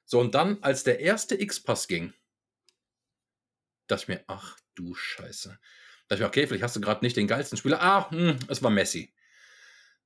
So, 0.05 0.21
und 0.21 0.35
dann, 0.35 0.63
als 0.63 0.85
der 0.85 1.01
erste 1.01 1.41
X-Pass 1.41 1.89
ging, 1.89 2.13
dachte 3.87 4.03
ich 4.03 4.09
mir, 4.09 4.25
ach 4.27 4.59
du 4.75 4.95
Scheiße. 4.95 5.49
Da 5.49 5.57
dachte 6.09 6.15
ich 6.15 6.21
mir, 6.21 6.27
okay, 6.27 6.47
vielleicht 6.47 6.65
hast 6.65 6.77
du 6.77 6.81
gerade 6.81 7.05
nicht 7.05 7.17
den 7.17 7.27
geilsten 7.27 7.59
Spieler. 7.59 7.83
Ah, 7.83 8.11
hm, 8.11 8.39
es 8.49 8.63
war 8.63 8.71
Messi. 8.71 9.13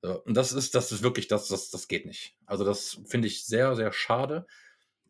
So, 0.01 0.23
und 0.23 0.35
das 0.35 0.51
ist, 0.53 0.75
das 0.75 0.91
ist 0.91 1.03
wirklich, 1.03 1.27
das, 1.27 1.47
das, 1.47 1.69
das 1.69 1.87
geht 1.87 2.05
nicht. 2.05 2.37
Also, 2.45 2.63
das 2.63 2.99
finde 3.05 3.27
ich 3.27 3.45
sehr, 3.45 3.75
sehr 3.75 3.91
schade. 3.91 4.45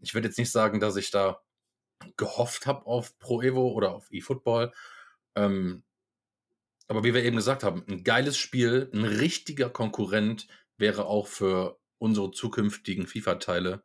Ich 0.02 0.14
würde 0.14 0.28
jetzt 0.28 0.38
nicht 0.38 0.52
sagen, 0.52 0.80
dass 0.80 0.96
ich 0.96 1.12
da 1.12 1.42
gehofft 2.16 2.66
habe 2.66 2.86
auf 2.86 3.18
Pro 3.20 3.42
Evo 3.42 3.72
oder 3.72 3.92
auf 3.94 4.12
eFootball. 4.12 4.74
Ähm, 5.36 5.84
aber 6.88 7.04
wie 7.04 7.14
wir 7.14 7.24
eben 7.24 7.36
gesagt 7.36 7.64
haben, 7.64 7.84
ein 7.88 8.04
geiles 8.04 8.38
Spiel, 8.38 8.90
ein 8.94 9.04
richtiger 9.04 9.70
Konkurrent 9.70 10.48
wäre 10.78 11.06
auch 11.06 11.28
für 11.28 11.80
unsere 11.98 12.32
zukünftigen 12.32 13.08
FIFA-Teile 13.08 13.84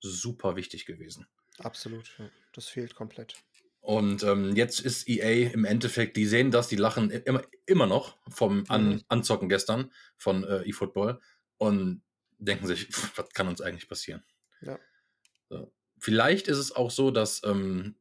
super 0.00 0.56
wichtig 0.56 0.86
gewesen. 0.86 1.26
Absolut, 1.58 2.16
ja. 2.18 2.30
das 2.52 2.68
fehlt 2.68 2.94
komplett. 2.94 3.34
Und 3.80 4.22
ähm, 4.22 4.54
jetzt 4.54 4.80
ist 4.80 5.08
EA 5.08 5.50
im 5.50 5.64
Endeffekt, 5.64 6.16
die 6.16 6.26
sehen 6.26 6.50
das, 6.50 6.68
die 6.68 6.76
lachen 6.76 7.10
immer, 7.10 7.42
immer 7.66 7.86
noch 7.86 8.18
vom 8.28 8.64
An 8.68 8.88
mhm. 8.90 9.02
Anzocken 9.08 9.48
gestern 9.48 9.92
von 10.16 10.44
äh, 10.44 10.68
eFootball 10.68 11.20
und 11.56 12.02
denken 12.38 12.66
sich, 12.66 12.88
was 13.16 13.28
kann 13.30 13.48
uns 13.48 13.60
eigentlich 13.60 13.88
passieren? 13.88 14.24
Ja. 14.60 14.78
So. 15.48 15.72
Vielleicht 15.98 16.48
ist 16.48 16.58
es 16.58 16.72
auch 16.74 16.90
so, 16.90 17.10
dass 17.10 17.42
ähm, 17.44 17.96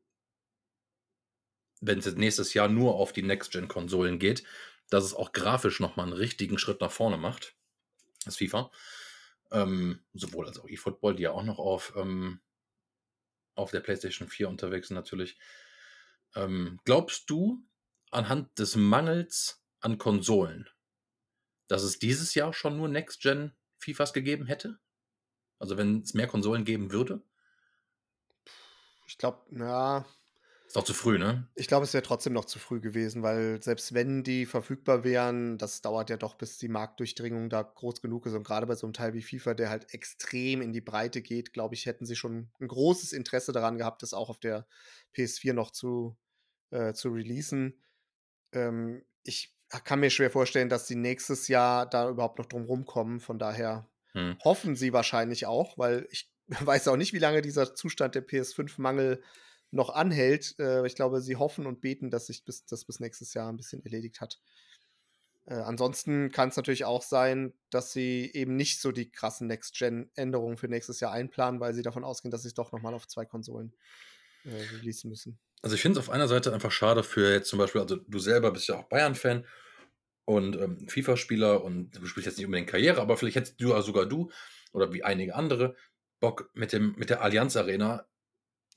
wenn 1.81 1.99
es 1.99 2.05
jetzt 2.05 2.17
nächstes 2.17 2.53
Jahr 2.53 2.67
nur 2.67 2.95
auf 2.95 3.13
die 3.13 3.23
Next-Gen-Konsolen 3.23 4.19
geht, 4.19 4.43
dass 4.89 5.03
es 5.03 5.13
auch 5.13 5.31
grafisch 5.31 5.79
nochmal 5.79 6.05
einen 6.05 6.13
richtigen 6.13 6.57
Schritt 6.57 6.81
nach 6.81 6.91
vorne 6.91 7.17
macht. 7.17 7.55
Das 8.25 8.37
FIFA. 8.37 8.71
Ähm, 9.51 10.03
sowohl 10.13 10.47
als 10.47 10.59
auch 10.59 10.67
eFootball, 10.67 11.15
die 11.15 11.23
ja 11.23 11.31
auch 11.31 11.43
noch 11.43 11.59
auf, 11.59 11.93
ähm, 11.95 12.41
auf 13.55 13.71
der 13.71 13.79
PlayStation 13.79 14.27
4 14.27 14.49
unterwegs 14.49 14.89
sind, 14.89 14.95
natürlich. 14.95 15.37
Ähm, 16.35 16.79
glaubst 16.83 17.29
du, 17.29 17.63
anhand 18.11 18.57
des 18.59 18.75
Mangels 18.75 19.63
an 19.79 19.97
Konsolen, 19.97 20.69
dass 21.67 21.83
es 21.83 21.99
dieses 21.99 22.33
Jahr 22.35 22.53
schon 22.53 22.77
nur 22.77 22.87
Next-Gen 22.87 23.53
FIFAs 23.77 24.13
gegeben 24.13 24.45
hätte? 24.45 24.79
Also 25.59 25.77
wenn 25.77 26.01
es 26.01 26.13
mehr 26.13 26.27
Konsolen 26.27 26.65
geben 26.65 26.91
würde? 26.91 27.21
Ich 29.07 29.17
glaube, 29.17 29.43
ja, 29.57 30.05
ist 30.67 30.75
doch 30.75 30.83
zu 30.83 30.93
früh, 30.93 31.17
ne? 31.17 31.47
Ich 31.55 31.67
glaube, 31.67 31.85
es 31.85 31.93
wäre 31.93 32.03
trotzdem 32.03 32.33
noch 32.33 32.43
zu 32.43 32.59
früh 32.59 32.81
gewesen, 32.81 33.23
weil 33.23 33.63
selbst 33.63 33.93
wenn 33.93 34.23
die 34.23 34.45
verfügbar 34.45 35.05
wären, 35.05 35.57
das 35.57 35.81
dauert 35.81 36.09
ja 36.09 36.17
doch, 36.17 36.35
bis 36.35 36.57
die 36.57 36.67
Marktdurchdringung 36.67 37.49
da 37.49 37.63
groß 37.63 38.01
genug 38.01 38.25
ist. 38.25 38.33
Und 38.33 38.43
gerade 38.43 38.67
bei 38.67 38.75
so 38.75 38.85
einem 38.85 38.93
Teil 38.93 39.13
wie 39.13 39.21
FIFA, 39.21 39.53
der 39.53 39.69
halt 39.69 39.93
extrem 39.93 40.61
in 40.61 40.73
die 40.73 40.81
Breite 40.81 41.21
geht, 41.21 41.53
glaube 41.53 41.75
ich, 41.75 41.85
hätten 41.85 42.05
sie 42.05 42.17
schon 42.17 42.49
ein 42.59 42.67
großes 42.67 43.13
Interesse 43.13 43.53
daran 43.53 43.77
gehabt, 43.77 44.03
das 44.03 44.13
auch 44.13 44.29
auf 44.29 44.39
der 44.39 44.67
PS4 45.15 45.53
noch 45.53 45.71
zu, 45.71 46.17
äh, 46.71 46.91
zu 46.91 47.09
releasen. 47.09 47.81
Ähm, 48.51 49.05
ich 49.23 49.55
kann 49.85 50.01
mir 50.01 50.09
schwer 50.09 50.31
vorstellen, 50.31 50.67
dass 50.67 50.85
sie 50.87 50.95
nächstes 50.95 51.47
Jahr 51.47 51.89
da 51.89 52.09
überhaupt 52.09 52.39
noch 52.39 52.45
drum 52.45 52.65
rumkommen. 52.65 53.21
Von 53.21 53.39
daher 53.39 53.89
hm. 54.11 54.37
hoffen 54.43 54.75
sie 54.75 54.91
wahrscheinlich 54.91 55.45
auch, 55.45 55.77
weil 55.77 56.07
ich 56.11 56.29
weiß 56.47 56.89
auch 56.89 56.97
nicht, 56.97 57.13
wie 57.13 57.19
lange 57.19 57.41
dieser 57.41 57.73
Zustand 57.73 58.15
der 58.15 58.27
PS5-Mangel 58.27 59.23
noch 59.77 59.89
anhält. 59.89 60.55
Äh, 60.59 60.85
ich 60.85 60.95
glaube, 60.95 61.21
sie 61.21 61.37
hoffen 61.37 61.65
und 61.65 61.79
beten, 61.79 62.09
dass 62.09 62.27
sich 62.27 62.43
bis, 62.43 62.65
das 62.65 62.83
bis 62.83 62.99
nächstes 62.99 63.33
Jahr 63.33 63.49
ein 63.49 63.57
bisschen 63.57 63.83
erledigt 63.85 64.19
hat. 64.19 64.39
Äh, 65.45 65.53
ansonsten 65.53 66.31
kann 66.31 66.49
es 66.49 66.57
natürlich 66.57 66.83
auch 66.83 67.01
sein, 67.01 67.53
dass 67.69 67.93
sie 67.93 68.29
eben 68.33 68.57
nicht 68.57 68.81
so 68.81 68.91
die 68.91 69.09
krassen 69.09 69.47
Next-Gen-Änderungen 69.47 70.57
für 70.57 70.67
nächstes 70.67 70.99
Jahr 70.99 71.13
einplanen, 71.13 71.61
weil 71.61 71.73
sie 71.73 71.83
davon 71.83 72.03
ausgehen, 72.03 72.31
dass 72.31 72.41
sie 72.41 72.49
es 72.49 72.53
doch 72.53 72.73
nochmal 72.73 72.93
auf 72.93 73.07
zwei 73.07 73.25
Konsolen 73.25 73.73
äh, 74.43 74.49
releasen 74.77 75.09
müssen. 75.09 75.39
Also 75.61 75.75
ich 75.75 75.81
finde 75.81 75.99
es 75.99 76.05
auf 76.05 76.13
einer 76.13 76.27
Seite 76.27 76.53
einfach 76.53 76.71
schade 76.71 77.03
für 77.03 77.31
jetzt 77.31 77.49
zum 77.49 77.59
Beispiel, 77.59 77.81
also 77.81 77.95
du 77.95 78.19
selber 78.19 78.51
bist 78.51 78.67
ja 78.67 78.75
auch 78.75 78.89
Bayern-Fan 78.89 79.45
und 80.25 80.55
ähm, 80.57 80.87
FIFA-Spieler 80.89 81.63
und 81.63 81.91
du 81.91 82.05
spielst 82.05 82.27
jetzt 82.27 82.37
nicht 82.37 82.45
unbedingt 82.45 82.69
Karriere, 82.69 83.01
aber 83.01 83.15
vielleicht 83.15 83.37
hättest 83.37 83.61
du 83.61 83.79
sogar 83.81 84.05
du 84.05 84.29
oder 84.73 84.91
wie 84.91 85.03
einige 85.03 85.35
andere 85.35 85.75
Bock 86.19 86.49
mit, 86.53 86.73
dem, 86.73 86.93
mit 86.97 87.09
der 87.09 87.21
Allianz 87.21 87.55
Arena 87.55 88.05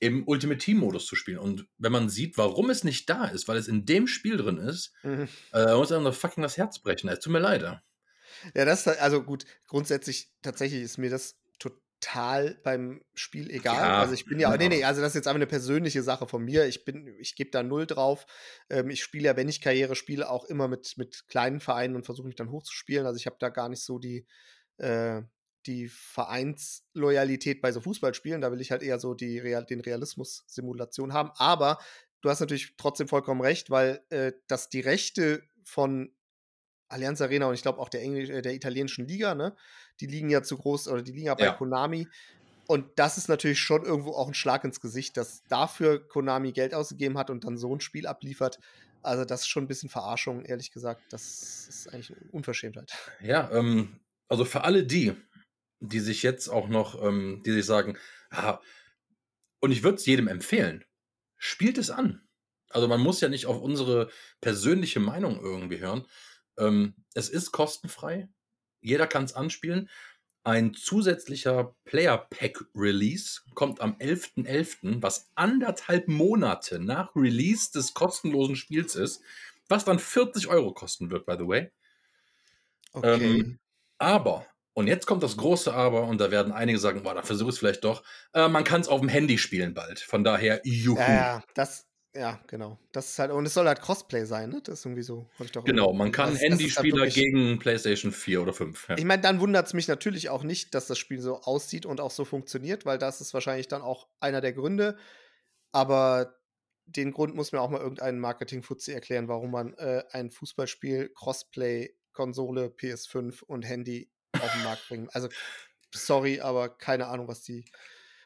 im 0.01 0.27
Ultimate 0.27 0.57
Team-Modus 0.57 1.05
zu 1.05 1.15
spielen. 1.15 1.37
Und 1.37 1.67
wenn 1.77 1.91
man 1.91 2.09
sieht, 2.09 2.37
warum 2.37 2.71
es 2.71 2.83
nicht 2.83 3.07
da 3.09 3.25
ist, 3.25 3.47
weil 3.47 3.57
es 3.57 3.67
in 3.67 3.85
dem 3.85 4.07
Spiel 4.07 4.35
drin 4.35 4.57
ist, 4.57 4.93
mhm. 5.03 5.27
äh, 5.53 5.75
muss 5.75 5.91
einem 5.91 6.11
fucking 6.11 6.41
das 6.41 6.57
Herz 6.57 6.79
brechen. 6.79 7.07
Es 7.07 7.19
tut 7.19 7.31
mir 7.31 7.39
leid. 7.39 7.61
Ja, 7.61 8.65
das, 8.65 8.87
also 8.87 9.21
gut, 9.21 9.45
grundsätzlich, 9.67 10.31
tatsächlich 10.41 10.81
ist 10.81 10.97
mir 10.97 11.11
das 11.11 11.37
total 11.59 12.59
beim 12.63 13.03
Spiel 13.13 13.51
egal. 13.51 13.75
Ja, 13.75 13.99
also 13.99 14.15
ich 14.15 14.25
bin 14.25 14.39
ja, 14.39 14.49
ja, 14.49 14.57
nee, 14.57 14.69
nee, 14.69 14.83
also 14.83 15.01
das 15.01 15.11
ist 15.11 15.15
jetzt 15.15 15.27
einfach 15.27 15.35
eine 15.35 15.45
persönliche 15.45 16.01
Sache 16.01 16.27
von 16.27 16.43
mir. 16.43 16.65
Ich 16.65 16.83
bin, 16.83 17.15
ich 17.19 17.35
gebe 17.35 17.51
da 17.51 17.61
null 17.61 17.85
drauf. 17.85 18.25
Ähm, 18.71 18.89
ich 18.89 19.03
spiele 19.03 19.25
ja, 19.25 19.37
wenn 19.37 19.49
ich 19.49 19.61
Karriere 19.61 19.95
spiele, 19.95 20.31
auch 20.31 20.45
immer 20.45 20.67
mit, 20.67 20.97
mit 20.97 21.27
kleinen 21.27 21.59
Vereinen 21.59 21.95
und 21.95 22.07
versuche 22.07 22.25
mich 22.25 22.35
dann 22.35 22.49
hochzuspielen. 22.49 23.05
Also 23.05 23.17
ich 23.17 23.27
habe 23.27 23.37
da 23.39 23.49
gar 23.49 23.69
nicht 23.69 23.83
so 23.83 23.99
die, 23.99 24.25
äh, 24.77 25.21
die 25.65 25.87
Vereinsloyalität 25.87 27.61
bei 27.61 27.71
so 27.71 27.81
Fußballspielen. 27.81 28.41
Da 28.41 28.51
will 28.51 28.61
ich 28.61 28.71
halt 28.71 28.83
eher 28.83 28.99
so 28.99 29.13
die 29.13 29.39
Real 29.39 29.65
den 29.65 29.81
Realismus-Simulation 29.81 31.13
haben. 31.13 31.31
Aber 31.35 31.79
du 32.21 32.29
hast 32.29 32.39
natürlich 32.39 32.75
trotzdem 32.77 33.07
vollkommen 33.07 33.41
recht, 33.41 33.69
weil 33.69 34.03
äh, 34.09 34.33
dass 34.47 34.69
die 34.69 34.81
Rechte 34.81 35.43
von 35.63 36.13
Allianz 36.89 37.21
Arena 37.21 37.47
und 37.47 37.53
ich 37.53 37.61
glaube 37.61 37.79
auch 37.79 37.89
der, 37.89 38.01
Englisch, 38.01 38.29
äh, 38.29 38.41
der 38.41 38.53
italienischen 38.53 39.07
Liga, 39.07 39.33
ne, 39.33 39.55
die 39.99 40.07
liegen 40.07 40.29
ja 40.29 40.43
zu 40.43 40.57
groß 40.57 40.89
oder 40.89 41.01
die 41.01 41.11
liegen 41.13 41.27
ja 41.27 41.35
bei 41.35 41.45
Ja. 41.45 41.53
Konami. 41.53 42.07
Und 42.67 42.87
das 42.97 43.17
ist 43.17 43.27
natürlich 43.27 43.59
schon 43.59 43.83
irgendwo 43.85 44.11
auch 44.11 44.27
ein 44.27 44.33
Schlag 44.33 44.63
ins 44.63 44.79
Gesicht, 44.79 45.17
dass 45.17 45.43
dafür 45.49 46.07
Konami 46.07 46.51
Geld 46.51 46.73
ausgegeben 46.73 47.17
hat 47.17 47.29
und 47.29 47.43
dann 47.43 47.57
so 47.57 47.75
ein 47.75 47.81
Spiel 47.81 48.07
abliefert. 48.07 48.59
Also, 49.03 49.25
das 49.25 49.41
ist 49.41 49.47
schon 49.47 49.63
ein 49.63 49.67
bisschen 49.67 49.89
Verarschung, 49.89 50.45
ehrlich 50.45 50.71
gesagt. 50.71 51.01
Das 51.09 51.67
ist 51.67 51.87
eigentlich 51.87 52.11
eine 52.11 52.29
Unverschämtheit. 52.31 52.93
Ja, 53.19 53.51
ähm, 53.51 53.99
also 54.29 54.45
für 54.45 54.63
alle 54.63 54.85
die, 54.85 55.13
die 55.81 55.99
sich 55.99 56.23
jetzt 56.23 56.47
auch 56.47 56.69
noch, 56.69 57.03
ähm, 57.03 57.41
die 57.45 57.51
sich 57.51 57.65
sagen, 57.65 57.97
ah, 58.29 58.59
und 59.59 59.71
ich 59.71 59.83
würde 59.83 59.97
es 59.97 60.05
jedem 60.05 60.27
empfehlen, 60.27 60.85
spielt 61.37 61.77
es 61.77 61.89
an. 61.89 62.21
Also 62.69 62.87
man 62.87 63.01
muss 63.01 63.19
ja 63.19 63.27
nicht 63.27 63.47
auf 63.47 63.61
unsere 63.61 64.09
persönliche 64.39 64.99
Meinung 64.99 65.39
irgendwie 65.41 65.79
hören. 65.79 66.05
Ähm, 66.57 66.95
es 67.13 67.29
ist 67.29 67.51
kostenfrei. 67.51 68.29
Jeder 68.79 69.07
kann 69.07 69.25
es 69.25 69.33
anspielen. 69.33 69.89
Ein 70.43 70.73
zusätzlicher 70.73 71.75
Player 71.83 72.17
Pack 72.17 72.63
Release 72.73 73.41
kommt 73.53 73.79
am 73.79 73.95
11.11., 73.97 75.01
was 75.01 75.29
anderthalb 75.35 76.07
Monate 76.07 76.79
nach 76.79 77.15
Release 77.15 77.71
des 77.71 77.93
kostenlosen 77.93 78.55
Spiels 78.55 78.95
ist, 78.95 79.21
was 79.67 79.85
dann 79.85 79.99
40 79.99 80.47
Euro 80.47 80.73
kosten 80.73 81.11
wird, 81.11 81.25
by 81.27 81.35
the 81.37 81.47
way. 81.47 81.71
Okay. 82.93 83.39
Ähm, 83.39 83.59
aber, 83.99 84.47
und 84.73 84.87
jetzt 84.87 85.05
kommt 85.07 85.23
das 85.23 85.37
große 85.37 85.73
Aber, 85.73 86.03
und 86.03 86.19
da 86.19 86.31
werden 86.31 86.51
einige 86.53 86.79
sagen, 86.79 87.03
boah, 87.03 87.13
dann 87.13 87.23
versuche 87.23 87.49
ich 87.49 87.55
es 87.55 87.59
vielleicht 87.59 87.83
doch. 87.83 88.03
Äh, 88.33 88.47
man 88.47 88.63
kann 88.63 88.81
es 88.81 88.87
auf 88.87 88.99
dem 89.01 89.09
Handy 89.09 89.37
spielen 89.37 89.73
bald. 89.73 89.99
Von 89.99 90.23
daher, 90.23 90.61
juhu. 90.63 90.97
ja, 90.97 91.13
ja, 91.13 91.43
das, 91.55 91.87
ja, 92.15 92.39
genau. 92.47 92.77
Das 92.91 93.09
ist 93.09 93.19
halt, 93.19 93.31
und 93.31 93.45
es 93.45 93.53
soll 93.53 93.67
halt 93.67 93.81
Crossplay 93.81 94.25
sein, 94.25 94.49
ne? 94.49 94.61
Das 94.63 94.79
ist 94.79 94.85
irgendwie 94.85 95.01
so, 95.03 95.29
habe 95.35 95.45
ich 95.45 95.51
doch 95.51 95.63
Genau, 95.63 95.93
man 95.93 96.11
kann 96.11 96.31
das- 96.31 96.41
halt 96.41 96.51
Handyspieler 96.51 96.97
wirklich- 97.05 97.15
gegen 97.15 97.59
PlayStation 97.59 98.11
4 98.11 98.41
oder 98.41 98.53
5. 98.53 98.89
Ja. 98.89 98.97
Ich 98.97 99.05
meine, 99.05 99.21
dann 99.21 99.39
wundert 99.39 99.67
es 99.67 99.73
mich 99.73 99.87
natürlich 99.87 100.29
auch 100.29 100.43
nicht, 100.43 100.73
dass 100.75 100.87
das 100.87 100.97
Spiel 100.97 101.19
so 101.21 101.41
aussieht 101.41 101.85
und 101.85 102.01
auch 102.01 102.11
so 102.11 102.25
funktioniert, 102.25 102.85
weil 102.85 102.97
das 102.97 103.21
ist 103.21 103.33
wahrscheinlich 103.33 103.67
dann 103.69 103.81
auch 103.81 104.07
einer 104.19 104.41
der 104.41 104.53
Gründe. 104.53 104.97
Aber 105.71 106.35
den 106.85 107.11
Grund 107.11 107.35
muss 107.35 107.51
mir 107.53 107.61
auch 107.61 107.69
mal 107.69 107.79
irgendein 107.79 108.19
Marketing-Fuzzi 108.19 108.91
erklären, 108.91 109.27
warum 109.29 109.51
man 109.51 109.73
äh, 109.75 110.03
ein 110.11 110.31
Fußballspiel, 110.31 111.09
Crossplay, 111.15 111.95
Konsole, 112.11 112.65
PS5 112.67 113.43
und 113.43 113.63
Handy 113.63 114.11
auf 114.39 114.51
den 114.53 114.63
Markt 114.63 114.87
bringt. 114.87 115.15
Also, 115.15 115.29
sorry, 115.93 116.39
aber 116.39 116.69
keine 116.69 117.07
Ahnung, 117.07 117.27
was 117.27 117.41
die, 117.41 117.65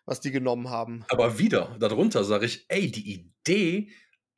was 0.05 0.21
die 0.21 0.31
genommen 0.31 0.69
haben. 0.69 1.05
Aber 1.09 1.39
wieder, 1.39 1.75
darunter 1.79 2.23
sage 2.23 2.45
ich, 2.45 2.65
ey, 2.69 2.91
die 2.91 3.13
Idee, 3.13 3.89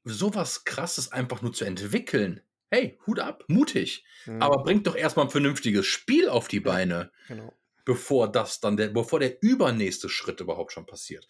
sowas 0.03 0.63
krasses 0.63 1.11
einfach 1.11 1.41
nur 1.41 1.53
zu 1.53 1.65
entwickeln. 1.65 2.41
Hey, 2.69 2.97
Hut 3.07 3.19
ab, 3.19 3.43
mutig. 3.47 4.05
Hm, 4.25 4.41
Aber 4.41 4.63
bringt 4.63 4.87
doch 4.87 4.95
erstmal 4.95 5.25
ein 5.25 5.31
vernünftiges 5.31 5.85
Spiel 5.85 6.29
auf 6.29 6.47
die 6.47 6.59
Beine. 6.59 7.11
genau. 7.27 7.53
bevor 7.85 8.29
das 8.29 8.59
dann 8.59 8.75
der, 8.75 8.89
bevor 8.89 9.19
der 9.19 9.41
übernächste 9.41 10.09
Schritt 10.09 10.41
überhaupt 10.41 10.73
schon 10.73 10.85
passiert. 10.85 11.25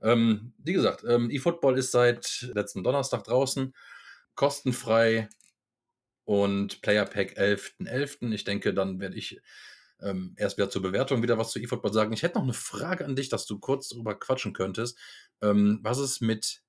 Ähm, 0.00 0.54
wie 0.58 0.72
gesagt, 0.72 1.04
ähm, 1.04 1.28
eFootball 1.30 1.76
ist 1.76 1.90
seit 1.90 2.48
letzten 2.54 2.82
Donnerstag 2.82 3.24
draußen, 3.24 3.74
kostenfrei 4.34 5.28
und 6.24 6.80
Player 6.80 7.04
Pack 7.04 7.38
11.11. 7.38 8.32
Ich 8.32 8.44
denke, 8.44 8.72
dann 8.72 9.00
werde 9.00 9.16
ich 9.16 9.40
ähm, 10.00 10.34
erst 10.36 10.56
wieder 10.56 10.70
zur 10.70 10.82
Bewertung 10.82 11.22
wieder 11.22 11.38
was 11.38 11.50
zu 11.50 11.58
eFootball 11.58 11.92
sagen. 11.92 12.12
Ich 12.12 12.22
hätte 12.22 12.36
noch 12.36 12.44
eine 12.44 12.52
Frage 12.52 13.04
an 13.04 13.16
dich, 13.16 13.28
dass 13.28 13.46
du 13.46 13.58
kurz 13.58 13.88
drüber 13.88 14.18
quatschen 14.18 14.52
könntest. 14.52 14.98
Ähm, 15.42 15.80
was 15.82 15.98
es 15.98 16.20
mit 16.20 16.62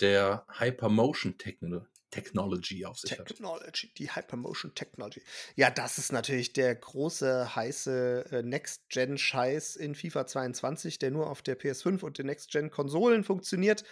der 0.00 0.46
Hypermotion 0.58 1.38
Techno 1.38 1.86
Technology 2.10 2.86
auf 2.86 2.98
sich 2.98 3.18
hat? 3.18 3.26
Technology, 3.26 3.92
die 3.94 4.14
Hypermotion 4.14 4.74
Technology. 4.74 5.22
Ja, 5.54 5.70
das 5.70 5.98
ist 5.98 6.12
natürlich 6.12 6.52
der 6.52 6.74
große, 6.74 7.54
heiße 7.56 8.24
äh, 8.30 8.42
Next-Gen-Scheiß 8.42 9.76
in 9.76 9.94
FIFA 9.94 10.26
22, 10.26 10.98
der 10.98 11.10
nur 11.10 11.28
auf 11.28 11.42
der 11.42 11.58
PS5 11.58 12.02
und 12.02 12.18
den 12.18 12.26
Next-Gen-Konsolen 12.26 13.24
funktioniert. 13.24 13.84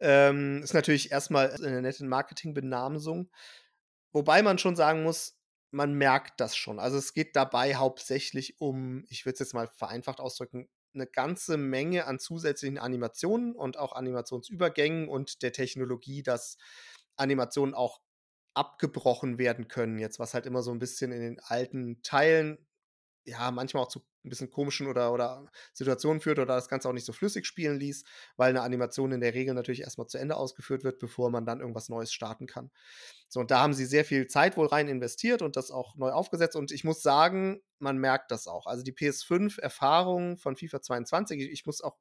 Ähm, 0.00 0.62
ist 0.62 0.74
natürlich 0.74 1.12
erstmal 1.12 1.52
eine 1.52 1.82
nette 1.82 2.04
Marketing-Benamsung. 2.04 3.30
Wobei 4.12 4.42
man 4.42 4.58
schon 4.58 4.74
sagen 4.74 5.02
muss, 5.02 5.36
man 5.72 5.94
merkt 5.94 6.40
das 6.40 6.56
schon. 6.56 6.78
Also 6.78 6.98
es 6.98 7.14
geht 7.14 7.34
dabei 7.34 7.74
hauptsächlich 7.74 8.60
um, 8.60 9.04
ich 9.08 9.24
würde 9.24 9.34
es 9.34 9.40
jetzt 9.40 9.54
mal 9.54 9.68
vereinfacht 9.68 10.20
ausdrücken, 10.20 10.68
eine 10.94 11.06
ganze 11.06 11.56
Menge 11.56 12.06
an 12.06 12.18
zusätzlichen 12.18 12.78
Animationen 12.78 13.54
und 13.54 13.78
auch 13.78 13.92
Animationsübergängen 13.94 15.08
und 15.08 15.42
der 15.42 15.52
Technologie, 15.52 16.22
dass 16.22 16.58
Animationen 17.16 17.74
auch 17.74 18.00
abgebrochen 18.54 19.38
werden 19.38 19.68
können. 19.68 19.98
Jetzt, 19.98 20.18
was 20.18 20.34
halt 20.34 20.44
immer 20.44 20.62
so 20.62 20.70
ein 20.70 20.78
bisschen 20.78 21.10
in 21.12 21.22
den 21.22 21.40
alten 21.40 22.02
Teilen, 22.02 22.66
ja, 23.24 23.50
manchmal 23.50 23.84
auch 23.84 23.88
zu 23.88 24.04
ein 24.24 24.28
bisschen 24.28 24.50
komischen 24.50 24.86
oder, 24.86 25.12
oder 25.12 25.50
Situationen 25.72 26.20
führt 26.20 26.38
oder 26.38 26.54
das 26.54 26.68
Ganze 26.68 26.88
auch 26.88 26.92
nicht 26.92 27.06
so 27.06 27.12
flüssig 27.12 27.46
spielen 27.46 27.78
ließ, 27.78 28.04
weil 28.36 28.50
eine 28.50 28.62
Animation 28.62 29.12
in 29.12 29.20
der 29.20 29.34
Regel 29.34 29.54
natürlich 29.54 29.82
erstmal 29.82 30.06
zu 30.06 30.18
Ende 30.18 30.36
ausgeführt 30.36 30.84
wird, 30.84 30.98
bevor 30.98 31.30
man 31.30 31.44
dann 31.44 31.60
irgendwas 31.60 31.88
Neues 31.88 32.12
starten 32.12 32.46
kann. 32.46 32.70
So, 33.28 33.40
und 33.40 33.50
da 33.50 33.60
haben 33.60 33.74
sie 33.74 33.86
sehr 33.86 34.04
viel 34.04 34.26
Zeit 34.26 34.56
wohl 34.56 34.66
rein 34.66 34.88
investiert 34.88 35.42
und 35.42 35.56
das 35.56 35.70
auch 35.70 35.96
neu 35.96 36.10
aufgesetzt. 36.10 36.56
Und 36.56 36.70
ich 36.70 36.84
muss 36.84 37.02
sagen, 37.02 37.62
man 37.78 37.98
merkt 37.98 38.30
das 38.30 38.46
auch. 38.46 38.66
Also 38.66 38.82
die 38.82 38.92
PS5-Erfahrung 38.92 40.38
von 40.38 40.56
FIFA 40.56 40.82
22, 40.82 41.40
ich, 41.40 41.50
ich 41.50 41.66
muss 41.66 41.80
auch, 41.80 41.96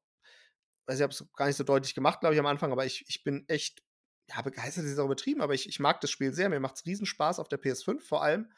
also 0.85 0.99
ich 0.99 1.03
habe 1.03 1.13
es 1.13 1.25
gar 1.35 1.47
nicht 1.47 1.57
so 1.57 1.63
deutlich 1.63 1.95
gemacht, 1.95 2.19
glaube 2.19 2.35
ich, 2.35 2.39
am 2.39 2.45
Anfang, 2.45 2.71
aber 2.71 2.85
ich, 2.85 3.05
ich 3.07 3.23
bin 3.23 3.45
echt, 3.47 3.81
ja, 4.29 4.41
begeistert 4.41 4.85
ist 4.85 4.99
auch 4.99 5.05
übertrieben, 5.05 5.41
aber 5.41 5.53
ich, 5.53 5.67
ich 5.67 5.79
mag 5.79 5.99
das 6.01 6.11
Spiel 6.11 6.33
sehr. 6.33 6.49
Mir 6.49 6.59
macht 6.59 6.75
es 6.75 6.85
Riesenspaß 6.85 7.39
auf 7.39 7.49
der 7.49 7.61
PS5 7.61 7.99
vor 8.01 8.23
allem. 8.23 8.51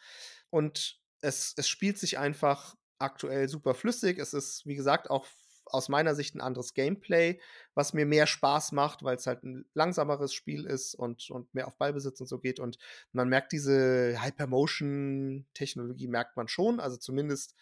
Und 0.50 1.00
es, 1.22 1.54
es 1.58 1.68
spielt 1.68 1.98
sich 1.98 2.20
einfach 2.20 2.76
aktuell 3.04 3.48
super 3.50 3.74
flüssig. 3.74 4.18
Es 4.20 4.34
ist, 4.34 4.66
wie 4.66 4.76
gesagt, 4.76 5.10
auch 5.10 5.28
aus 5.66 5.90
meiner 5.90 6.14
Sicht 6.16 6.36
ein 6.36 6.42
anderes 6.42 6.74
Gameplay, 6.74 7.40
was 7.74 7.94
mir 7.94 8.06
mehr 8.06 8.28
Spaß 8.28 8.74
macht, 8.74 9.04
weil 9.04 9.16
es 9.16 9.28
halt 9.28 9.44
ein 9.44 9.66
langsameres 9.74 10.34
Spiel 10.34 10.66
ist 10.66 10.94
und, 10.96 11.30
und 11.32 11.54
mehr 11.54 11.68
auf 11.68 11.78
Ballbesitz 11.78 12.20
und 12.22 12.28
so 12.28 12.40
geht. 12.40 12.60
Und 12.60 12.78
man 13.12 13.30
merkt 13.30 13.52
diese 13.52 14.22
Hypermotion-Technologie, 14.22 16.08
merkt 16.08 16.36
man 16.38 16.48
schon. 16.48 16.80
Also 16.80 16.98
zumindest, 16.98 17.56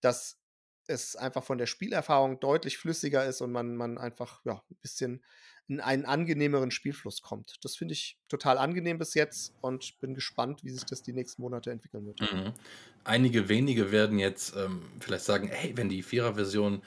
dass 0.00 0.41
es 0.92 1.16
einfach 1.16 1.42
von 1.42 1.58
der 1.58 1.66
Spielerfahrung 1.66 2.40
deutlich 2.40 2.78
flüssiger 2.78 3.24
ist 3.26 3.40
und 3.40 3.52
man, 3.52 3.76
man 3.76 3.98
einfach 3.98 4.40
ja, 4.44 4.62
ein 4.70 4.76
bisschen 4.80 5.24
in 5.68 5.80
einen 5.80 6.04
angenehmeren 6.04 6.70
Spielfluss 6.70 7.22
kommt. 7.22 7.56
Das 7.62 7.76
finde 7.76 7.92
ich 7.94 8.18
total 8.28 8.58
angenehm 8.58 8.98
bis 8.98 9.14
jetzt 9.14 9.54
und 9.60 9.98
bin 10.00 10.14
gespannt, 10.14 10.64
wie 10.64 10.70
sich 10.70 10.84
das 10.84 11.02
die 11.02 11.12
nächsten 11.12 11.42
Monate 11.42 11.70
entwickeln 11.70 12.06
wird. 12.06 12.20
Mhm. 12.20 12.52
Einige 13.04 13.48
wenige 13.48 13.92
werden 13.92 14.18
jetzt 14.18 14.54
ähm, 14.56 14.82
vielleicht 15.00 15.24
sagen, 15.24 15.48
hey, 15.48 15.72
wenn 15.76 15.88
die 15.88 16.02
Vierer-Version 16.02 16.82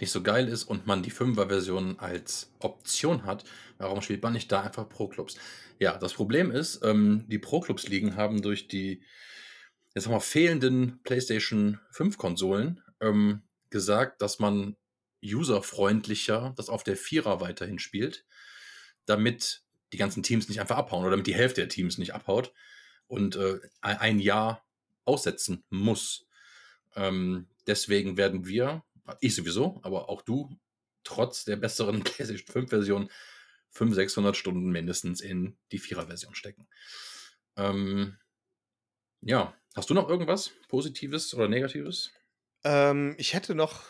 nicht 0.00 0.10
so 0.10 0.22
geil 0.22 0.48
ist 0.48 0.64
und 0.64 0.86
man 0.86 1.02
die 1.02 1.10
Fünfer-Version 1.10 1.98
als 1.98 2.52
Option 2.60 3.24
hat, 3.24 3.44
warum 3.78 4.00
spielt 4.00 4.22
man 4.22 4.32
nicht 4.32 4.50
da 4.50 4.62
einfach 4.62 4.88
Pro-Clubs? 4.88 5.36
Ja, 5.78 5.98
das 5.98 6.14
Problem 6.14 6.50
ist, 6.50 6.82
ähm, 6.84 7.24
die 7.28 7.38
Pro-Clubs-Ligen 7.38 8.16
haben 8.16 8.42
durch 8.42 8.68
die 8.68 9.02
jetzt 9.94 10.06
haben 10.06 10.14
wir 10.14 10.20
fehlenden 10.20 11.00
PlayStation 11.02 11.80
5-Konsolen 11.92 12.82
ähm, 13.00 13.42
gesagt, 13.70 14.22
dass 14.22 14.38
man 14.38 14.76
userfreundlicher 15.22 16.54
das 16.56 16.68
auf 16.68 16.82
der 16.82 16.96
Vierer 16.96 17.40
weiterhin 17.40 17.78
spielt, 17.78 18.24
damit 19.06 19.62
die 19.92 19.98
ganzen 19.98 20.22
Teams 20.22 20.48
nicht 20.48 20.60
einfach 20.60 20.76
abhauen 20.76 21.02
oder 21.02 21.10
damit 21.10 21.26
die 21.26 21.34
Hälfte 21.34 21.60
der 21.60 21.68
Teams 21.68 21.98
nicht 21.98 22.14
abhaut 22.14 22.52
und 23.06 23.36
äh, 23.36 23.60
ein 23.80 24.18
Jahr 24.18 24.64
aussetzen 25.04 25.64
muss. 25.68 26.26
Ähm, 26.94 27.48
deswegen 27.66 28.16
werden 28.16 28.46
wir, 28.46 28.84
ich 29.20 29.34
sowieso, 29.34 29.80
aber 29.82 30.08
auch 30.08 30.22
du, 30.22 30.56
trotz 31.04 31.44
der 31.44 31.56
besseren 31.56 32.02
PlayStation 32.04 32.64
5-Version 32.64 33.10
500, 33.70 33.96
600 33.96 34.36
Stunden 34.36 34.70
mindestens 34.70 35.20
in 35.20 35.56
die 35.72 35.78
Vierer-Version 35.78 36.34
stecken. 36.34 36.68
Ähm, 37.56 38.16
ja, 39.22 39.54
hast 39.74 39.90
du 39.90 39.94
noch 39.94 40.08
irgendwas 40.08 40.52
Positives 40.68 41.34
oder 41.34 41.48
Negatives? 41.48 42.10
Ähm, 42.64 43.14
ich 43.18 43.34
hätte 43.34 43.54
noch 43.54 43.82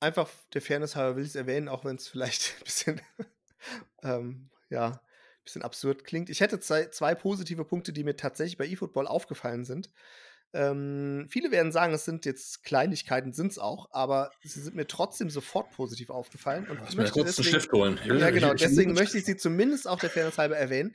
einfach 0.00 0.30
der 0.52 0.62
Fairness 0.62 0.96
halber 0.96 1.16
will 1.16 1.24
ich 1.24 1.30
es 1.30 1.36
erwähnen, 1.36 1.68
auch 1.68 1.84
wenn 1.84 1.96
es 1.96 2.08
vielleicht 2.08 2.54
ein 2.58 2.60
bisschen, 2.64 3.00
ähm, 4.02 4.50
ja, 4.70 4.88
ein 4.88 5.44
bisschen 5.44 5.62
absurd 5.62 6.04
klingt. 6.04 6.30
Ich 6.30 6.40
hätte 6.40 6.60
zwei, 6.60 6.86
zwei 6.86 7.14
positive 7.14 7.64
Punkte, 7.64 7.92
die 7.92 8.04
mir 8.04 8.16
tatsächlich 8.16 8.56
bei 8.56 8.66
eFootball 8.66 9.06
aufgefallen 9.06 9.64
sind. 9.64 9.90
Ähm, 10.52 11.26
viele 11.30 11.50
werden 11.50 11.72
sagen, 11.72 11.92
es 11.94 12.04
sind 12.04 12.24
jetzt 12.24 12.62
Kleinigkeiten, 12.62 13.32
sind 13.32 13.50
es 13.50 13.58
auch, 13.58 13.88
aber 13.90 14.30
sie 14.40 14.60
sind 14.60 14.76
mir 14.76 14.86
trotzdem 14.86 15.28
sofort 15.28 15.72
positiv 15.72 16.10
aufgefallen. 16.10 16.68
Und 16.68 16.78
ich 16.88 16.96
möchte 16.96 17.12
kurz 17.12 17.26
einen 17.26 17.36
deswegen, 17.36 17.48
Stift 17.48 17.72
holen. 17.72 17.98
ja, 18.20 18.30
genau. 18.30 18.54
Deswegen 18.54 18.92
möchte 18.92 19.18
ich 19.18 19.24
sie 19.24 19.36
zumindest 19.36 19.88
auch 19.88 19.98
der 19.98 20.10
Fairness 20.10 20.38
halber 20.38 20.56
erwähnen. 20.56 20.94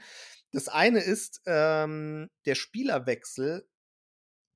Das 0.53 0.69
eine 0.69 1.01
ist 1.01 1.41
ähm, 1.45 2.29
der 2.45 2.55
Spielerwechsel 2.55 3.67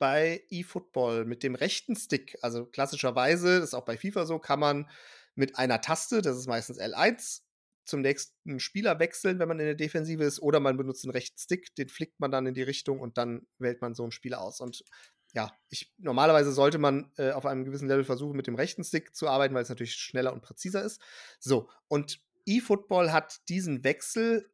bei 0.04 0.44
eFootball 0.50 1.24
mit 1.24 1.44
dem 1.44 1.56
rechten 1.56 1.96
Stick. 1.96 2.38
Also 2.42 2.66
klassischerweise, 2.66 3.62
das 3.62 3.70
ist 3.70 3.74
auch 3.74 3.86
bei 3.86 3.96
FIFA 3.96 4.26
so, 4.26 4.38
kann 4.38 4.60
man 4.60 4.90
mit 5.34 5.58
einer 5.58 5.80
Taste, 5.80 6.22
das 6.22 6.38
ist 6.38 6.46
meistens 6.46 6.78
L1, 6.78 7.40
zum 7.86 8.02
nächsten 8.02 8.60
Spieler 8.60 9.00
wechseln, 9.00 9.40
wenn 9.40 9.48
man 9.48 9.62
in 9.62 9.66
der 9.66 9.76
Defensive 9.76 10.22
ist, 10.26 10.42
oder 10.42 10.60
man 10.60 10.76
benutzt 10.76 11.06
den 11.06 11.12
rechten 11.12 11.40
Stick, 11.40 11.74
den 11.76 11.88
flickt 11.88 12.20
man 12.20 12.32
dann 12.32 12.46
in 12.46 12.54
die 12.54 12.64
Richtung 12.64 13.00
und 13.00 13.18
dann 13.18 13.48
wählt 13.60 13.80
man 13.80 13.96
so 13.96 14.04
einen 14.04 14.12
Spieler 14.12 14.42
aus. 14.42 14.60
Und 14.60 14.84
ja, 15.32 15.58
ich, 15.70 15.94
normalerweise 16.00 16.52
sollte 16.52 16.80
man 16.80 17.10
äh, 17.16 17.32
auf 17.32 17.46
einem 17.46 17.64
gewissen 17.64 17.88
Level 17.88 18.04
versuchen, 18.04 18.36
mit 18.36 18.48
dem 18.48 18.56
rechten 18.56 18.84
Stick 18.84 19.16
zu 19.16 19.30
arbeiten, 19.30 19.56
weil 19.56 19.64
es 19.64 19.70
natürlich 19.70 19.96
schneller 19.96 20.34
und 20.34 20.42
präziser 20.42 20.84
ist. 20.84 21.02
So, 21.40 21.70
und 21.88 22.20
eFootball 22.46 23.14
hat 23.14 23.40
diesen 23.48 23.86
Wechsel 23.86 24.52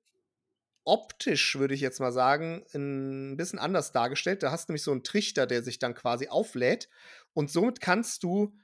optisch, 0.89 1.59
würde 1.59 1.75
ich 1.75 1.81
jetzt 1.81 1.99
mal 1.99 2.11
sagen, 2.11 2.65
ein 2.73 3.37
bisschen 3.37 3.59
anders 3.59 3.91
dargestellt. 3.91 4.41
Da 4.41 4.51
hast 4.51 4.67
du 4.67 4.71
nämlich 4.71 4.83
so 4.83 4.91
einen 4.91 5.03
Trichter, 5.03 5.45
der 5.45 5.61
sich 5.61 5.77
dann 5.77 5.93
quasi 5.93 6.27
auflädt. 6.29 6.89
Und 7.33 7.51
somit 7.51 7.79
kannst 7.79 8.23
du, 8.23 8.55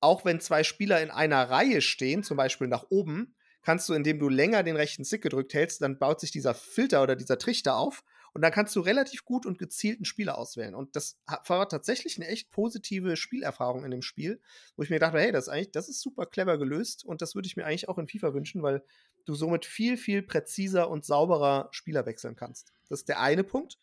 auch 0.00 0.24
wenn 0.24 0.40
zwei 0.40 0.62
Spieler 0.62 1.02
in 1.02 1.10
einer 1.10 1.50
Reihe 1.50 1.82
stehen, 1.82 2.22
zum 2.22 2.36
Beispiel 2.36 2.68
nach 2.68 2.86
oben, 2.90 3.34
kannst 3.62 3.88
du, 3.88 3.94
indem 3.94 4.20
du 4.20 4.28
länger 4.28 4.62
den 4.62 4.76
rechten 4.76 5.04
Stick 5.04 5.22
gedrückt 5.22 5.54
hältst, 5.54 5.82
dann 5.82 5.98
baut 5.98 6.20
sich 6.20 6.30
dieser 6.30 6.54
Filter 6.54 7.02
oder 7.02 7.16
dieser 7.16 7.38
Trichter 7.38 7.76
auf 7.76 8.04
und 8.32 8.42
dann 8.42 8.52
kannst 8.52 8.74
du 8.76 8.80
relativ 8.80 9.24
gut 9.24 9.44
und 9.44 9.58
gezielt 9.58 9.98
einen 9.98 10.04
Spieler 10.04 10.38
auswählen. 10.38 10.74
Und 10.74 10.96
das 10.96 11.18
war 11.46 11.68
tatsächlich 11.68 12.16
eine 12.16 12.28
echt 12.28 12.50
positive 12.50 13.16
Spielerfahrung 13.16 13.84
in 13.84 13.90
dem 13.90 14.02
Spiel, 14.02 14.40
wo 14.76 14.82
ich 14.82 14.90
mir 14.90 14.98
dachte, 14.98 15.18
hey, 15.18 15.32
das 15.32 15.44
ist 15.44 15.48
eigentlich, 15.48 15.72
das 15.72 15.88
ist 15.88 16.00
super 16.00 16.26
clever 16.26 16.58
gelöst 16.58 17.04
und 17.04 17.22
das 17.22 17.34
würde 17.34 17.46
ich 17.46 17.56
mir 17.56 17.66
eigentlich 17.66 17.88
auch 17.88 17.98
in 17.98 18.08
FIFA 18.08 18.34
wünschen, 18.34 18.62
weil 18.62 18.82
du 19.24 19.34
somit 19.34 19.64
viel, 19.64 19.96
viel 19.96 20.22
präziser 20.22 20.90
und 20.90 21.04
sauberer 21.04 21.68
Spieler 21.72 22.06
wechseln 22.06 22.36
kannst. 22.36 22.72
Das 22.88 23.00
ist 23.00 23.08
der 23.08 23.20
eine 23.20 23.44
Punkt. 23.44 23.78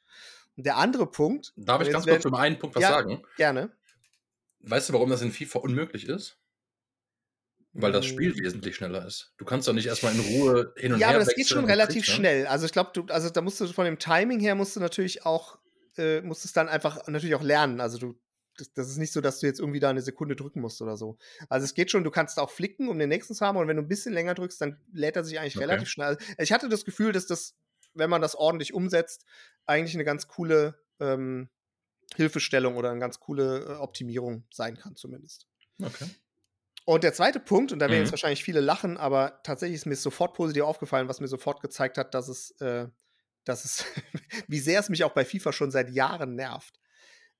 Und 0.57 0.65
der 0.65 0.77
andere 0.77 1.09
Punkt. 1.09 1.53
Darf 1.55 1.81
ich 1.81 1.91
ganz 1.91 2.05
kurz 2.05 2.25
über 2.25 2.39
einen 2.39 2.59
Punkt 2.59 2.75
was 2.75 2.83
ja, 2.83 2.89
sagen? 2.89 3.23
Gerne. 3.37 3.71
Weißt 4.61 4.89
du, 4.89 4.93
warum 4.93 5.09
das 5.09 5.21
in 5.21 5.31
FIFA 5.31 5.59
unmöglich 5.59 6.07
ist? 6.07 6.37
Weil 7.73 7.91
das 7.91 8.05
Spiel 8.05 8.33
hm. 8.33 8.43
wesentlich 8.43 8.75
schneller 8.75 9.05
ist. 9.05 9.31
Du 9.37 9.45
kannst 9.45 9.67
doch 9.67 9.73
nicht 9.73 9.85
erstmal 9.85 10.13
in 10.13 10.19
Ruhe 10.19 10.73
hin 10.75 10.93
und 10.93 10.99
ja, 10.99 11.07
her 11.07 11.13
Ja, 11.13 11.17
aber 11.17 11.25
das 11.25 11.35
geht 11.35 11.47
schon 11.47 11.65
relativ 11.65 12.03
kriegst, 12.03 12.09
ne? 12.09 12.15
schnell. 12.15 12.47
Also 12.47 12.65
ich 12.65 12.71
glaube, 12.71 13.05
also 13.13 13.29
da 13.29 13.41
musst 13.41 13.61
du 13.61 13.67
von 13.67 13.85
dem 13.85 13.99
Timing 13.99 14.39
her 14.39 14.55
musst 14.55 14.75
du 14.75 14.79
natürlich 14.79 15.25
auch, 15.25 15.59
äh, 15.97 16.21
musst 16.21 16.45
es 16.45 16.51
dann 16.51 16.67
einfach 16.67 17.07
natürlich 17.07 17.35
auch 17.35 17.43
lernen. 17.43 17.79
Also 17.79 17.97
du, 17.99 18.19
das, 18.59 18.73
das, 18.73 18.89
ist 18.89 18.97
nicht 18.97 19.13
so, 19.13 19.21
dass 19.21 19.39
du 19.39 19.47
jetzt 19.47 19.59
irgendwie 19.59 19.79
da 19.79 19.89
eine 19.89 20.01
Sekunde 20.01 20.35
drücken 20.35 20.61
musst 20.61 20.81
oder 20.81 20.97
so. 20.97 21.17
Also 21.49 21.65
es 21.65 21.73
geht 21.73 21.91
schon, 21.91 22.03
du 22.03 22.11
kannst 22.11 22.39
auch 22.39 22.49
flicken, 22.49 22.89
um 22.89 22.99
den 22.99 23.09
nächsten 23.09 23.33
zu 23.33 23.45
haben 23.45 23.57
und 23.57 23.67
wenn 23.67 23.77
du 23.77 23.83
ein 23.83 23.87
bisschen 23.87 24.13
länger 24.13 24.33
drückst, 24.33 24.61
dann 24.61 24.79
lädt 24.91 25.15
er 25.15 25.23
sich 25.23 25.39
eigentlich 25.39 25.55
okay. 25.55 25.65
relativ 25.65 25.89
schnell. 25.89 26.07
Also 26.07 26.19
ich 26.39 26.51
hatte 26.51 26.69
das 26.69 26.85
Gefühl, 26.85 27.11
dass 27.11 27.25
das, 27.25 27.55
wenn 27.93 28.09
man 28.09 28.21
das 28.21 28.35
ordentlich 28.35 28.73
umsetzt, 28.73 29.25
eigentlich 29.65 29.95
eine 29.95 30.03
ganz 30.03 30.27
coole 30.27 30.79
ähm, 30.99 31.49
Hilfestellung 32.15 32.75
oder 32.75 32.91
eine 32.91 32.99
ganz 32.99 33.19
coole 33.19 33.65
äh, 33.65 33.73
Optimierung 33.75 34.43
sein 34.51 34.77
kann, 34.77 34.95
zumindest. 34.95 35.47
Okay. 35.81 36.09
Und 36.85 37.03
der 37.03 37.13
zweite 37.13 37.39
Punkt, 37.39 37.71
und 37.71 37.79
da 37.79 37.85
werden 37.85 37.99
mhm. 37.99 38.05
jetzt 38.05 38.11
wahrscheinlich 38.11 38.43
viele 38.43 38.61
lachen, 38.61 38.97
aber 38.97 39.41
tatsächlich 39.43 39.75
ist 39.75 39.85
mir 39.85 39.95
sofort 39.95 40.33
positiv 40.33 40.63
aufgefallen, 40.63 41.07
was 41.07 41.19
mir 41.19 41.27
sofort 41.27 41.61
gezeigt 41.61 41.97
hat, 41.99 42.15
dass 42.15 42.27
es, 42.27 42.51
äh, 42.61 42.87
dass 43.43 43.63
es, 43.63 43.85
wie 44.47 44.59
sehr 44.59 44.79
es 44.79 44.89
mich 44.89 45.03
auch 45.03 45.11
bei 45.11 45.23
FIFA 45.23 45.53
schon 45.53 45.71
seit 45.71 45.91
Jahren 45.91 46.35
nervt, 46.35 46.78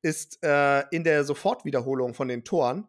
ist 0.02 0.44
äh, 0.44 0.84
in 0.92 1.04
der 1.04 1.24
Sofortwiederholung 1.24 2.14
von 2.14 2.28
den 2.28 2.44
Toren 2.44 2.88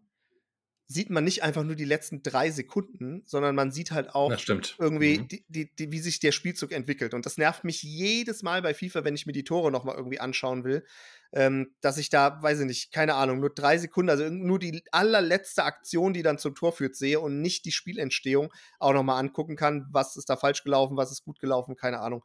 sieht 0.90 1.08
man 1.08 1.22
nicht 1.22 1.44
einfach 1.44 1.62
nur 1.62 1.76
die 1.76 1.84
letzten 1.84 2.24
drei 2.24 2.50
Sekunden, 2.50 3.22
sondern 3.24 3.54
man 3.54 3.70
sieht 3.70 3.92
halt 3.92 4.12
auch 4.12 4.32
irgendwie, 4.76 5.20
mhm. 5.20 5.28
die, 5.28 5.44
die, 5.46 5.72
die, 5.76 5.92
wie 5.92 6.00
sich 6.00 6.18
der 6.18 6.32
Spielzug 6.32 6.72
entwickelt. 6.72 7.14
Und 7.14 7.26
das 7.26 7.38
nervt 7.38 7.62
mich 7.62 7.84
jedes 7.84 8.42
Mal 8.42 8.60
bei 8.60 8.74
FIFA, 8.74 9.04
wenn 9.04 9.14
ich 9.14 9.24
mir 9.24 9.32
die 9.32 9.44
Tore 9.44 9.70
nochmal 9.70 9.94
irgendwie 9.94 10.18
anschauen 10.18 10.64
will, 10.64 10.84
ähm, 11.32 11.76
dass 11.80 11.96
ich 11.96 12.10
da, 12.10 12.42
weiß 12.42 12.58
ich 12.58 12.66
nicht, 12.66 12.92
keine 12.92 13.14
Ahnung, 13.14 13.38
nur 13.38 13.50
drei 13.50 13.78
Sekunden, 13.78 14.10
also 14.10 14.28
nur 14.30 14.58
die 14.58 14.82
allerletzte 14.90 15.62
Aktion, 15.62 16.12
die 16.12 16.22
dann 16.22 16.38
zum 16.38 16.56
Tor 16.56 16.72
führt, 16.72 16.96
sehe 16.96 17.20
und 17.20 17.40
nicht 17.40 17.66
die 17.66 17.72
Spielentstehung 17.72 18.52
auch 18.80 18.92
nochmal 18.92 19.20
angucken 19.20 19.54
kann, 19.54 19.86
was 19.92 20.16
ist 20.16 20.28
da 20.28 20.36
falsch 20.36 20.64
gelaufen, 20.64 20.96
was 20.96 21.12
ist 21.12 21.22
gut 21.22 21.38
gelaufen, 21.38 21.76
keine 21.76 22.00
Ahnung. 22.00 22.24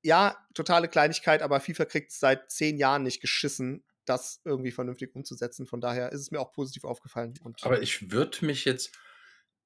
Ja, 0.00 0.38
totale 0.54 0.88
Kleinigkeit, 0.88 1.42
aber 1.42 1.60
FIFA 1.60 1.84
kriegt 1.84 2.12
es 2.12 2.18
seit 2.18 2.50
zehn 2.50 2.78
Jahren 2.78 3.02
nicht 3.02 3.20
geschissen, 3.20 3.84
das 4.04 4.40
irgendwie 4.44 4.70
vernünftig 4.70 5.14
umzusetzen. 5.14 5.66
Von 5.66 5.80
daher 5.80 6.12
ist 6.12 6.20
es 6.20 6.30
mir 6.30 6.40
auch 6.40 6.52
positiv 6.52 6.84
aufgefallen. 6.84 7.34
Aber 7.62 7.82
ich 7.82 8.10
würde 8.10 8.44
mich 8.44 8.64
jetzt 8.64 8.92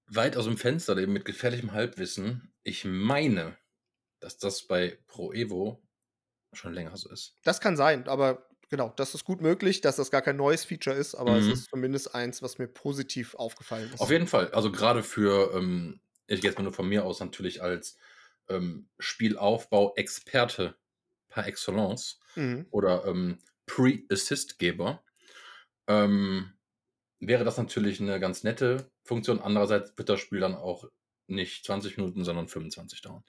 weit 0.07 0.37
aus 0.37 0.45
dem 0.45 0.57
Fenster 0.57 0.95
leben 0.95 1.13
mit 1.13 1.25
gefährlichem 1.25 1.73
Halbwissen. 1.73 2.53
Ich 2.63 2.85
meine, 2.85 3.57
dass 4.21 4.39
das 4.39 4.67
bei 4.67 4.99
Pro 5.07 5.33
Evo 5.33 5.83
schon 6.53 6.73
länger 6.73 6.97
so 6.97 7.11
ist. 7.11 7.37
Das 7.43 7.61
kann 7.61 7.77
sein, 7.77 8.07
aber 8.09 8.49
genau, 8.71 8.93
das 8.97 9.15
ist 9.15 9.25
gut 9.25 9.41
möglich, 9.41 9.81
dass 9.81 9.97
das 9.97 10.11
gar 10.11 10.23
kein 10.23 10.37
neues 10.37 10.65
Feature 10.65 10.97
ist, 10.97 11.15
aber 11.15 11.33
mhm. 11.33 11.39
es 11.39 11.47
ist 11.47 11.71
zumindest 11.71 12.15
eins, 12.15 12.43
was 12.43 12.59
mir 12.59 12.69
positiv 12.69 13.35
aufgefallen 13.35 13.91
ist. 13.93 14.01
Auf 14.01 14.11
jeden 14.11 14.27
Fall. 14.27 14.51
Also 14.53 14.71
gerade 14.71 15.03
für, 15.03 15.55
ähm, 15.55 16.01
ich 16.27 16.41
gehe 16.41 16.51
jetzt 16.51 16.59
mal 16.59 16.65
nur 16.65 16.73
von 16.73 16.89
mir 16.89 17.05
aus, 17.05 17.21
natürlich 17.21 17.63
als 17.63 17.97
ähm, 18.49 18.89
Spielaufbau-Experte 18.99 20.77
par 21.29 21.47
excellence 21.47 22.21
mhm. 22.37 22.67
oder 22.71 23.05
ähm, 23.07 23.39
Pre-Assist-Geber, 23.67 25.03
ähm, 25.89 26.53
wäre 27.21 27.45
das 27.45 27.59
natürlich 27.59 28.01
eine 28.01 28.21
ganz 28.21 28.45
nette 28.45 28.91
Funktion. 29.05 29.41
Andererseits 29.41 29.97
wird 29.97 30.09
das 30.09 30.21
Spiel 30.21 30.41
dann 30.41 30.55
auch 30.55 30.89
nicht 31.27 31.65
20 31.65 31.97
Minuten, 31.97 32.23
sondern 32.25 32.49
25 32.49 33.01
dauern. 33.01 33.25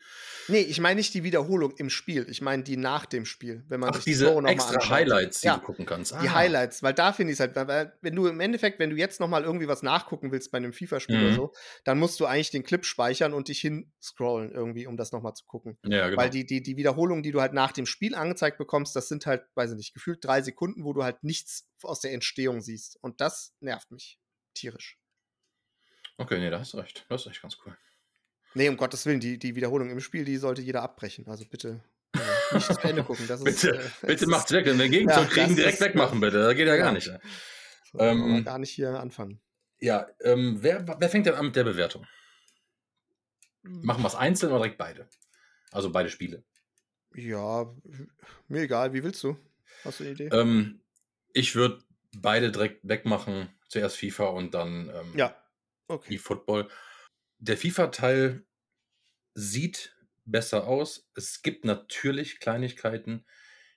Nee, 0.48 0.62
ich 0.62 0.80
meine 0.82 0.96
nicht 0.96 1.14
die 1.14 1.24
Wiederholung 1.24 1.74
im 1.78 1.90
Spiel. 1.90 2.28
Ich 2.30 2.42
meine 2.42 2.64
die 2.64 2.78
nach 2.78 3.06
dem 3.06 3.26
Spiel. 3.26 3.64
Wenn 3.70 3.80
man 3.80 3.92
Ach, 3.94 4.04
diese 4.04 4.36
extra 4.46 4.76
anschaut. 4.76 4.90
Highlights, 4.90 5.42
die 5.42 5.48
ja, 5.48 5.58
du 5.58 5.64
gucken 5.64 5.86
kannst. 5.86 6.14
Ah. 6.14 6.22
Die 6.22 6.30
Highlights, 6.30 6.84
weil 6.84 6.94
da 6.94 7.14
finde 7.14 7.32
ich 7.32 7.38
es 7.38 7.40
halt, 7.40 7.56
weil, 7.56 7.98
wenn 8.02 8.16
du 8.16 8.28
im 8.28 8.40
Endeffekt, 8.40 8.80
wenn 8.80 8.90
du 8.90 8.98
jetzt 8.98 9.20
nochmal 9.20 9.44
irgendwie 9.44 9.68
was 9.68 9.82
nachgucken 9.82 10.32
willst 10.32 10.52
bei 10.52 10.58
einem 10.58 10.74
FIFA-Spiel 10.74 11.18
mhm. 11.18 11.26
oder 11.26 11.36
so, 11.36 11.54
dann 11.86 11.98
musst 11.98 12.20
du 12.20 12.26
eigentlich 12.26 12.52
den 12.52 12.64
Clip 12.64 12.86
speichern 12.86 13.34
und 13.34 13.48
dich 13.48 13.62
hinscrollen 13.62 14.52
irgendwie, 14.52 14.88
um 14.88 14.98
das 14.98 15.12
nochmal 15.12 15.34
zu 15.34 15.46
gucken. 15.46 15.78
Ja, 15.86 16.10
genau. 16.10 16.22
Weil 16.22 16.30
die, 16.30 16.46
die, 16.46 16.62
die 16.62 16.78
Wiederholungen, 16.78 17.24
die 17.24 17.32
du 17.32 17.42
halt 17.42 17.54
nach 17.54 17.72
dem 17.72 17.86
Spiel 17.86 18.16
angezeigt 18.16 18.58
bekommst, 18.58 18.96
das 18.96 19.08
sind 19.08 19.26
halt, 19.26 19.44
weiß 19.56 19.72
ich 19.72 19.78
nicht, 19.78 19.94
gefühlt 19.94 20.24
drei 20.24 20.42
Sekunden, 20.42 20.84
wo 20.84 20.94
du 20.94 21.04
halt 21.04 21.24
nichts 21.24 21.70
aus 21.82 22.02
der 22.02 22.12
Entstehung 22.14 22.62
siehst. 22.62 22.98
Und 23.02 23.22
das 23.22 23.54
nervt 23.62 23.92
mich 23.92 24.20
tierisch. 24.54 24.98
Okay, 26.18 26.40
nee, 26.40 26.50
da 26.50 26.60
hast 26.60 26.74
du 26.74 26.78
recht. 26.78 27.06
Das 27.10 27.22
ist 27.22 27.32
echt 27.32 27.42
ganz 27.42 27.58
cool. 27.66 27.76
Nee, 28.54 28.70
um 28.70 28.78
Gottes 28.78 29.06
Willen, 29.06 29.20
die, 29.20 29.38
die 29.38 29.56
Wiederholung 29.56 29.90
im 29.90 30.00
Spiel, 30.00 30.24
die 30.24 30.38
sollte 30.38 30.62
jeder 30.62 30.82
abbrechen. 30.82 31.28
Also 31.28 31.46
bitte 31.46 31.84
äh, 32.14 32.56
nicht 32.56 32.68
zu 32.68 32.80
Ende 32.84 33.04
gucken. 33.04 33.28
Das 33.28 33.44
bitte 33.44 33.70
ist, 33.76 34.04
äh, 34.04 34.08
bitte 34.08 34.28
macht's 34.28 34.52
weg. 34.52 34.66
Wenn 34.66 34.80
wir 34.80 34.88
Gegenzug 34.88 35.24
ja, 35.24 35.30
kriegen, 35.30 35.56
direkt 35.56 35.82
wegmachen, 35.82 36.20
bitte. 36.22 36.40
Das 36.40 36.56
geht 36.56 36.68
ja, 36.68 36.76
ja. 36.76 36.84
gar 36.84 36.94
nicht. 36.94 37.12
Ähm, 37.98 38.44
gar 38.44 38.60
nicht 38.60 38.72
hier 38.72 39.00
anfangen. 39.00 39.42
Ja, 39.80 40.08
ähm, 40.22 40.58
wer, 40.62 40.86
wer 41.00 41.10
fängt 41.10 41.26
denn 41.26 41.36
an 41.36 41.48
mit 41.48 41.56
der 41.56 41.66
Bewertung? 41.66 42.08
Machen 43.62 44.04
wir 44.04 44.08
es 44.08 44.16
einzeln 44.16 44.52
oder 44.52 44.60
direkt 44.60 44.78
beide? 44.78 45.10
Also 45.72 45.92
beide 45.92 46.10
Spiele. 46.10 46.44
Ja, 47.14 47.74
mir 48.48 48.62
egal. 48.62 48.94
Wie 48.94 49.04
willst 49.04 49.24
du? 49.24 49.38
Hast 49.84 50.00
du 50.00 50.04
eine 50.04 50.14
Idee? 50.14 50.30
Ähm, 50.32 50.82
ich 51.34 51.56
würde 51.56 51.84
beide 52.16 52.52
direkt 52.52 52.88
wegmachen. 52.88 53.50
Zuerst 53.68 53.98
FIFA 53.98 54.28
und 54.28 54.54
dann 54.54 54.90
ähm, 54.90 55.18
ja. 55.18 55.36
Okay. 55.88 56.16
eFootball. 56.16 56.68
Der 57.38 57.58
FIFA-Teil 57.58 58.46
sieht 59.34 59.96
besser 60.26 60.68
aus. 60.68 61.10
Es 61.16 61.42
gibt 61.42 61.66
natürlich 61.66 62.40
Kleinigkeiten, 62.40 63.26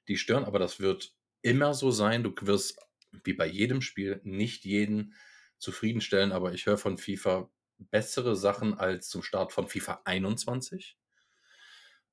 die 0.09 0.17
stören, 0.17 0.45
aber 0.45 0.59
das 0.59 0.81
wird 0.81 1.15
immer 1.43 1.75
so 1.75 1.91
sein. 1.91 2.23
Du 2.23 2.35
wirst 2.41 2.79
wie 3.25 3.35
bei 3.35 3.47
jedem 3.47 3.81
Spiel 3.81 4.21
nicht 4.25 4.65
jeden 4.65 5.15
zufriedenstellen, 5.59 6.33
aber 6.33 6.53
ich 6.53 6.67
höre 6.67 6.79
von 6.79 6.99
FIFA 6.99 7.51
bessere 7.79 8.37
Sachen 8.37 8.75
als 8.75 9.09
zum 9.09 9.23
Start 9.23 9.53
von 9.53 9.69
FIFA 9.69 10.03
21. 10.05 10.99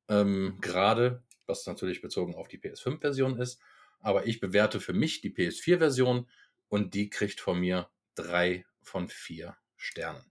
Ähm, 0.10 0.58
Gerade, 0.62 1.24
was 1.48 1.66
natürlich 1.66 2.02
bezogen 2.02 2.36
auf 2.36 2.48
die 2.48 2.60
PS5-Version 2.60 3.40
ist. 3.40 3.62
Aber 4.00 4.28
ich 4.28 4.40
bewerte 4.40 4.80
für 4.80 4.94
mich 4.94 5.22
die 5.22 5.34
PS4-Version 5.34 6.30
und 6.68 6.94
die 6.94 7.10
kriegt 7.10 7.40
von 7.40 7.60
mir 7.60 7.90
drei 8.14 8.66
von 8.82 9.10
vier 9.10 9.58
Sternen. 9.86 10.26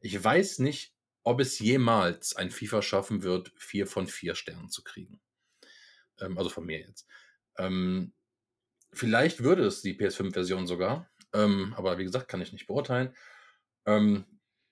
Ich 0.00 0.22
weiß 0.22 0.60
nicht, 0.60 0.94
ob 1.24 1.40
es 1.40 1.58
jemals 1.58 2.36
ein 2.36 2.50
FIFA 2.50 2.82
schaffen 2.82 3.22
wird, 3.22 3.52
vier 3.56 3.86
von 3.86 4.06
vier 4.06 4.34
Sternen 4.34 4.70
zu 4.70 4.82
kriegen. 4.82 5.20
Ähm, 6.20 6.38
also 6.38 6.50
von 6.50 6.64
mir 6.64 6.78
jetzt. 6.78 7.06
Ähm, 7.56 8.12
vielleicht 8.92 9.42
würde 9.42 9.64
es 9.66 9.82
die 9.82 9.98
PS5-Version 9.98 10.66
sogar, 10.66 11.10
ähm, 11.32 11.74
aber 11.76 11.98
wie 11.98 12.04
gesagt, 12.04 12.28
kann 12.28 12.40
ich 12.40 12.52
nicht 12.52 12.66
beurteilen. 12.66 13.14
Ähm, 13.84 14.24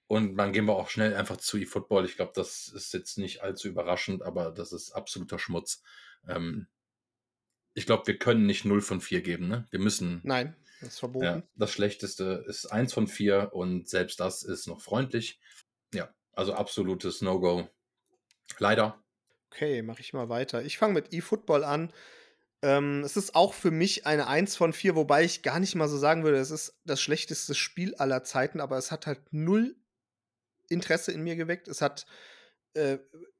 und 0.08 0.36
dann 0.36 0.52
gehen 0.52 0.66
wir 0.66 0.76
auch 0.76 0.88
schnell 0.88 1.14
einfach 1.14 1.36
zu 1.36 1.58
eFootball. 1.58 2.04
Ich 2.04 2.16
glaube, 2.16 2.32
das 2.34 2.68
ist 2.68 2.94
jetzt 2.94 3.18
nicht 3.18 3.42
allzu 3.42 3.68
überraschend, 3.68 4.22
aber 4.22 4.52
das 4.52 4.72
ist 4.72 4.92
absoluter 4.92 5.38
Schmutz. 5.38 5.82
Ähm, 6.28 6.68
ich 7.74 7.86
glaube, 7.86 8.06
wir 8.06 8.16
können 8.16 8.46
nicht 8.46 8.64
0 8.64 8.80
von 8.80 9.00
4 9.00 9.20
geben. 9.20 9.48
Ne? 9.48 9.66
Wir 9.70 9.80
müssen. 9.80 10.20
Nein, 10.22 10.56
das 10.80 10.94
ist 10.94 10.98
verboten. 10.98 11.24
Ja, 11.24 11.42
das 11.54 11.70
Schlechteste 11.70 12.44
ist 12.46 12.66
1 12.66 12.92
von 12.92 13.06
4 13.06 13.50
und 13.52 13.88
selbst 13.88 14.20
das 14.20 14.42
ist 14.42 14.66
noch 14.66 14.80
freundlich. 14.80 15.40
Ja, 15.94 16.14
also 16.32 16.54
absolutes 16.54 17.22
No-Go. 17.22 17.68
Leider. 18.58 19.02
Okay, 19.50 19.82
mache 19.82 20.00
ich 20.00 20.12
mal 20.12 20.28
weiter. 20.28 20.62
Ich 20.62 20.78
fange 20.78 20.94
mit 20.94 21.12
eFootball 21.12 21.64
an. 21.64 21.92
Ähm, 22.62 23.02
es 23.04 23.16
ist 23.16 23.34
auch 23.34 23.54
für 23.54 23.70
mich 23.70 24.06
eine 24.06 24.26
1 24.26 24.56
von 24.56 24.72
4, 24.72 24.96
wobei 24.96 25.24
ich 25.24 25.42
gar 25.42 25.60
nicht 25.60 25.74
mal 25.74 25.88
so 25.88 25.98
sagen 25.98 26.24
würde, 26.24 26.38
es 26.38 26.50
ist 26.50 26.78
das 26.84 27.00
schlechteste 27.00 27.54
Spiel 27.54 27.94
aller 27.96 28.24
Zeiten, 28.24 28.60
aber 28.60 28.78
es 28.78 28.90
hat 28.90 29.06
halt 29.06 29.20
null 29.30 29.76
Interesse 30.68 31.12
in 31.12 31.22
mir 31.22 31.36
geweckt. 31.36 31.68
Es 31.68 31.80
hat 31.80 32.06
äh, 32.74 32.98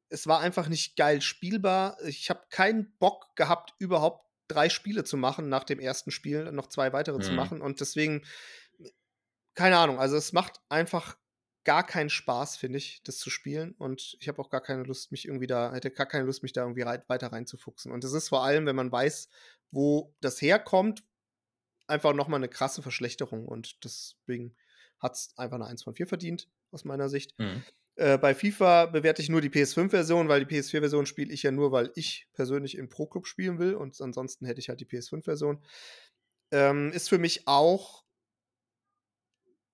es 0.08 0.26
war 0.26 0.40
einfach 0.40 0.68
nicht 0.68 0.96
geil 0.96 1.20
spielbar. 1.20 1.96
Ich 2.04 2.30
habe 2.30 2.46
keinen 2.50 2.96
Bock 2.98 3.34
gehabt, 3.36 3.74
überhaupt 3.78 4.25
drei 4.48 4.68
Spiele 4.68 5.04
zu 5.04 5.16
machen 5.16 5.48
nach 5.48 5.64
dem 5.64 5.80
ersten 5.80 6.10
Spiel, 6.10 6.50
noch 6.52 6.68
zwei 6.68 6.92
weitere 6.92 7.20
zu 7.20 7.30
Mhm. 7.30 7.36
machen. 7.36 7.62
Und 7.62 7.80
deswegen, 7.80 8.24
keine 9.54 9.78
Ahnung, 9.78 9.98
also 9.98 10.16
es 10.16 10.32
macht 10.32 10.60
einfach 10.68 11.16
gar 11.64 11.84
keinen 11.84 12.10
Spaß, 12.10 12.56
finde 12.56 12.78
ich, 12.78 13.02
das 13.02 13.18
zu 13.18 13.28
spielen. 13.30 13.72
Und 13.72 14.16
ich 14.20 14.28
habe 14.28 14.40
auch 14.40 14.50
gar 14.50 14.60
keine 14.60 14.84
Lust, 14.84 15.10
mich 15.10 15.26
irgendwie 15.26 15.48
da, 15.48 15.72
hätte 15.72 15.90
gar 15.90 16.06
keine 16.06 16.24
Lust, 16.24 16.42
mich 16.42 16.52
da 16.52 16.62
irgendwie 16.62 16.82
rei 16.82 17.02
weiter 17.08 17.32
reinzufuchsen. 17.32 17.90
Und 17.90 18.04
das 18.04 18.12
ist 18.12 18.28
vor 18.28 18.44
allem, 18.44 18.66
wenn 18.66 18.76
man 18.76 18.92
weiß, 18.92 19.28
wo 19.72 20.14
das 20.20 20.40
herkommt, 20.40 21.02
einfach 21.88 22.12
nochmal 22.14 22.38
eine 22.38 22.48
krasse 22.48 22.82
Verschlechterung. 22.82 23.46
Und 23.46 23.82
deswegen 23.84 24.56
hat 25.00 25.14
es 25.14 25.36
einfach 25.36 25.56
eine 25.56 25.66
1 25.66 25.82
von 25.82 25.94
4 25.94 26.06
verdient, 26.06 26.48
aus 26.70 26.84
meiner 26.84 27.08
Sicht. 27.08 27.36
Mhm. 27.38 27.64
Äh, 27.96 28.18
bei 28.18 28.34
FIFA 28.34 28.86
bewerte 28.86 29.22
ich 29.22 29.30
nur 29.30 29.40
die 29.40 29.48
PS5-Version, 29.48 30.28
weil 30.28 30.44
die 30.44 30.54
PS4-Version 30.54 31.06
spiele 31.06 31.32
ich 31.32 31.42
ja 31.42 31.50
nur, 31.50 31.72
weil 31.72 31.90
ich 31.94 32.28
persönlich 32.34 32.76
im 32.76 32.88
Pro-Club 32.88 33.26
spielen 33.26 33.58
will. 33.58 33.74
Und 33.74 34.00
ansonsten 34.00 34.46
hätte 34.46 34.60
ich 34.60 34.68
halt 34.68 34.80
die 34.80 34.86
PS5-Version. 34.86 35.62
Ähm, 36.52 36.92
ist 36.92 37.08
für 37.08 37.18
mich 37.18 37.48
auch 37.48 38.04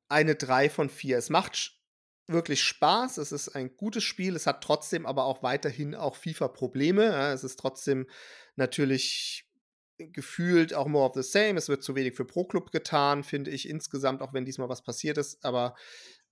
eine 0.08 0.36
3 0.36 0.70
von 0.70 0.88
4. 0.88 1.18
Es 1.18 1.30
macht 1.30 1.80
wirklich 2.28 2.62
Spaß. 2.62 3.18
Es 3.18 3.32
ist 3.32 3.50
ein 3.50 3.76
gutes 3.76 4.04
Spiel. 4.04 4.36
Es 4.36 4.46
hat 4.46 4.62
trotzdem 4.62 5.04
aber 5.04 5.24
auch 5.24 5.42
weiterhin 5.42 5.96
auch 5.96 6.14
FIFA-Probleme. 6.14 7.04
Ja, 7.04 7.32
es 7.32 7.42
ist 7.42 7.58
trotzdem 7.58 8.06
natürlich 8.54 9.48
gefühlt 9.98 10.74
auch 10.74 10.86
more 10.86 11.08
of 11.08 11.14
the 11.14 11.22
same. 11.22 11.58
Es 11.58 11.68
wird 11.68 11.82
zu 11.82 11.96
wenig 11.96 12.14
für 12.14 12.24
Pro 12.24 12.44
Club 12.44 12.70
getan, 12.70 13.24
finde 13.24 13.50
ich 13.50 13.68
insgesamt, 13.68 14.22
auch 14.22 14.32
wenn 14.32 14.44
diesmal 14.44 14.68
was 14.68 14.82
passiert 14.82 15.18
ist. 15.18 15.44
Aber 15.44 15.74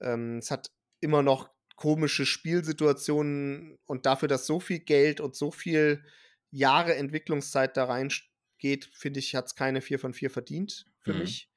ähm, 0.00 0.38
es 0.38 0.50
hat 0.50 0.70
immer 1.00 1.22
noch 1.22 1.50
komische 1.80 2.26
Spielsituationen 2.26 3.78
und 3.86 4.06
dafür, 4.06 4.28
dass 4.28 4.46
so 4.46 4.60
viel 4.60 4.80
Geld 4.80 5.20
und 5.20 5.34
so 5.34 5.50
viel 5.50 6.04
Jahre 6.50 6.94
Entwicklungszeit 6.96 7.76
da 7.76 7.84
reingeht, 7.84 8.90
finde 8.92 9.20
ich, 9.20 9.34
hat 9.34 9.46
es 9.46 9.54
keine 9.54 9.80
4 9.80 9.98
von 9.98 10.12
4 10.14 10.30
verdient 10.30 10.86
für 11.00 11.14
Mhm. 11.14 11.20
mich. 11.20 11.50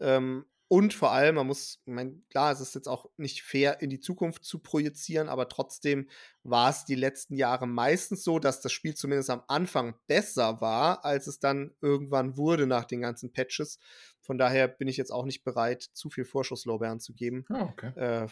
Ähm, 0.00 0.46
und 0.70 0.92
vor 0.92 1.12
allem, 1.12 1.36
man 1.36 1.46
muss, 1.46 1.80
ich 1.86 1.92
mein, 1.94 2.24
klar, 2.28 2.52
es 2.52 2.60
ist 2.60 2.74
jetzt 2.74 2.88
auch 2.88 3.06
nicht 3.16 3.42
fair, 3.42 3.80
in 3.80 3.88
die 3.88 4.00
Zukunft 4.00 4.44
zu 4.44 4.58
projizieren, 4.58 5.28
aber 5.30 5.48
trotzdem 5.48 6.10
war 6.42 6.68
es 6.70 6.84
die 6.84 6.94
letzten 6.94 7.34
Jahre 7.36 7.66
meistens 7.66 8.22
so, 8.22 8.38
dass 8.38 8.60
das 8.60 8.72
Spiel 8.72 8.94
zumindest 8.94 9.30
am 9.30 9.42
Anfang 9.48 9.94
besser 10.08 10.60
war, 10.60 11.06
als 11.06 11.26
es 11.26 11.40
dann 11.40 11.74
irgendwann 11.80 12.36
wurde 12.36 12.66
nach 12.66 12.84
den 12.84 13.00
ganzen 13.00 13.32
Patches. 13.32 13.78
Von 14.20 14.36
daher 14.36 14.68
bin 14.68 14.88
ich 14.88 14.98
jetzt 14.98 15.10
auch 15.12 15.24
nicht 15.24 15.42
bereit, 15.42 15.82
zu 15.94 16.10
viel 16.10 16.26
Vorschusslorbeeren 16.26 17.00
zu 17.00 17.14
geben. 17.14 17.46
Ah, 17.50 17.62
okay. 17.72 17.92
Äh, 17.94 18.28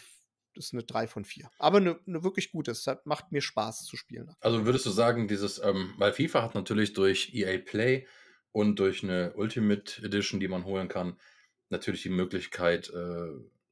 ist 0.56 0.72
eine 0.72 0.82
3 0.84 1.06
von 1.06 1.24
4. 1.24 1.50
Aber 1.58 1.78
eine, 1.78 1.98
eine 2.06 2.22
wirklich 2.24 2.52
gute. 2.52 2.70
Es 2.70 2.86
hat, 2.86 3.06
macht 3.06 3.32
mir 3.32 3.40
Spaß 3.42 3.84
zu 3.84 3.96
spielen. 3.96 4.34
Also 4.40 4.64
würdest 4.66 4.86
du 4.86 4.90
sagen, 4.90 5.28
dieses, 5.28 5.58
ähm, 5.62 5.94
weil 5.98 6.12
FIFA 6.12 6.42
hat 6.42 6.54
natürlich 6.54 6.92
durch 6.92 7.34
EA 7.34 7.58
Play 7.58 8.06
und 8.52 8.78
durch 8.78 9.02
eine 9.02 9.34
Ultimate 9.34 10.02
Edition, 10.02 10.40
die 10.40 10.48
man 10.48 10.64
holen 10.64 10.88
kann, 10.88 11.18
natürlich 11.68 12.02
die 12.02 12.08
Möglichkeit, 12.10 12.90
äh, 12.90 13.28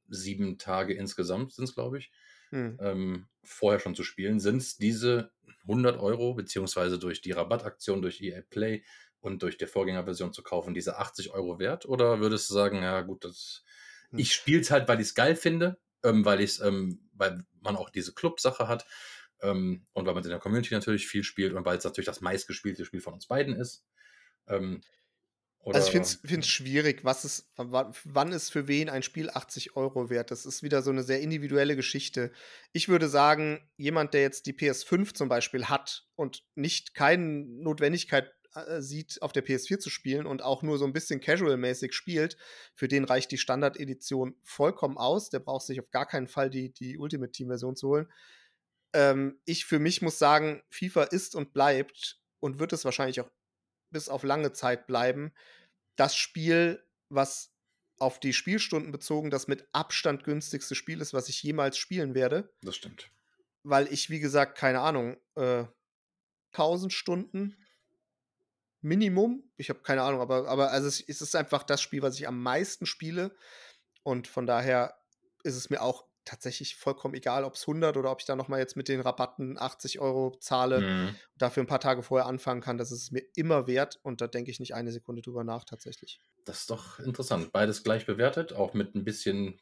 sieben 0.07 0.57
Tage 0.57 0.93
insgesamt 0.93 1.53
sind 1.53 1.65
es, 1.65 1.73
glaube 1.73 1.97
ich, 1.97 2.11
Hm. 2.51 2.77
ähm, 2.79 3.27
vorher 3.43 3.79
schon 3.79 3.95
zu 3.95 4.03
spielen. 4.03 4.39
Sind 4.39 4.57
es 4.57 4.77
diese 4.77 5.31
100 5.67 5.97
Euro, 5.99 6.35
beziehungsweise 6.35 6.99
durch 6.99 7.21
die 7.21 7.31
Rabattaktion 7.31 8.01
durch 8.03 8.21
EA 8.21 8.41
Play 8.47 8.83
und 9.19 9.41
durch 9.41 9.57
die 9.57 9.65
Vorgängerversion 9.65 10.31
zu 10.31 10.43
kaufen, 10.43 10.75
diese 10.75 10.97
80 10.97 11.31
Euro 11.31 11.57
wert? 11.57 11.85
Oder 11.87 12.19
würdest 12.19 12.49
du 12.49 12.53
sagen, 12.53 12.83
ja 12.83 13.01
gut, 13.01 13.25
das, 13.25 13.63
Hm. 14.11 14.19
ich 14.19 14.33
spiele 14.33 14.61
es 14.61 14.69
halt, 14.69 14.87
weil 14.87 14.99
ich 14.99 15.07
es 15.07 15.15
geil 15.15 15.35
finde, 15.35 15.79
ähm, 16.05 16.23
weil, 16.25 16.39
ich's, 16.41 16.59
ähm, 16.59 17.09
weil 17.13 17.43
man 17.61 17.75
auch 17.75 17.89
diese 17.89 18.13
Club-Sache 18.13 18.67
hat 18.67 18.85
ähm, 19.41 19.85
und 19.93 20.05
weil 20.05 20.13
man 20.13 20.23
in 20.23 20.29
der 20.29 20.39
Community 20.39 20.73
natürlich 20.73 21.07
viel 21.07 21.23
spielt 21.23 21.53
und 21.53 21.65
weil 21.65 21.77
es 21.77 21.83
natürlich 21.83 22.05
das 22.05 22.21
meistgespielte 22.21 22.85
Spiel 22.85 23.01
von 23.01 23.13
uns 23.13 23.27
beiden 23.27 23.55
ist. 23.55 23.83
Ähm, 24.47 24.81
Also 25.71 25.87
ich 25.87 26.07
finde 26.29 26.41
es 26.41 26.47
schwierig, 26.47 27.03
was 27.03 27.25
ist, 27.25 27.51
wann, 27.55 27.91
wann 28.03 28.31
ist 28.31 28.51
für 28.51 28.67
wen 28.67 28.87
ein 28.87 29.01
Spiel 29.01 29.31
80 29.31 29.75
Euro 29.75 30.11
wert? 30.11 30.29
Das 30.29 30.45
ist 30.45 30.61
wieder 30.61 30.83
so 30.83 30.91
eine 30.91 31.01
sehr 31.01 31.21
individuelle 31.21 31.75
Geschichte. 31.75 32.31
Ich 32.71 32.87
würde 32.87 33.09
sagen, 33.09 33.67
jemand, 33.75 34.13
der 34.13 34.21
jetzt 34.21 34.45
die 34.45 34.53
PS5 34.53 35.15
zum 35.15 35.27
Beispiel 35.27 35.65
hat 35.65 36.07
und 36.15 36.43
nicht 36.53 36.93
keine 36.93 37.45
Notwendigkeit 37.47 38.31
äh, 38.55 38.81
sieht, 38.81 39.21
auf 39.21 39.31
der 39.31 39.45
PS4 39.45 39.79
zu 39.79 39.89
spielen 39.89 40.25
und 40.25 40.41
auch 40.41 40.63
nur 40.63 40.77
so 40.77 40.85
ein 40.85 40.93
bisschen 40.93 41.19
casual-mäßig 41.19 41.93
spielt, 41.93 42.37
für 42.73 42.87
den 42.87 43.03
reicht 43.03 43.31
die 43.31 43.37
Standard-Edition 43.37 44.35
vollkommen 44.43 44.97
aus. 44.97 45.29
Der 45.29 45.39
braucht 45.39 45.65
sich 45.65 45.79
auf 45.79 45.91
gar 45.91 46.05
keinen 46.05 46.27
Fall 46.27 46.49
die, 46.49 46.73
die 46.73 46.97
Ultimate 46.97 47.31
Team-Version 47.31 47.75
zu 47.75 47.89
holen. 47.89 48.11
Ähm, 48.93 49.39
ich 49.45 49.65
für 49.65 49.79
mich 49.79 50.01
muss 50.01 50.19
sagen, 50.19 50.63
FIFA 50.69 51.03
ist 51.03 51.35
und 51.35 51.53
bleibt 51.53 52.19
und 52.39 52.59
wird 52.59 52.73
es 52.73 52.85
wahrscheinlich 52.85 53.21
auch 53.21 53.29
bis 53.91 54.09
auf 54.09 54.23
lange 54.23 54.53
Zeit 54.53 54.87
bleiben, 54.87 55.33
das 55.95 56.15
Spiel, 56.15 56.83
was 57.09 57.53
auf 57.97 58.19
die 58.19 58.33
Spielstunden 58.33 58.91
bezogen 58.91 59.29
das 59.29 59.47
mit 59.47 59.67
Abstand 59.71 60.23
günstigste 60.23 60.75
Spiel 60.75 61.01
ist, 61.01 61.13
was 61.13 61.29
ich 61.29 61.41
jemals 61.43 61.77
spielen 61.77 62.13
werde. 62.13 62.53
Das 62.61 62.75
stimmt. 62.75 63.09
Weil 63.63 63.91
ich, 63.91 64.09
wie 64.09 64.19
gesagt, 64.19 64.57
keine 64.57 64.81
Ahnung, 64.81 65.17
äh, 65.35 65.63
1000 66.51 66.93
Stunden 66.93 67.57
Minimum. 68.85 69.43
Ich 69.57 69.69
habe 69.69 69.79
keine 69.81 70.03
Ahnung, 70.03 70.21
aber, 70.21 70.47
aber 70.47 70.71
also 70.71 70.87
es, 70.87 71.01
es 71.01 71.21
ist 71.21 71.35
einfach 71.35 71.63
das 71.63 71.81
Spiel, 71.81 72.01
was 72.01 72.17
ich 72.19 72.27
am 72.27 72.41
meisten 72.41 72.85
spiele. 72.85 73.35
Und 74.03 74.27
von 74.27 74.45
daher 74.45 74.95
ist 75.43 75.55
es 75.55 75.69
mir 75.69 75.81
auch 75.81 76.05
tatsächlich 76.23 76.75
vollkommen 76.75 77.13
egal, 77.13 77.43
ob 77.43 77.53
es 77.53 77.61
100 77.67 77.97
oder 77.97 78.11
ob 78.11 78.19
ich 78.19 78.25
da 78.25 78.35
noch 78.35 78.47
mal 78.47 78.59
jetzt 78.59 78.75
mit 78.75 78.87
den 78.87 78.99
Rabatten 79.01 79.59
80 79.59 79.99
Euro 79.99 80.35
zahle, 80.39 80.81
Mhm. 80.81 81.15
dafür 81.37 81.63
ein 81.63 81.67
paar 81.67 81.79
Tage 81.79 82.01
vorher 82.01 82.25
anfangen 82.27 82.61
kann. 82.61 82.77
Das 82.79 82.91
ist 82.91 83.03
es 83.03 83.11
mir 83.11 83.23
immer 83.35 83.67
wert 83.67 83.99
und 84.01 84.21
da 84.21 84.27
denke 84.27 84.49
ich 84.49 84.59
nicht 84.59 84.73
eine 84.73 84.91
Sekunde 84.91 85.21
drüber 85.21 85.43
nach 85.43 85.65
tatsächlich. 85.65 86.19
Das 86.45 86.61
ist 86.61 86.69
doch 86.71 86.99
interessant. 86.99 87.51
Beides 87.51 87.83
gleich 87.83 88.05
bewertet, 88.07 88.53
auch 88.53 88.73
mit 88.73 88.95
ein 88.95 89.03
bisschen 89.03 89.59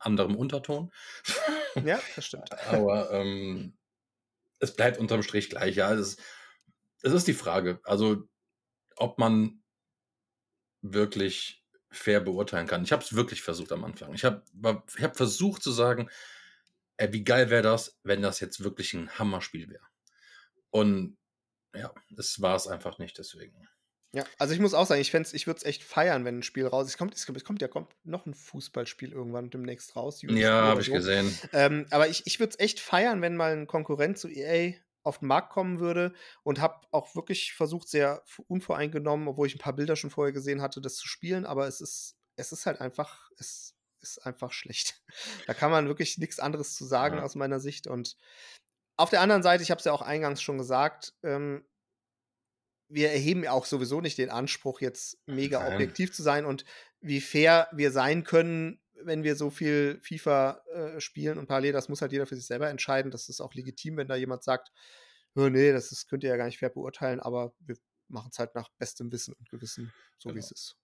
anderem 0.00 0.34
Unterton. 0.34 0.90
Ja, 1.84 2.00
das 2.16 2.26
stimmt. 2.26 2.50
Aber 2.68 3.10
ähm, 3.12 3.76
es 4.58 4.74
bleibt 4.74 4.98
unterm 4.98 5.22
Strich 5.22 5.48
gleich. 5.48 5.76
Ja, 5.76 5.92
es 5.94 6.00
ist, 6.00 6.20
es 7.02 7.12
ist 7.12 7.28
die 7.28 7.34
Frage, 7.34 7.80
also 7.84 8.24
ob 9.00 9.18
man 9.18 9.62
wirklich 10.82 11.64
fair 11.90 12.20
beurteilen 12.20 12.66
kann. 12.66 12.84
Ich 12.84 12.92
habe 12.92 13.02
es 13.02 13.16
wirklich 13.16 13.42
versucht 13.42 13.72
am 13.72 13.84
Anfang. 13.84 14.14
Ich 14.14 14.24
habe 14.24 14.42
ich 14.96 15.02
hab 15.02 15.16
versucht 15.16 15.62
zu 15.62 15.72
sagen, 15.72 16.08
ey, 16.96 17.12
wie 17.12 17.24
geil 17.24 17.50
wäre 17.50 17.62
das, 17.62 17.98
wenn 18.04 18.22
das 18.22 18.40
jetzt 18.40 18.62
wirklich 18.62 18.94
ein 18.94 19.18
Hammerspiel 19.18 19.68
wäre. 19.68 19.84
Und 20.70 21.16
ja, 21.74 21.92
es 22.16 22.40
war 22.40 22.56
es 22.56 22.68
einfach 22.68 22.98
nicht 22.98 23.18
deswegen. 23.18 23.68
Ja, 24.12 24.24
also 24.38 24.54
ich 24.54 24.60
muss 24.60 24.74
auch 24.74 24.86
sagen, 24.86 25.00
ich, 25.00 25.14
ich 25.14 25.46
würde 25.46 25.58
es 25.58 25.64
echt 25.64 25.84
feiern, 25.84 26.24
wenn 26.24 26.38
ein 26.38 26.42
Spiel 26.42 26.66
raus 26.66 26.86
ist. 26.86 26.92
Es 26.92 26.98
kommt, 26.98 27.14
es 27.14 27.26
kommt, 27.26 27.38
es 27.38 27.44
kommt 27.44 27.62
ja 27.62 27.68
kommt 27.68 27.94
noch 28.04 28.26
ein 28.26 28.34
Fußballspiel 28.34 29.12
irgendwann 29.12 29.50
demnächst 29.50 29.94
raus. 29.94 30.20
Ja, 30.22 30.62
habe 30.64 30.80
ich 30.80 30.88
so. 30.88 30.92
gesehen. 30.92 31.36
Ähm, 31.52 31.86
aber 31.90 32.08
ich, 32.08 32.26
ich 32.26 32.40
würde 32.40 32.50
es 32.50 32.58
echt 32.58 32.80
feiern, 32.80 33.22
wenn 33.22 33.36
mal 33.36 33.52
ein 33.52 33.66
Konkurrent 33.66 34.18
zu 34.18 34.28
EA 34.28 34.74
auf 35.02 35.18
den 35.20 35.28
Markt 35.28 35.50
kommen 35.52 35.80
würde 35.80 36.12
und 36.42 36.60
habe 36.60 36.86
auch 36.90 37.14
wirklich 37.14 37.54
versucht, 37.54 37.88
sehr 37.88 38.22
unvoreingenommen, 38.48 39.28
obwohl 39.28 39.46
ich 39.46 39.54
ein 39.54 39.58
paar 39.60 39.74
Bilder 39.74 39.96
schon 39.96 40.10
vorher 40.10 40.32
gesehen 40.32 40.62
hatte, 40.62 40.80
das 40.80 40.96
zu 40.96 41.08
spielen, 41.08 41.46
aber 41.46 41.66
es 41.66 41.80
ist, 41.80 42.16
es 42.36 42.52
ist 42.52 42.66
halt 42.66 42.80
einfach, 42.80 43.30
es 43.38 43.74
ist 44.00 44.18
einfach 44.26 44.52
schlecht. 44.52 45.02
Da 45.46 45.54
kann 45.54 45.70
man 45.70 45.88
wirklich 45.88 46.18
nichts 46.18 46.38
anderes 46.38 46.74
zu 46.74 46.84
sagen 46.84 47.16
Ja. 47.18 47.22
aus 47.22 47.34
meiner 47.34 47.60
Sicht. 47.60 47.86
Und 47.86 48.16
auf 48.96 49.10
der 49.10 49.20
anderen 49.20 49.42
Seite, 49.42 49.62
ich 49.62 49.70
habe 49.70 49.78
es 49.78 49.84
ja 49.84 49.92
auch 49.92 50.02
eingangs 50.02 50.42
schon 50.42 50.58
gesagt, 50.58 51.14
ähm, 51.22 51.64
wir 52.88 53.10
erheben 53.10 53.44
ja 53.44 53.52
auch 53.52 53.66
sowieso 53.66 54.00
nicht 54.00 54.18
den 54.18 54.30
Anspruch, 54.30 54.80
jetzt 54.80 55.18
mega 55.26 55.60
Nein. 55.60 55.74
objektiv 55.74 56.12
zu 56.12 56.22
sein 56.22 56.44
und 56.44 56.64
wie 57.00 57.20
fair 57.20 57.68
wir 57.72 57.92
sein 57.92 58.24
können, 58.24 58.79
wenn 59.04 59.22
wir 59.24 59.36
so 59.36 59.50
viel 59.50 60.00
FIFA 60.02 60.62
äh, 60.72 61.00
spielen 61.00 61.38
und 61.38 61.46
parallel, 61.46 61.72
das 61.72 61.88
muss 61.88 62.02
halt 62.02 62.12
jeder 62.12 62.26
für 62.26 62.36
sich 62.36 62.46
selber 62.46 62.68
entscheiden. 62.68 63.10
Das 63.10 63.28
ist 63.28 63.40
auch 63.40 63.54
legitim, 63.54 63.96
wenn 63.96 64.08
da 64.08 64.16
jemand 64.16 64.42
sagt, 64.44 64.72
"Hö, 65.34 65.50
nee, 65.50 65.72
das 65.72 65.92
ist, 65.92 66.08
könnt 66.08 66.24
ihr 66.24 66.30
ja 66.30 66.36
gar 66.36 66.46
nicht 66.46 66.58
fair 66.58 66.70
beurteilen, 66.70 67.20
aber 67.20 67.54
wir 67.60 67.76
machen 68.08 68.30
es 68.32 68.38
halt 68.38 68.54
nach 68.54 68.68
bestem 68.78 69.12
Wissen 69.12 69.34
und 69.34 69.48
Gewissen, 69.50 69.94
so 70.18 70.34
wie 70.34 70.38
Genau. 70.38 70.40
es 70.40 70.50
ist. 70.50 70.76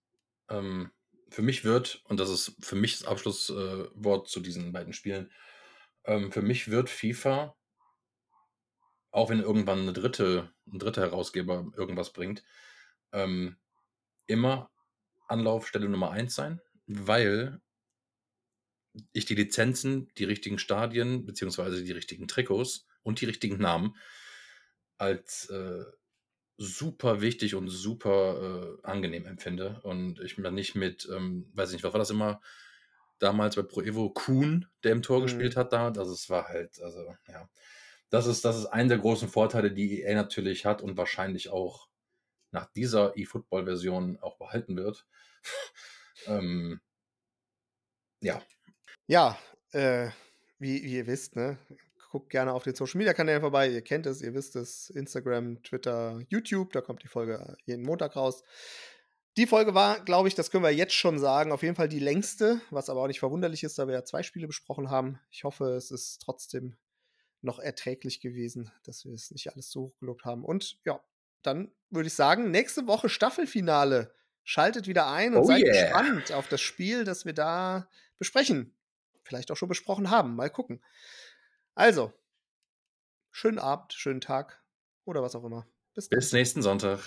Ähm, 0.49 0.91
für 1.29 1.41
mich 1.41 1.63
wird, 1.65 2.01
und 2.05 2.19
das 2.19 2.29
ist 2.29 2.55
für 2.61 2.75
mich 2.75 2.99
das 2.99 3.07
Abschlusswort 3.07 4.27
äh, 4.27 4.29
zu 4.29 4.39
diesen 4.41 4.71
beiden 4.73 4.93
Spielen, 4.93 5.31
ähm, 6.05 6.31
für 6.31 6.41
mich 6.41 6.69
wird 6.71 6.89
FIFA, 6.89 7.55
auch 9.11 9.29
wenn 9.29 9.39
irgendwann 9.41 9.79
eine 9.81 9.93
dritte, 9.93 10.51
ein 10.67 10.79
dritter 10.79 11.01
Herausgeber 11.01 11.71
irgendwas 11.75 12.13
bringt, 12.13 12.43
ähm, 13.11 13.57
immer 14.27 14.71
Anlaufstelle 15.27 15.89
Nummer 15.89 16.11
eins 16.11 16.35
sein, 16.35 16.61
weil 16.87 17.61
ich 19.13 19.25
die 19.25 19.35
Lizenzen, 19.35 20.09
die 20.17 20.23
richtigen 20.25 20.59
Stadien, 20.59 21.25
beziehungsweise 21.25 21.83
die 21.83 21.91
richtigen 21.91 22.27
Trikots 22.27 22.87
und 23.03 23.21
die 23.21 23.25
richtigen 23.25 23.57
Namen 23.57 23.95
als 24.97 25.49
äh, 25.49 25.83
super 26.57 27.21
wichtig 27.21 27.55
und 27.55 27.69
super 27.69 28.77
äh, 28.83 28.87
angenehm 28.87 29.25
empfinde. 29.25 29.79
Und 29.83 30.19
ich 30.19 30.37
mir 30.37 30.51
nicht 30.51 30.75
mit, 30.75 31.07
ähm, 31.11 31.49
weiß 31.53 31.69
ich 31.69 31.75
nicht, 31.75 31.83
was 31.83 31.93
war 31.93 31.99
das 31.99 32.09
immer 32.09 32.41
damals 33.19 33.55
bei 33.55 33.63
Pro 33.63 33.81
Evo, 33.81 34.09
Kuhn, 34.09 34.67
der 34.83 34.91
im 34.91 35.01
Tor 35.01 35.19
Mhm. 35.19 35.23
gespielt 35.23 35.55
hat 35.55 35.73
da. 35.73 35.87
Also 35.87 36.13
es 36.13 36.29
war 36.29 36.47
halt, 36.47 36.81
also 36.81 37.15
ja. 37.27 37.49
das 38.09 38.27
ist, 38.27 38.43
das 38.45 38.57
ist 38.57 38.65
einer 38.67 38.89
der 38.89 38.97
großen 38.99 39.29
Vorteile, 39.29 39.71
die 39.71 40.01
EA 40.01 40.15
natürlich 40.15 40.65
hat 40.65 40.81
und 40.81 40.97
wahrscheinlich 40.97 41.49
auch 41.49 41.87
nach 42.51 42.71
dieser 42.73 43.17
eFootball-Version 43.17 44.17
auch 44.21 44.37
behalten 44.37 44.77
wird. 44.77 45.05
ähm, 46.27 46.81
ja. 48.21 48.41
Ja, 49.07 49.37
äh, 49.71 50.09
wie, 50.59 50.83
wie, 50.83 50.97
ihr 50.97 51.07
wisst, 51.07 51.35
ne? 51.35 51.57
Guckt 52.11 52.29
gerne 52.29 52.53
auf 52.53 52.63
den 52.63 52.75
Social 52.75 52.97
Media 52.97 53.13
Kanälen 53.13 53.41
vorbei. 53.41 53.69
Ihr 53.69 53.81
kennt 53.81 54.05
es, 54.05 54.21
ihr 54.21 54.33
wisst 54.33 54.55
es. 54.55 54.89
Instagram, 54.89 55.63
Twitter, 55.63 56.21
YouTube. 56.29 56.73
Da 56.73 56.81
kommt 56.81 57.03
die 57.03 57.07
Folge 57.07 57.55
jeden 57.65 57.83
Montag 57.83 58.15
raus. 58.15 58.43
Die 59.37 59.45
Folge 59.45 59.73
war, 59.73 60.03
glaube 60.03 60.27
ich, 60.27 60.35
das 60.35 60.51
können 60.51 60.63
wir 60.63 60.73
jetzt 60.73 60.93
schon 60.93 61.19
sagen, 61.19 61.51
auf 61.51 61.61
jeden 61.61 61.75
Fall 61.75 61.87
die 61.87 61.99
längste, 61.99 62.59
was 62.71 62.89
aber 62.89 63.01
auch 63.01 63.07
nicht 63.07 63.19
verwunderlich 63.19 63.63
ist, 63.63 63.77
da 63.77 63.87
wir 63.87 63.93
ja 63.93 64.03
zwei 64.03 64.23
Spiele 64.23 64.47
besprochen 64.47 64.89
haben. 64.89 65.19
Ich 65.29 65.43
hoffe, 65.43 65.75
es 65.75 65.91
ist 65.91 66.21
trotzdem 66.23 66.75
noch 67.41 67.59
erträglich 67.59 68.19
gewesen, 68.19 68.71
dass 68.83 69.05
wir 69.05 69.13
es 69.13 69.31
nicht 69.31 69.53
alles 69.53 69.69
so 69.69 69.81
hoch 69.83 69.99
gelobt 69.99 70.25
haben. 70.25 70.43
Und 70.43 70.79
ja, 70.85 70.99
dann 71.43 71.71
würde 71.91 72.07
ich 72.07 72.13
sagen, 72.13 72.51
nächste 72.51 72.87
Woche 72.87 73.09
Staffelfinale. 73.09 74.13
Schaltet 74.43 74.87
wieder 74.87 75.07
ein 75.11 75.33
und 75.35 75.41
oh 75.41 75.43
seid 75.43 75.61
yeah. 75.61 75.83
gespannt 75.83 76.31
auf 76.31 76.47
das 76.47 76.61
Spiel, 76.61 77.03
das 77.03 77.25
wir 77.25 77.33
da 77.33 77.89
besprechen. 78.17 78.76
Vielleicht 79.27 79.51
auch 79.51 79.57
schon 79.57 79.69
besprochen 79.69 80.09
haben. 80.09 80.35
Mal 80.35 80.49
gucken. 80.49 80.81
Also, 81.75 82.13
schönen 83.31 83.59
Abend, 83.59 83.93
schönen 83.93 84.21
Tag 84.21 84.63
oder 85.05 85.21
was 85.21 85.35
auch 85.35 85.43
immer. 85.43 85.67
Bis, 85.93 86.09
Bis 86.09 86.31
nächsten 86.31 86.61
Sonntag. 86.61 86.99